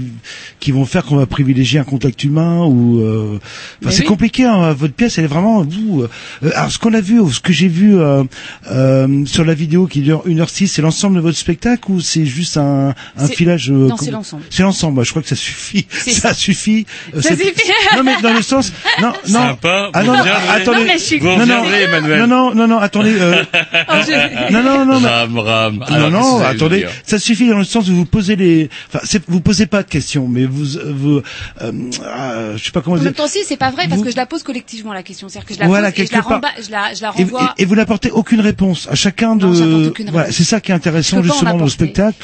[0.59, 2.99] qui vont faire qu'on va privilégier un contact humain ou.
[3.01, 3.39] euh,
[3.83, 4.07] Enfin, c'est oui.
[4.07, 4.45] compliqué.
[4.45, 5.61] Hein, votre pièce, elle est vraiment.
[5.63, 6.03] Vous,
[6.43, 8.23] euh, alors, ce qu'on a vu, ou ce que j'ai vu euh,
[8.71, 12.57] euh, sur la vidéo qui dure 1h06, c'est l'ensemble de votre spectacle ou c'est juste
[12.57, 14.43] un, un filage euh, non, c'est l'ensemble.
[14.49, 15.03] C'est l'ensemble.
[15.05, 15.85] Je crois que ça suffit.
[16.17, 16.33] Ça, ça.
[16.33, 16.85] suffit.
[17.15, 17.71] Euh, Ça c'est- suffit.
[17.97, 18.71] Non, mais dans le sens.
[19.01, 19.39] Non, non.
[19.47, 20.19] Sympa, Ah non, non,
[20.49, 20.79] attendez.
[20.79, 22.19] Non, mais je suis- Vous non, non, Emmanuel.
[22.21, 23.15] non, non, non, non, attendez.
[23.19, 23.43] euh,
[23.89, 25.75] Oh, je- non, non, non, Ram, ram.
[25.77, 29.23] non, Alors, non, attendez, ça suffit dans le sens où vous posez les, enfin, c'est-
[29.27, 31.21] vous posez pas de questions, mais vous, vous,
[31.61, 31.71] euh,
[32.13, 34.11] ah, je sais pas comment En même temps, si, c'est pas vrai parce Vous- que
[34.11, 35.29] je la pose collectivement la question.
[35.29, 37.23] C'est-à-dire que je la Voilà, pose et je la, remba- je la, je la Et,
[37.23, 37.53] renvoie.
[37.57, 39.45] et- et vous n'apportez aucune réponse à chacun de.
[39.47, 42.17] Non, voilà, c'est ça qui est intéressant justement dans le spectacle.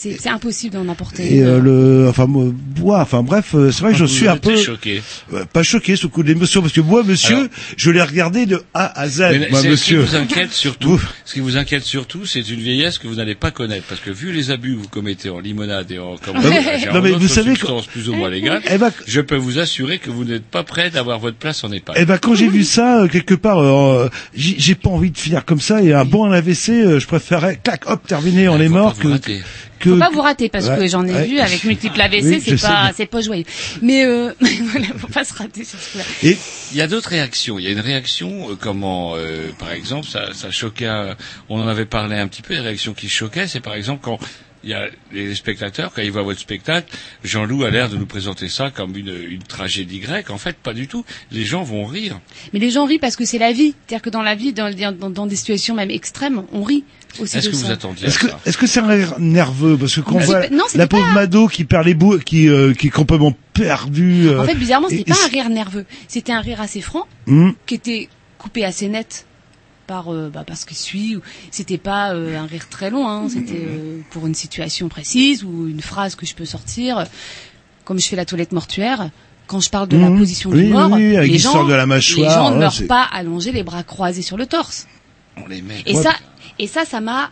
[0.00, 1.36] C'est- impossible d'en apporter.
[1.36, 4.56] Et euh, le, enfin moi, enfin bref, euh, c'est vrai que je suis un peu
[4.56, 5.02] choqué.
[5.52, 8.98] Pas choqué sous coup d'émotion parce que moi, monsieur, Alors- je l'ai regardé de A
[9.00, 9.20] à Z.
[9.32, 10.06] Mais moi, monsieur.
[10.06, 13.16] Ce qui vous inquiète surtout, ce qui vous inquiète surtout, c'est une vieillesse que vous
[13.16, 16.14] n'allez pas connaître, parce que vu les abus que vous commettez en limonade et en,
[16.94, 19.58] Non, mais- non, vous savez substances plus ou moins légales, Eh ben, je peux vous
[19.58, 21.96] assurer que vous n'êtes pas prêt d'avoir votre place en EHPAD.
[21.98, 25.18] Eh ben quand j'ai vu ça euh, quelque part, euh, j'ai j'ai pas envie de
[25.18, 28.62] finir comme ça et un bon AVC, euh, je préférais clac hop terminer on Il
[28.62, 29.40] est mort que rater.
[29.90, 31.26] Que Faut pas vous rater parce Ouais, que j'en ai ouais.
[31.26, 33.44] vu avec multiples AVC, Oui, c'est pas, c'est pas joyeux.
[33.82, 36.04] Mais euh, voilà, faut pas se rater sur ce coup-là.
[36.22, 36.36] et
[36.72, 37.58] Il y a d'autres réactions.
[37.58, 40.86] Il y a une réaction, euh, comment, euh, par exemple, ça, ça choquait.
[40.86, 41.16] un-
[41.48, 42.54] on en avait parlé un petit peu.
[42.54, 44.18] Les réactions qui choquaient, c'est par exemple quand
[44.64, 46.92] il y a les spectateurs quand ils voient votre spectacle.
[47.24, 50.30] Jean-Loup a l'air de nous présenter ça comme une, une tragédie grecque.
[50.30, 51.04] En fait, pas du tout.
[51.32, 52.20] Les gens vont rire.
[52.52, 53.74] Mais les gens rient parce que c'est la vie.
[53.86, 56.84] C'est-à-dire que dans la vie, dans, dans, dans des situations même extrêmes, on rit
[57.18, 57.66] aussi Est-ce que ça.
[57.66, 60.16] vous attendiez est-ce à que ça est-ce que c'est un rire nerveux parce que quand
[60.16, 62.90] on voit non, la pauvre pas- Mado qui perd les bouts, qui euh, qui est
[62.90, 64.28] complètement perdu.
[64.28, 65.86] euh, En fait, bizarrement, et- c'était pas un rire nerveux.
[66.06, 68.08] C'était un rire assez franc, Hum, qui était
[68.38, 69.26] coupé assez net
[69.90, 71.16] par euh, bah, parce qu'il suit.
[71.16, 73.08] ou- C'était pas euh, un rire très long.
[73.08, 73.28] Hein.
[73.28, 77.06] C'était euh, pour une situation précise ou une phrase que je peux sortir.
[77.84, 79.10] Comme je fais la toilette mortuaire,
[79.48, 80.18] quand je parle de la Mhm.
[80.20, 82.86] position Oui, du mort, oui, les gens, de la les mâchoire, gens ne meurent c'est-
[82.86, 84.86] pas allongés les bras croisés sur le torse.
[85.36, 85.82] On les met.
[85.86, 86.02] Et Ouais.
[86.04, 86.12] ça,
[86.60, 87.30] et ça, ça m'a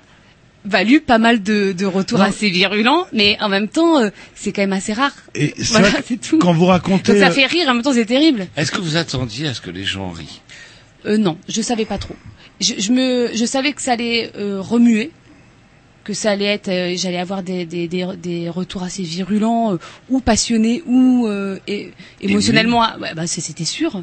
[0.64, 2.24] valu pas mal de, de retours Non.
[2.24, 5.12] assez virulents, mais en même temps, euh, c'est quand même assez rare.
[5.36, 6.39] Et c'est Voilà, vrai que c'est tout.
[6.40, 8.48] quand vous racontez, Donc ça fait rire, en même temps c'est terrible.
[8.56, 10.40] Est-ce que vous attendiez à ce que les gens rient?
[11.06, 12.16] Euh, non, je savais pas trop.
[12.60, 15.10] Je, je me, je savais que ça allait euh, remuer,
[16.05, 19.76] que ça allait être, euh, j'allais avoir des, des, des, des retours assez virulents, euh,
[20.09, 22.82] ou passionnés, ou euh, et, émotionnellement.
[22.82, 24.02] ah, ouais, bah c'était sûr.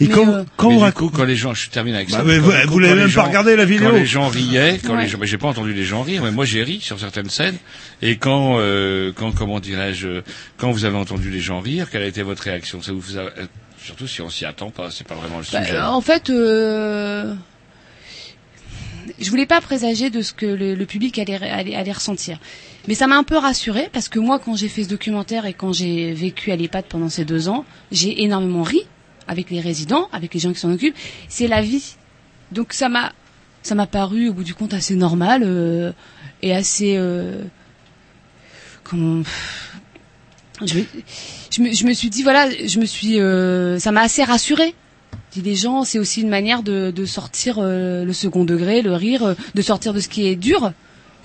[0.00, 1.06] Et Mais, quand, euh, quand Mais racontez...
[1.12, 2.24] coup, quand les gens, je termine avec Bah, ça.
[2.24, 3.88] mais Quand- vous- quand- vous l'avez même pas regardé, la vidéo.
[3.90, 5.02] Quand les gens riaient, quand Ouais.
[5.04, 7.30] les gens, mais j'ai pas entendu les gens rire, mais moi j'ai ri sur certaines
[7.30, 7.56] scènes.
[8.02, 10.22] Et quand, euh, quand, comment dirais-je,
[10.58, 12.82] quand vous avez entendu les gens rire, quelle a été votre réaction?
[12.82, 13.46] Ça vous a- euh,
[13.82, 15.76] surtout si on s'y attend pas, c'est pas vraiment le Bah, sujet.
[15.78, 17.32] euh, en fait, euh,
[19.24, 22.38] je voulais pas présager de ce que le, public allait, ressentir.
[22.86, 25.54] Mais ça m'a un peu rassurée parce que moi, quand j'ai fait ce documentaire et
[25.54, 28.82] quand j'ai vécu à l'EHPAD pendant ces deux ans, j'ai énormément ri
[29.26, 30.96] avec les résidents, avec les gens qui s'en occupent.
[31.28, 31.96] C'est la vie.
[32.52, 33.12] Donc ça m'a,
[33.86, 35.92] paru au bout du compte assez normal euh,
[36.42, 37.42] et assez, euh,
[40.66, 44.74] je me suis dit voilà, je me suis, euh, ça m'a assez rassurée.
[45.42, 49.24] Les gens, c'est aussi une manière de, de sortir euh, le second degré, le rire,
[49.24, 50.72] euh, de sortir de ce qui est dur,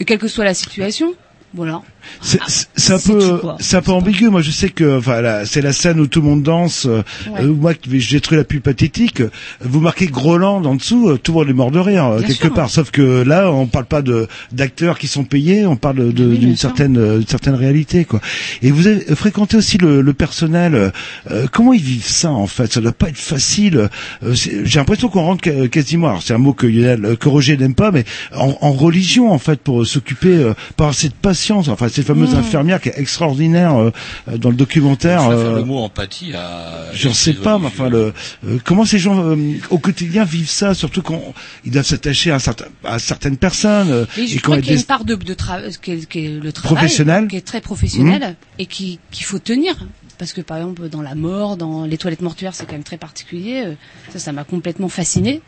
[0.05, 1.13] quelle que soit la situation.
[1.53, 1.81] Voilà.
[2.21, 2.39] C'est
[2.75, 4.29] c'est un peu, c'est un peu ambigu.
[4.29, 6.85] Moi, je sais que, enfin, c'est la scène où tout le monde danse.
[6.85, 7.41] euh, Ouais.
[7.43, 9.21] euh, moi, j'ai trouvé la plus pathétique.
[9.61, 12.27] Vous marquez Groland en dessous, euh, tout le monde est mort de rire euh, Bien
[12.27, 12.53] quelque sûr.
[12.53, 12.69] part.
[12.69, 16.55] Sauf que là, on parle pas de d'acteurs qui sont payés, on parle Oui, d'une
[16.55, 18.21] certaine euh, certaine réalité, quoi.
[18.61, 20.91] Et vous avez fréquenté aussi le, le personnel.
[21.31, 22.71] euh, comment ils vivent ça en fait?
[22.71, 23.89] Ça doit pas être facile.
[24.23, 26.07] euh, j'ai l'impression qu'on rentre quasiment.
[26.09, 26.67] Alors c'est un mot que
[27.15, 28.05] que Roger n'aime pas, mais
[28.35, 31.67] en, en religion en fait pour s'occuper euh, par cette patience.
[31.69, 32.37] Enfin cette fameuse Mmh.
[32.39, 33.91] infirmière qui est extraordinaire euh,
[34.27, 35.21] euh, dans le documentaire.
[35.31, 36.85] Je euh, le mot empathie à.
[36.93, 38.13] J'en sais pas, mais enfin, le,
[38.45, 39.35] euh, comment ces gens euh,
[39.69, 41.21] au quotidien vivent ça, surtout quand
[41.65, 44.73] ils doivent s'attacher à, un certain- à certaines personnes euh, Et je et crois qu'il
[44.73, 47.27] y a une part de, de travail, qui est, qui est le travail, Professionnel.
[47.27, 49.73] qui est très professionnel et qui qu'il faut tenir.
[50.17, 52.97] Parce que par exemple dans la mort, dans les toilettes mortuaires, c'est quand même très
[52.97, 53.63] particulier.
[54.11, 55.41] Ça, ça m'a complètement fasciné.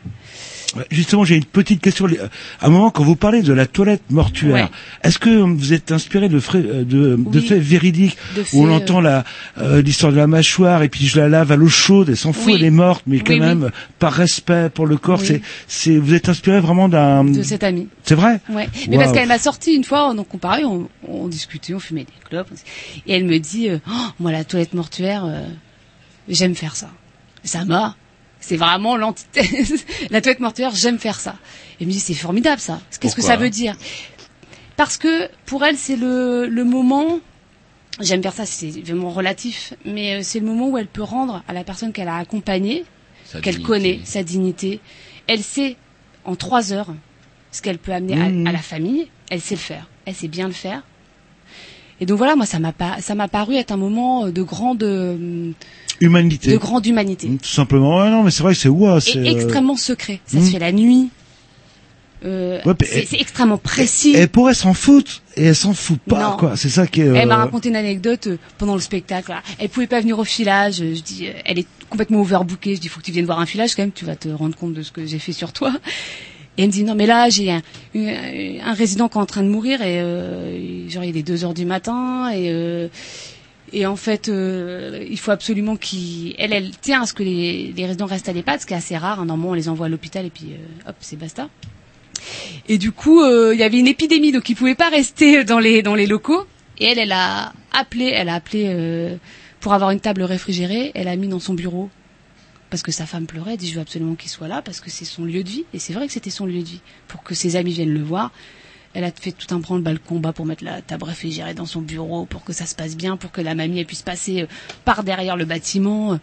[0.90, 2.06] Justement, j'ai une petite question.
[2.60, 4.70] À un moment, quand vous parlez de la toilette mortuaire, Ouais.
[5.02, 9.00] est-ce que vous êtes inspiré de, frais- euh, de, faits véridiques De où on entend
[9.00, 9.24] la
[9.58, 12.32] euh, l'histoire de la mâchoire et puis je la lave à l'eau chaude, elle s'en
[12.32, 12.54] fout, Oui.
[12.56, 16.14] elle est morte, mais quand Oui, même par respect pour le corps, c'est c'est vous
[16.14, 17.88] êtes inspiré vraiment d'un De cette amie.
[18.04, 18.68] C'est vrai Ouais.
[18.88, 22.04] Mais parce qu'elle m'a sorti une fois, donc on parlait, on, on discutait, on fumait
[22.04, 22.48] des clopes,
[23.06, 25.42] et elle me dit, euh, Oh, moi la toilette mortuaire, euh,
[26.28, 26.88] j'aime faire ça.
[27.44, 27.96] Ça m'a,
[28.42, 29.86] c'est vraiment l'antithèse.
[30.10, 31.36] la toilette mortuaire, j'aime faire ça.
[31.80, 32.80] Elle me dit, c'est formidable ça.
[33.00, 33.76] Qu'est-ce que ça veut dire?
[34.76, 37.20] Parce que pour elle, c'est le, le moment.
[38.00, 41.42] J'aime faire ça, c'est vraiment relatif, mais euh, c'est le moment où elle peut rendre
[41.46, 42.84] à la personne qu'elle a accompagnée,
[43.42, 44.80] qu'elle connaît, sa dignité.
[45.26, 45.76] Elle sait
[46.24, 46.94] en trois heures
[47.50, 48.46] ce qu'elle peut amener à- Mhm.
[48.46, 49.08] à, la famille.
[49.30, 49.88] Elle sait le faire.
[50.06, 50.82] Elle sait bien le faire.
[52.00, 54.82] Et donc voilà, moi ça m'a pas, ça m'a paru être un moment de grande,
[54.82, 55.52] euh,
[56.02, 56.50] Humanité.
[56.52, 57.98] de grande humanité Tout simplement.
[57.98, 60.20] Ouais, non, mais c'est vrai que c'est ouah, et c'est euh, extrêmement secret.
[60.26, 61.10] Ça se fait la nuit.
[62.24, 64.12] Euh, Ouais, c'est extrêmement précis.
[64.16, 66.36] Elle pourrait s'en foutre et elle s'en fout pas Non.
[66.36, 66.56] quoi.
[66.56, 67.06] C'est ça qui est.
[67.06, 69.34] Elle m'a euh, raconté une anecdote euh, pendant le spectacle.
[69.58, 70.76] Elle pouvait pas venir au filage.
[70.76, 72.76] Je dis, elle est complètement overbookée.
[72.76, 73.90] Je dis, faut que tu viennes voir un filage quand même.
[73.92, 75.72] Tu vas te rendre compte de ce que j'ai fait sur toi.
[76.58, 77.62] Et elle me dit, non mais là, j'ai un,
[77.96, 81.44] un, un résident qui est en train de mourir et euh, genre il est 2
[81.44, 82.88] heures du matin et euh,
[83.72, 86.34] et en fait, euh, il faut absolument qu'il...
[86.38, 88.96] Elle, tient à ce que les, les résidents restent à l'EHPAD, ce qui est assez
[88.96, 89.24] rare.
[89.24, 91.48] Normalement, on les envoie à l'hôpital et puis euh, hop, c'est basta.
[92.68, 95.58] Et du coup, euh, il y avait une épidémie, donc ils pouvaient pas rester dans
[95.58, 96.46] les dans les locaux.
[96.78, 99.16] Et elle, elle a appelé, elle a appelé euh,
[99.60, 100.92] pour avoir une table réfrigérée.
[100.94, 101.90] Elle a mis dans son bureau
[102.70, 103.52] parce que sa femme pleurait.
[103.52, 105.64] Elle dit je veux absolument qu'il soit là parce que c'est son lieu de vie.
[105.74, 108.02] Et c'est vrai que c'était son lieu de vie pour que ses amis viennent le
[108.02, 108.32] voir.
[108.94, 111.80] Elle a fait tout un branle-bas le combat pour mettre la table réfrigérée dans son
[111.80, 114.46] bureau, pour que ça se passe bien, pour que la mamie elle puisse passer euh,
[114.84, 116.18] par derrière le bâtiment.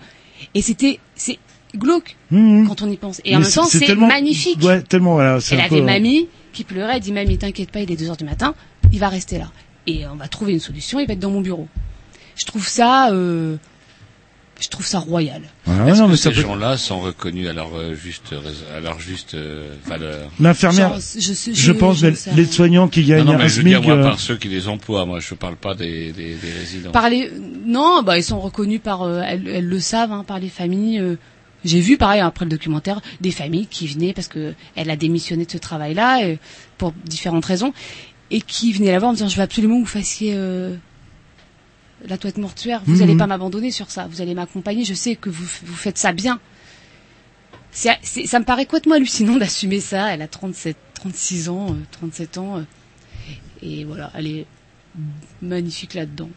[0.53, 1.39] Et c'était, c'est
[1.75, 2.67] glauque Mhm.
[2.67, 3.19] quand on y pense.
[3.25, 4.61] Et Mais en même temps, c'est magnifique.
[4.63, 5.39] Ouais, tellement voilà.
[5.51, 8.09] Elle avait peu, euh, mamie qui pleurait, elle dit mamie t'inquiète pas, il est 2
[8.09, 8.53] heures du matin,
[8.91, 9.51] il va rester là.
[9.87, 11.67] Et on va trouver une solution, il va être dans mon bureau.
[12.35, 13.57] Je trouve ça, euh,
[14.59, 15.41] je trouve ça royal.
[15.67, 18.75] Est-ce non, que mais ça ces peut- gens-là sont reconnus à leur euh, juste rais-
[18.77, 23.25] à leur juste euh, valeur L'infirmière, Genre, je je, je- pense, les soignants qui gagnent
[23.25, 25.05] Non, non, mais un je veux dire moi euh, par ceux qui les emploient.
[25.05, 26.91] Moi, je parle pas des des, des résidents.
[26.91, 27.31] Par les,
[27.65, 30.99] non, bah ils sont reconnus par, euh, elles, elles le savent, hein, par les familles.
[30.99, 31.15] euh.
[31.65, 35.45] J'ai vu, pareil, après le documentaire, des familles qui venaient parce que elle a démissionné
[35.45, 36.35] de ce travail-là euh,
[36.77, 37.73] pour différentes raisons
[38.31, 40.75] et qui venaient la voir en disant je veux absolument que vous fassiez euh,
[42.07, 42.81] la toilette mortuaire.
[42.85, 42.99] Vous Mhm.
[42.99, 44.07] n'allez pas m'abandonner sur ça.
[44.07, 44.85] Vous allez m'accompagner.
[44.85, 46.39] Je sais que vous vous faites ça bien.
[47.71, 47.95] Ça
[48.39, 50.13] me paraît complètement hallucinant d'assumer ça.
[50.13, 52.61] Elle a 37, 36 ans, euh, 37 ans, euh,
[53.61, 54.45] et voilà, elle est
[55.41, 56.29] magnifique là-dedans.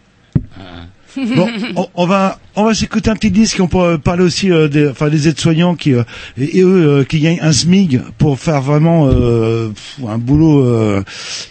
[1.17, 1.49] Bon,
[1.95, 3.61] on, va on va s'écouter un petit disque.
[3.61, 6.05] On peut parler aussi euh, des enfin des aides-soignants qui euh,
[6.39, 11.03] et, eux euh, qui gagnent un SMIG pour faire vraiment un boulot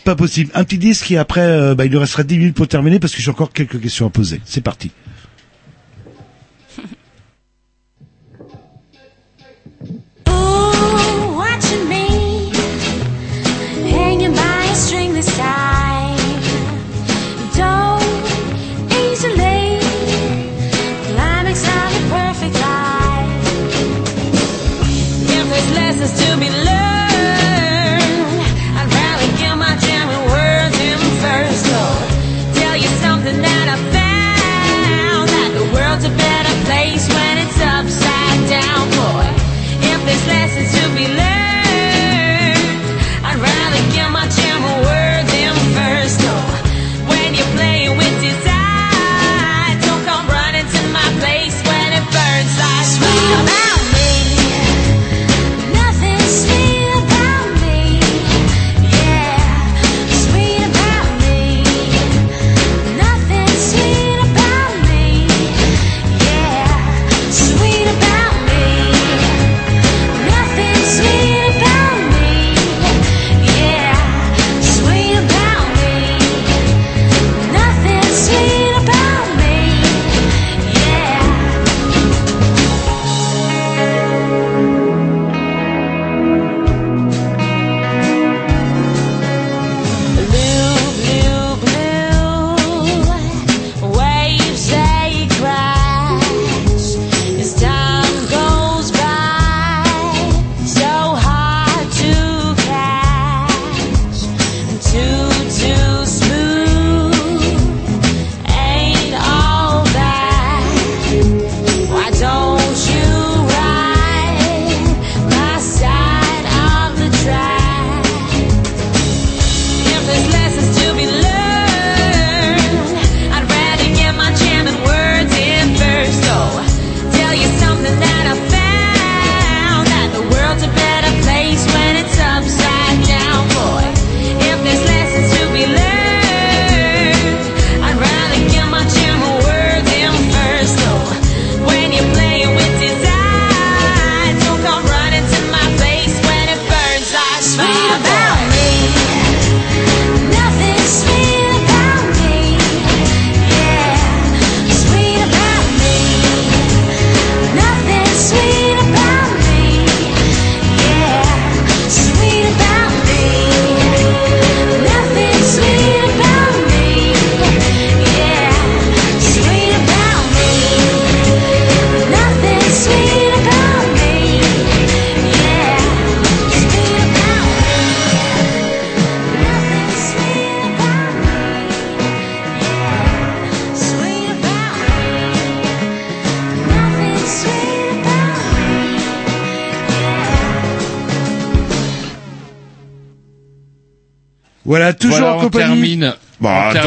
[0.04, 0.52] pas possible.
[0.54, 3.22] Un petit disque et après bah, il nous restera 10 minutes pour terminer parce que
[3.22, 4.42] j'ai encore quelques questions à poser.
[4.46, 4.92] C'est parti.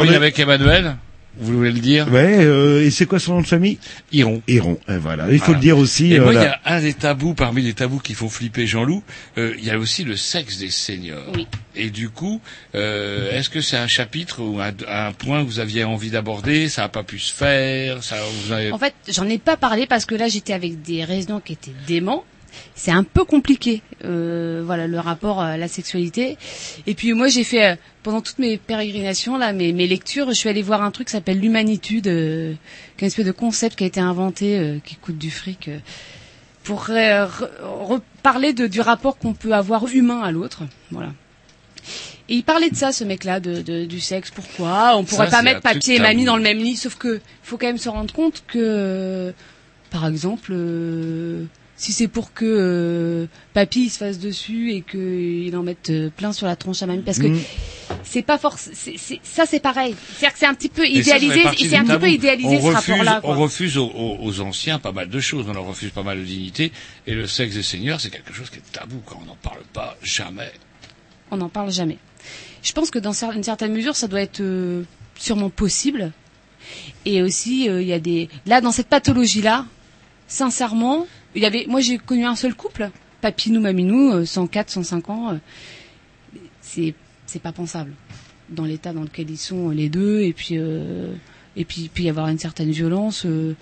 [0.05, 0.17] Attendez.
[0.17, 0.97] avec Emmanuel.
[1.37, 3.79] Vous voulez le dire Ouais, euh, et c'est quoi son nom de famille?
[4.13, 4.41] Iron.
[4.47, 5.27] Iron, et voilà.
[5.33, 5.59] Il faut Voilà.
[5.59, 6.13] le dire aussi.
[6.13, 8.69] Et euh, moi, il y a un des tabous, parmi les tabous qui font flipper
[8.69, 9.03] Jean-Loup,
[9.37, 11.25] euh, il y a aussi le sexe des seniors.
[11.35, 11.49] Oui.
[11.75, 12.41] Et du coup,
[12.77, 16.69] euh, est-ce que c'est un chapitre ou un, un point que vous aviez envie d'aborder?
[16.69, 18.15] Ça n'a pas pu se faire ça,
[18.45, 18.71] vous avez...
[18.71, 21.73] En fait, j'en ai pas parlé parce que là, j'étais avec des résidents qui étaient
[21.89, 22.25] déments.
[22.75, 26.37] C'est un peu compliqué, euh, voilà, le rapport à la sexualité.
[26.87, 30.35] Et puis moi, j'ai fait euh, pendant toutes mes pérégrinations là, mes, mes lectures, je
[30.35, 32.53] suis allée voir un truc qui s'appelle l'humanitude, euh,
[32.97, 35.71] qui est une espèce de concept qui a été inventé, euh, qui coûte du fric,
[36.63, 37.29] pour re-
[37.63, 41.13] reparler de, du rapport qu'on peut avoir humain à l'autre, voilà.
[42.31, 44.31] Et il parlait de ça, ce mec-là, de, de- du sexe.
[44.31, 47.21] Pourquoi on pourrait Ça, pas mettre papier et mamie dans le même lit Sauf que
[47.43, 49.35] faut quand même se rendre compte que,
[49.91, 50.55] par exemple,
[51.77, 56.09] si c'est pour que euh, papy il se fasse dessus et qu'il en mette euh,
[56.17, 57.41] plein sur la tronche à mamie, parce que Mm.
[58.05, 58.71] c'est pas force.
[58.73, 59.97] c'est- c'est- Ça c'est pareil.
[60.17, 61.43] C'est-à-dire que c'est un petit peu fait idéalisé.
[61.43, 63.19] partie C'est un petit peu idéalisé on ce refuse, rapport-là.
[63.25, 63.37] On quoi.
[63.37, 66.71] refuse aux, anciens pas mal de choses, on leur refuse pas mal de dignité,
[67.09, 69.63] et le sexe des seigneurs, c'est quelque chose qui est tabou, quand on n'en parle
[69.73, 70.53] pas jamais.
[71.31, 71.99] on n'en parle jamais.
[72.63, 74.85] Je pense que dans une certaine mesure, ça doit être euh,
[75.17, 76.13] sûrement possible.
[77.05, 79.67] Et aussi, euh, il y a des là dans cette pathologie-là,
[80.29, 82.91] sincèrement, il y avait, moi j'ai connu un seul couple,
[83.21, 85.33] papinou maminou, euh, 104, 105 ans.
[85.33, 85.37] euh,
[86.61, 86.95] c'est
[87.27, 87.93] c'est pas pensable
[88.51, 90.21] dans l'état dans lequel ils sont euh, les deux.
[90.21, 91.13] Et puis euh,
[91.57, 93.25] et puis puis y avoir une certaine violence.
[93.27, 93.55] euh,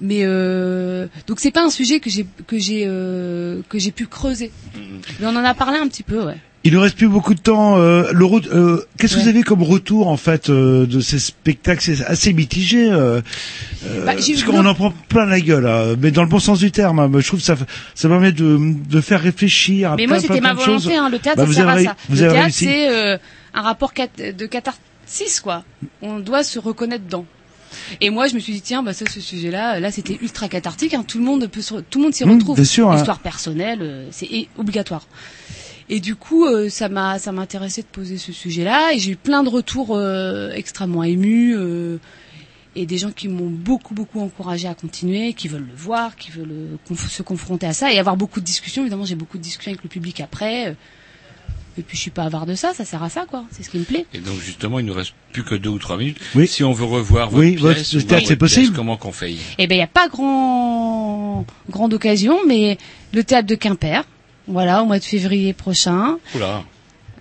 [0.00, 4.06] mais euh, donc c'est pas un sujet que j'ai que j'ai euh, que j'ai pu
[4.06, 4.52] creuser.
[5.20, 6.36] Mais on en a parlé un petit peu, ouais.
[6.68, 7.78] Il ne reste plus beaucoup de temps.
[7.78, 11.80] euh, le euh, Qu'est-ce que vous avez comme retour en fait euh, de ces spectacles?
[11.80, 12.90] C'est assez mitigé.
[12.90, 13.22] Bah,
[14.12, 16.98] parce qu'on en prend plein la gueule, hein, mais dans le bon sens du terme.
[16.98, 17.10] hein.
[17.18, 17.56] Je trouve que ça,
[17.94, 19.92] ça permet de, de faire réfléchir.
[19.92, 20.94] À Mais plein, moi, c'était ma volonté.
[20.94, 21.08] Hein.
[21.08, 21.96] Le théâtre, Bah, ça vous sert avez, à ça.
[22.10, 23.18] Vous le théâtre, c'est
[23.54, 25.64] un rapport de catharsis, quoi.
[26.02, 27.24] On doit se reconnaître dedans.
[28.02, 30.92] Et moi, je me suis dit, tiens, bah ça, ce sujet-là, là, c'était ultra cathartique.
[30.92, 31.04] Hein.
[31.06, 32.56] Tout le monde peut, se, tout le monde s'y Mmh, retrouve.
[32.56, 32.94] bien sûr.
[32.94, 34.28] Histoire personnelle, c'est
[34.58, 35.06] obligatoire.
[35.90, 38.92] Et du coup, euh, ça m'a, ça m'intéressait de poser ce sujet-là.
[38.94, 41.54] Et j'ai eu plein de retours euh, extrêmement émus.
[41.56, 41.98] euh,
[42.76, 46.30] et des gens qui m'ont beaucoup beaucoup encouragé à continuer, qui veulent le voir, qui
[46.30, 48.82] veulent euh, conf- se confronter à ça et avoir beaucoup de discussions.
[48.82, 50.68] Évidemment, j'ai beaucoup de discussions avec le public après.
[50.68, 50.74] euh,
[51.78, 53.44] Et puis je suis pas avare de ça, ça sert à ça quoi.
[53.50, 54.06] C'est ce qui me plaît.
[54.14, 56.18] Et donc justement, il nous reste plus que deux ou trois minutes.
[56.36, 56.46] Oui.
[56.46, 59.34] Si on veut revoir votre Oui, votre pièce, c'est pièce, possible Comment qu'on fait?
[59.58, 62.78] Eh ben il y a pas grand grande occasion, mais
[63.12, 64.04] le théâtre de Quimper,
[64.48, 66.18] voilà, au mois de février prochain.
[66.34, 66.62] Oula.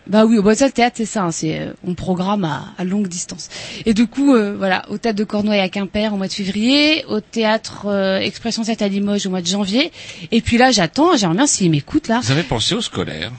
[0.08, 2.86] Bah oui, bah ça le théâtre c'est ça, hein, c'est euh, on programme à, à
[2.86, 3.50] longue distance.
[3.86, 7.04] Et du coup, euh, voilà, au théâtre de Cornouailles à Quimper au mois de février,
[7.10, 9.92] au théâtre euh, Expression 7 à Limoges au mois de janvier.
[10.32, 12.22] Et puis là, j'attends, j'aimerais bien s'ils m'écoutent là.
[12.24, 13.32] Vous avez pensé aux scolaires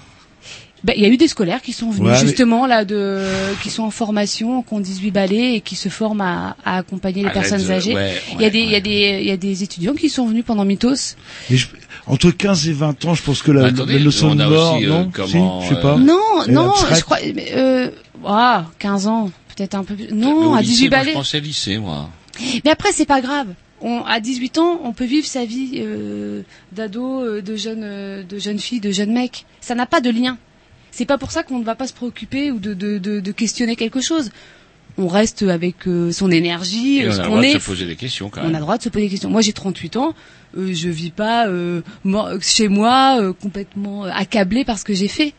[0.84, 3.20] Bah, il y a eu des scolaires qui sont venus Ouais, mais- justement là de
[3.62, 7.22] qui sont en formation, qui ont 18 ballets et qui se forment à, à accompagner
[7.22, 7.94] les À personnes de- âgées.
[7.94, 10.08] ouais, il y a des il y a des il y a des étudiants qui
[10.08, 11.16] sont venus pendant Mythos.
[11.50, 11.66] Mais je-
[12.06, 14.48] entre 15 et 20 ans, je pense que la, Attendez, la leçon on de a
[14.48, 15.10] mort, aussi, euh, non?
[15.12, 15.96] comment, Si, je sais pas.
[15.96, 17.90] Non, Et non, je crois mais, euh
[18.24, 20.08] ah, 15 ans, peut-être un peu plus.
[20.12, 21.10] Non, à lycée, 18 moi, ballets.
[21.10, 22.08] Je pensais lycée, moi.
[22.64, 23.48] Mais après, c'est pas grave.
[23.80, 26.42] On, à 18 ans, on peut vivre sa vie euh,
[26.72, 29.44] d'ado, euh, de jeune, de jeune fille, de jeune mec.
[29.60, 30.36] Ça n'a pas de lien.
[30.90, 33.32] C'est pas pour ça qu'on ne va pas se préoccuper ou de, de, de, de
[33.32, 34.30] questionner quelque chose.
[35.00, 37.86] On reste avec euh, son énergie, Et euh, on a le droit de se poser
[37.86, 38.54] des questions quand On a même.
[38.54, 39.30] le droit de se poser des questions.
[39.30, 40.14] Moi, j'ai 38 ans.
[40.56, 41.82] Euh, je vis pas euh,
[42.40, 45.34] chez moi euh, complètement euh, accablée par ce que j'ai fait.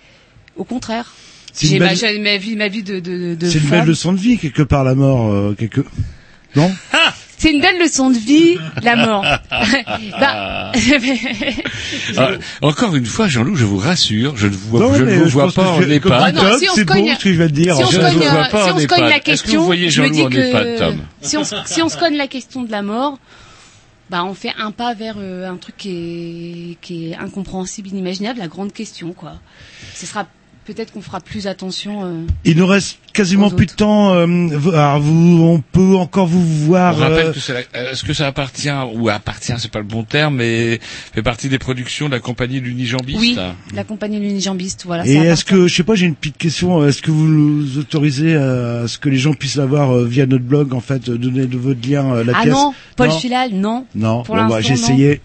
[0.55, 1.13] Au contraire.
[1.59, 4.19] J'ai ma, belle- ma vie, ma vie de, de, de C'est une belle leçon de
[4.19, 5.81] vie quelque part la mort, euh, quelque.
[6.55, 6.71] Non?
[7.39, 9.23] C'est une belle leçon de vie, la mort.
[10.19, 10.71] bah,
[12.17, 12.29] Ah,
[12.61, 15.31] encore une fois, Jean-Loup, je vous rassure, je ne vous, Non, je ne vous je
[15.33, 16.11] vois pas que en je- EHPAD.
[16.21, 17.21] Ah non, si on se c'est beau cogne- que.
[17.21, 17.91] Si on se
[18.81, 20.97] Je cogne, la que question, vous voyez je me dis que EHPAD, Tom?
[21.21, 23.17] si on, se- si on se cogne la question de la mort,
[24.09, 28.39] bah on fait un pas vers euh, un truc qui est, qui est incompréhensible, inimaginable,
[28.39, 29.33] la grande question quoi.
[29.93, 30.25] Ce sera
[30.73, 32.05] peut-être qu'on fera plus attention.
[32.05, 34.13] euh, Il nous reste quasiment plus de temps.
[34.13, 36.95] euh, vous- alors vous, on peut encore vous On voir.
[36.95, 39.85] rappelle euh, que c'est la- euh, est-ce que ça appartient ou appartient, c'est pas le
[39.85, 40.79] bon terme, mais
[41.13, 43.19] fait partie des productions de la compagnie l'Unijambiste.
[43.19, 43.35] Oui,
[43.73, 45.07] la compagnie l'unijambiste, voilà.
[45.07, 46.85] et est-ce que, je sais pas, j'ai une petite question.
[46.85, 50.45] Est-ce que vous nous autorisez à ce que les gens puissent l'avoir euh, via notre
[50.45, 53.19] blog, en fait, euh, donner de votre lien euh, la Ah pièce non, Paul non
[53.19, 53.85] Filal, non.
[53.95, 54.87] Non, Pour bon, bah, l'instant, j'ai non.
[54.87, 55.21] essayé.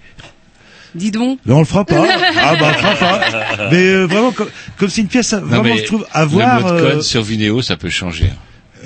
[0.95, 1.39] Dis donc.
[1.47, 2.05] Mais on le fera pas.
[2.43, 3.69] ah bah on le fera pas.
[3.71, 4.49] Mais euh, vraiment, comme
[4.79, 6.59] comme c'est une pièce, à- vraiment, mais je trouve, à voir.
[6.59, 8.31] Le mot de code euh, sur Vinéo, ça peut changer.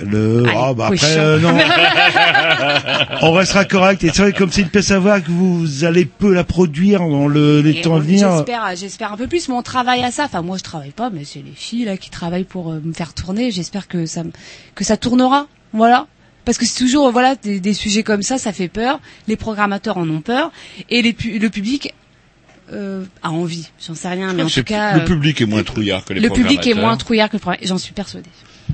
[0.00, 1.58] Le, ah bah oui, après, euh, non.
[3.22, 4.04] on restera correct.
[4.04, 6.44] Et c'est vrai que comme c'est une pièce à voir que vous allez peu la
[6.44, 8.30] produire dans le, les Et temps à on- venir.
[8.36, 10.24] J'espère, j'espère un peu plus, mais on travaille à ça.
[10.24, 12.92] Enfin, moi, je travaille pas, mais c'est les filles là qui travaillent pour euh, me
[12.92, 13.50] faire tourner.
[13.50, 14.30] J'espère que ça, me-
[14.74, 15.46] que ça tournera.
[15.72, 16.06] Voilà.
[16.48, 19.00] Parce que c'est toujours, voilà, des, des sujets comme ça, ça fait peur.
[19.26, 20.50] Les programmateurs en ont peur,
[20.88, 21.92] et les pu- le public
[22.72, 23.68] euh, a envie.
[23.86, 26.20] J'en sais rien, mais en tout cas, le euh, public est moins trouillard que les
[26.20, 27.60] le public est moins trouillard que le programme.
[27.64, 28.30] J'en suis persuadée.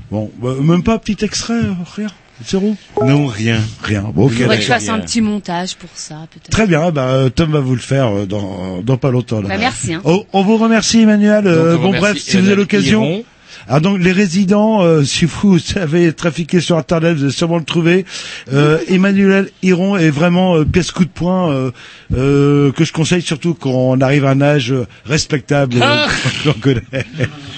[0.09, 2.07] Bon, bah, même pas un petit extrait, euh, rien.
[2.45, 2.77] Zéro.
[3.03, 3.59] Non, rien.
[3.83, 4.03] Rien.
[4.13, 4.31] Bon, ok.
[4.35, 6.51] Il faudrait que je fasse un petit montage pour ça, peut-être.
[6.51, 9.41] Très bien, bah, Tom va vous le faire euh, dans, dans pas longtemps.
[9.41, 9.49] là.
[9.49, 10.01] Bah, merci, hein.
[10.05, 11.43] Oh, on vous remercie Emmanuel.
[11.43, 13.23] Donc, on bon remercie bref, si vous avez l'occasion.
[13.67, 13.75] Hiron.
[13.75, 17.63] Ah donc les résidents, euh, si vous avez trafiqué sur internet, vous allez sûrement le
[17.63, 18.05] trouver.
[18.53, 21.71] Euh, Emmanuel Hiron est vraiment euh, pièce coup de poing euh,
[22.15, 25.77] euh, que je conseille surtout quand on arrive à un âge euh, respectable.
[25.81, 26.07] Ah
[26.61, 26.81] connais.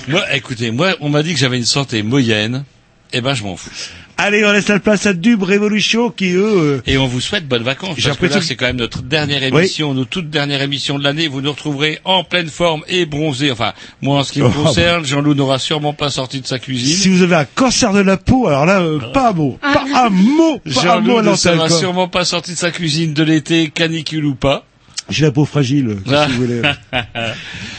[0.08, 2.64] Moi, écoutez, moi, on m'a dit que j'avais une santé moyenne.
[3.14, 3.70] Eh ben, je m'en fous.
[4.20, 6.44] Allez, on laisse la place à Dub Revolution qui eux.
[6.44, 7.94] euh, Et on vous souhaite bonnes vacances.
[7.98, 9.60] J'ai Parce que là, c'est quand même notre dernière Oui.
[9.60, 11.28] émission, nos toutes dernières émissions de l'année.
[11.28, 13.52] Vous nous retrouverez en pleine forme et bronzé.
[13.52, 16.58] Enfin, moi, en ce qui me Oh, concerne, Jean-Loup n'aura sûrement pas sorti de sa
[16.58, 16.96] cuisine.
[16.98, 19.74] si vous avez un cancer de la peau, alors là, euh, pas un mot, Ah.
[19.74, 21.36] pas un mot, pas un mot Jean-Loup
[21.68, 21.70] quoi.
[21.70, 24.66] sûrement pas sorti de sa cuisine de l'été, canicule ou pas.
[25.10, 25.98] J'ai la peau fragile.
[26.06, 26.28] qu'est-ce Ah.
[26.30, 26.62] vous voulez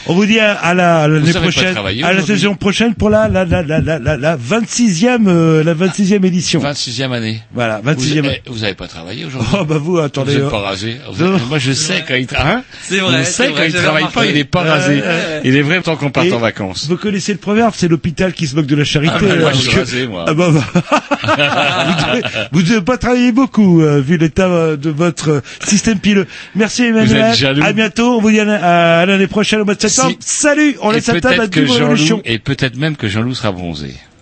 [0.07, 3.27] On vous dit à, à la à l'année prochaine, à la saison prochaine pour la
[3.27, 6.59] la la la la la, la 26e euh, la 26e édition.
[6.59, 7.41] 26e année.
[7.53, 8.25] Voilà, Vous, 26e.
[8.25, 10.33] eh, vous avez pas travaillé aujourd'hui Oh bah vous attendez.
[10.33, 10.49] Vous êtes hein.
[10.49, 10.97] pas rasé.
[11.11, 12.53] Vous êtes- Moi je sais quand il travaille.
[12.55, 15.01] Hein C'est vrai, Je sais vrai, quand il travaille pas, il est pas rasé.
[15.43, 16.87] Il est vrai tant qu'on part en vacances.
[16.87, 19.13] Vous connaissez le proverbe, c'est l'hôpital qui se moque de la charité.
[19.17, 20.25] Ah bah, moi, euh, je suis que- rasé, moi.
[20.27, 20.63] Ah bah, bah.
[21.87, 22.21] vous, devez,
[22.53, 26.25] vous devez pas travailler beaucoup euh, vu l'état euh, de votre euh, système pileux.
[26.55, 27.18] Merci Emmanuel.
[27.19, 27.63] Êtes jaloux.
[27.63, 28.17] À bientôt.
[28.17, 30.15] On vous dit à, l'année prochaine au mois de septembre.
[30.19, 30.77] Si- Salut.
[30.81, 33.93] On Et laisse la table à Jean-Loup, et peut-être même que Jean-Loup sera bronzé.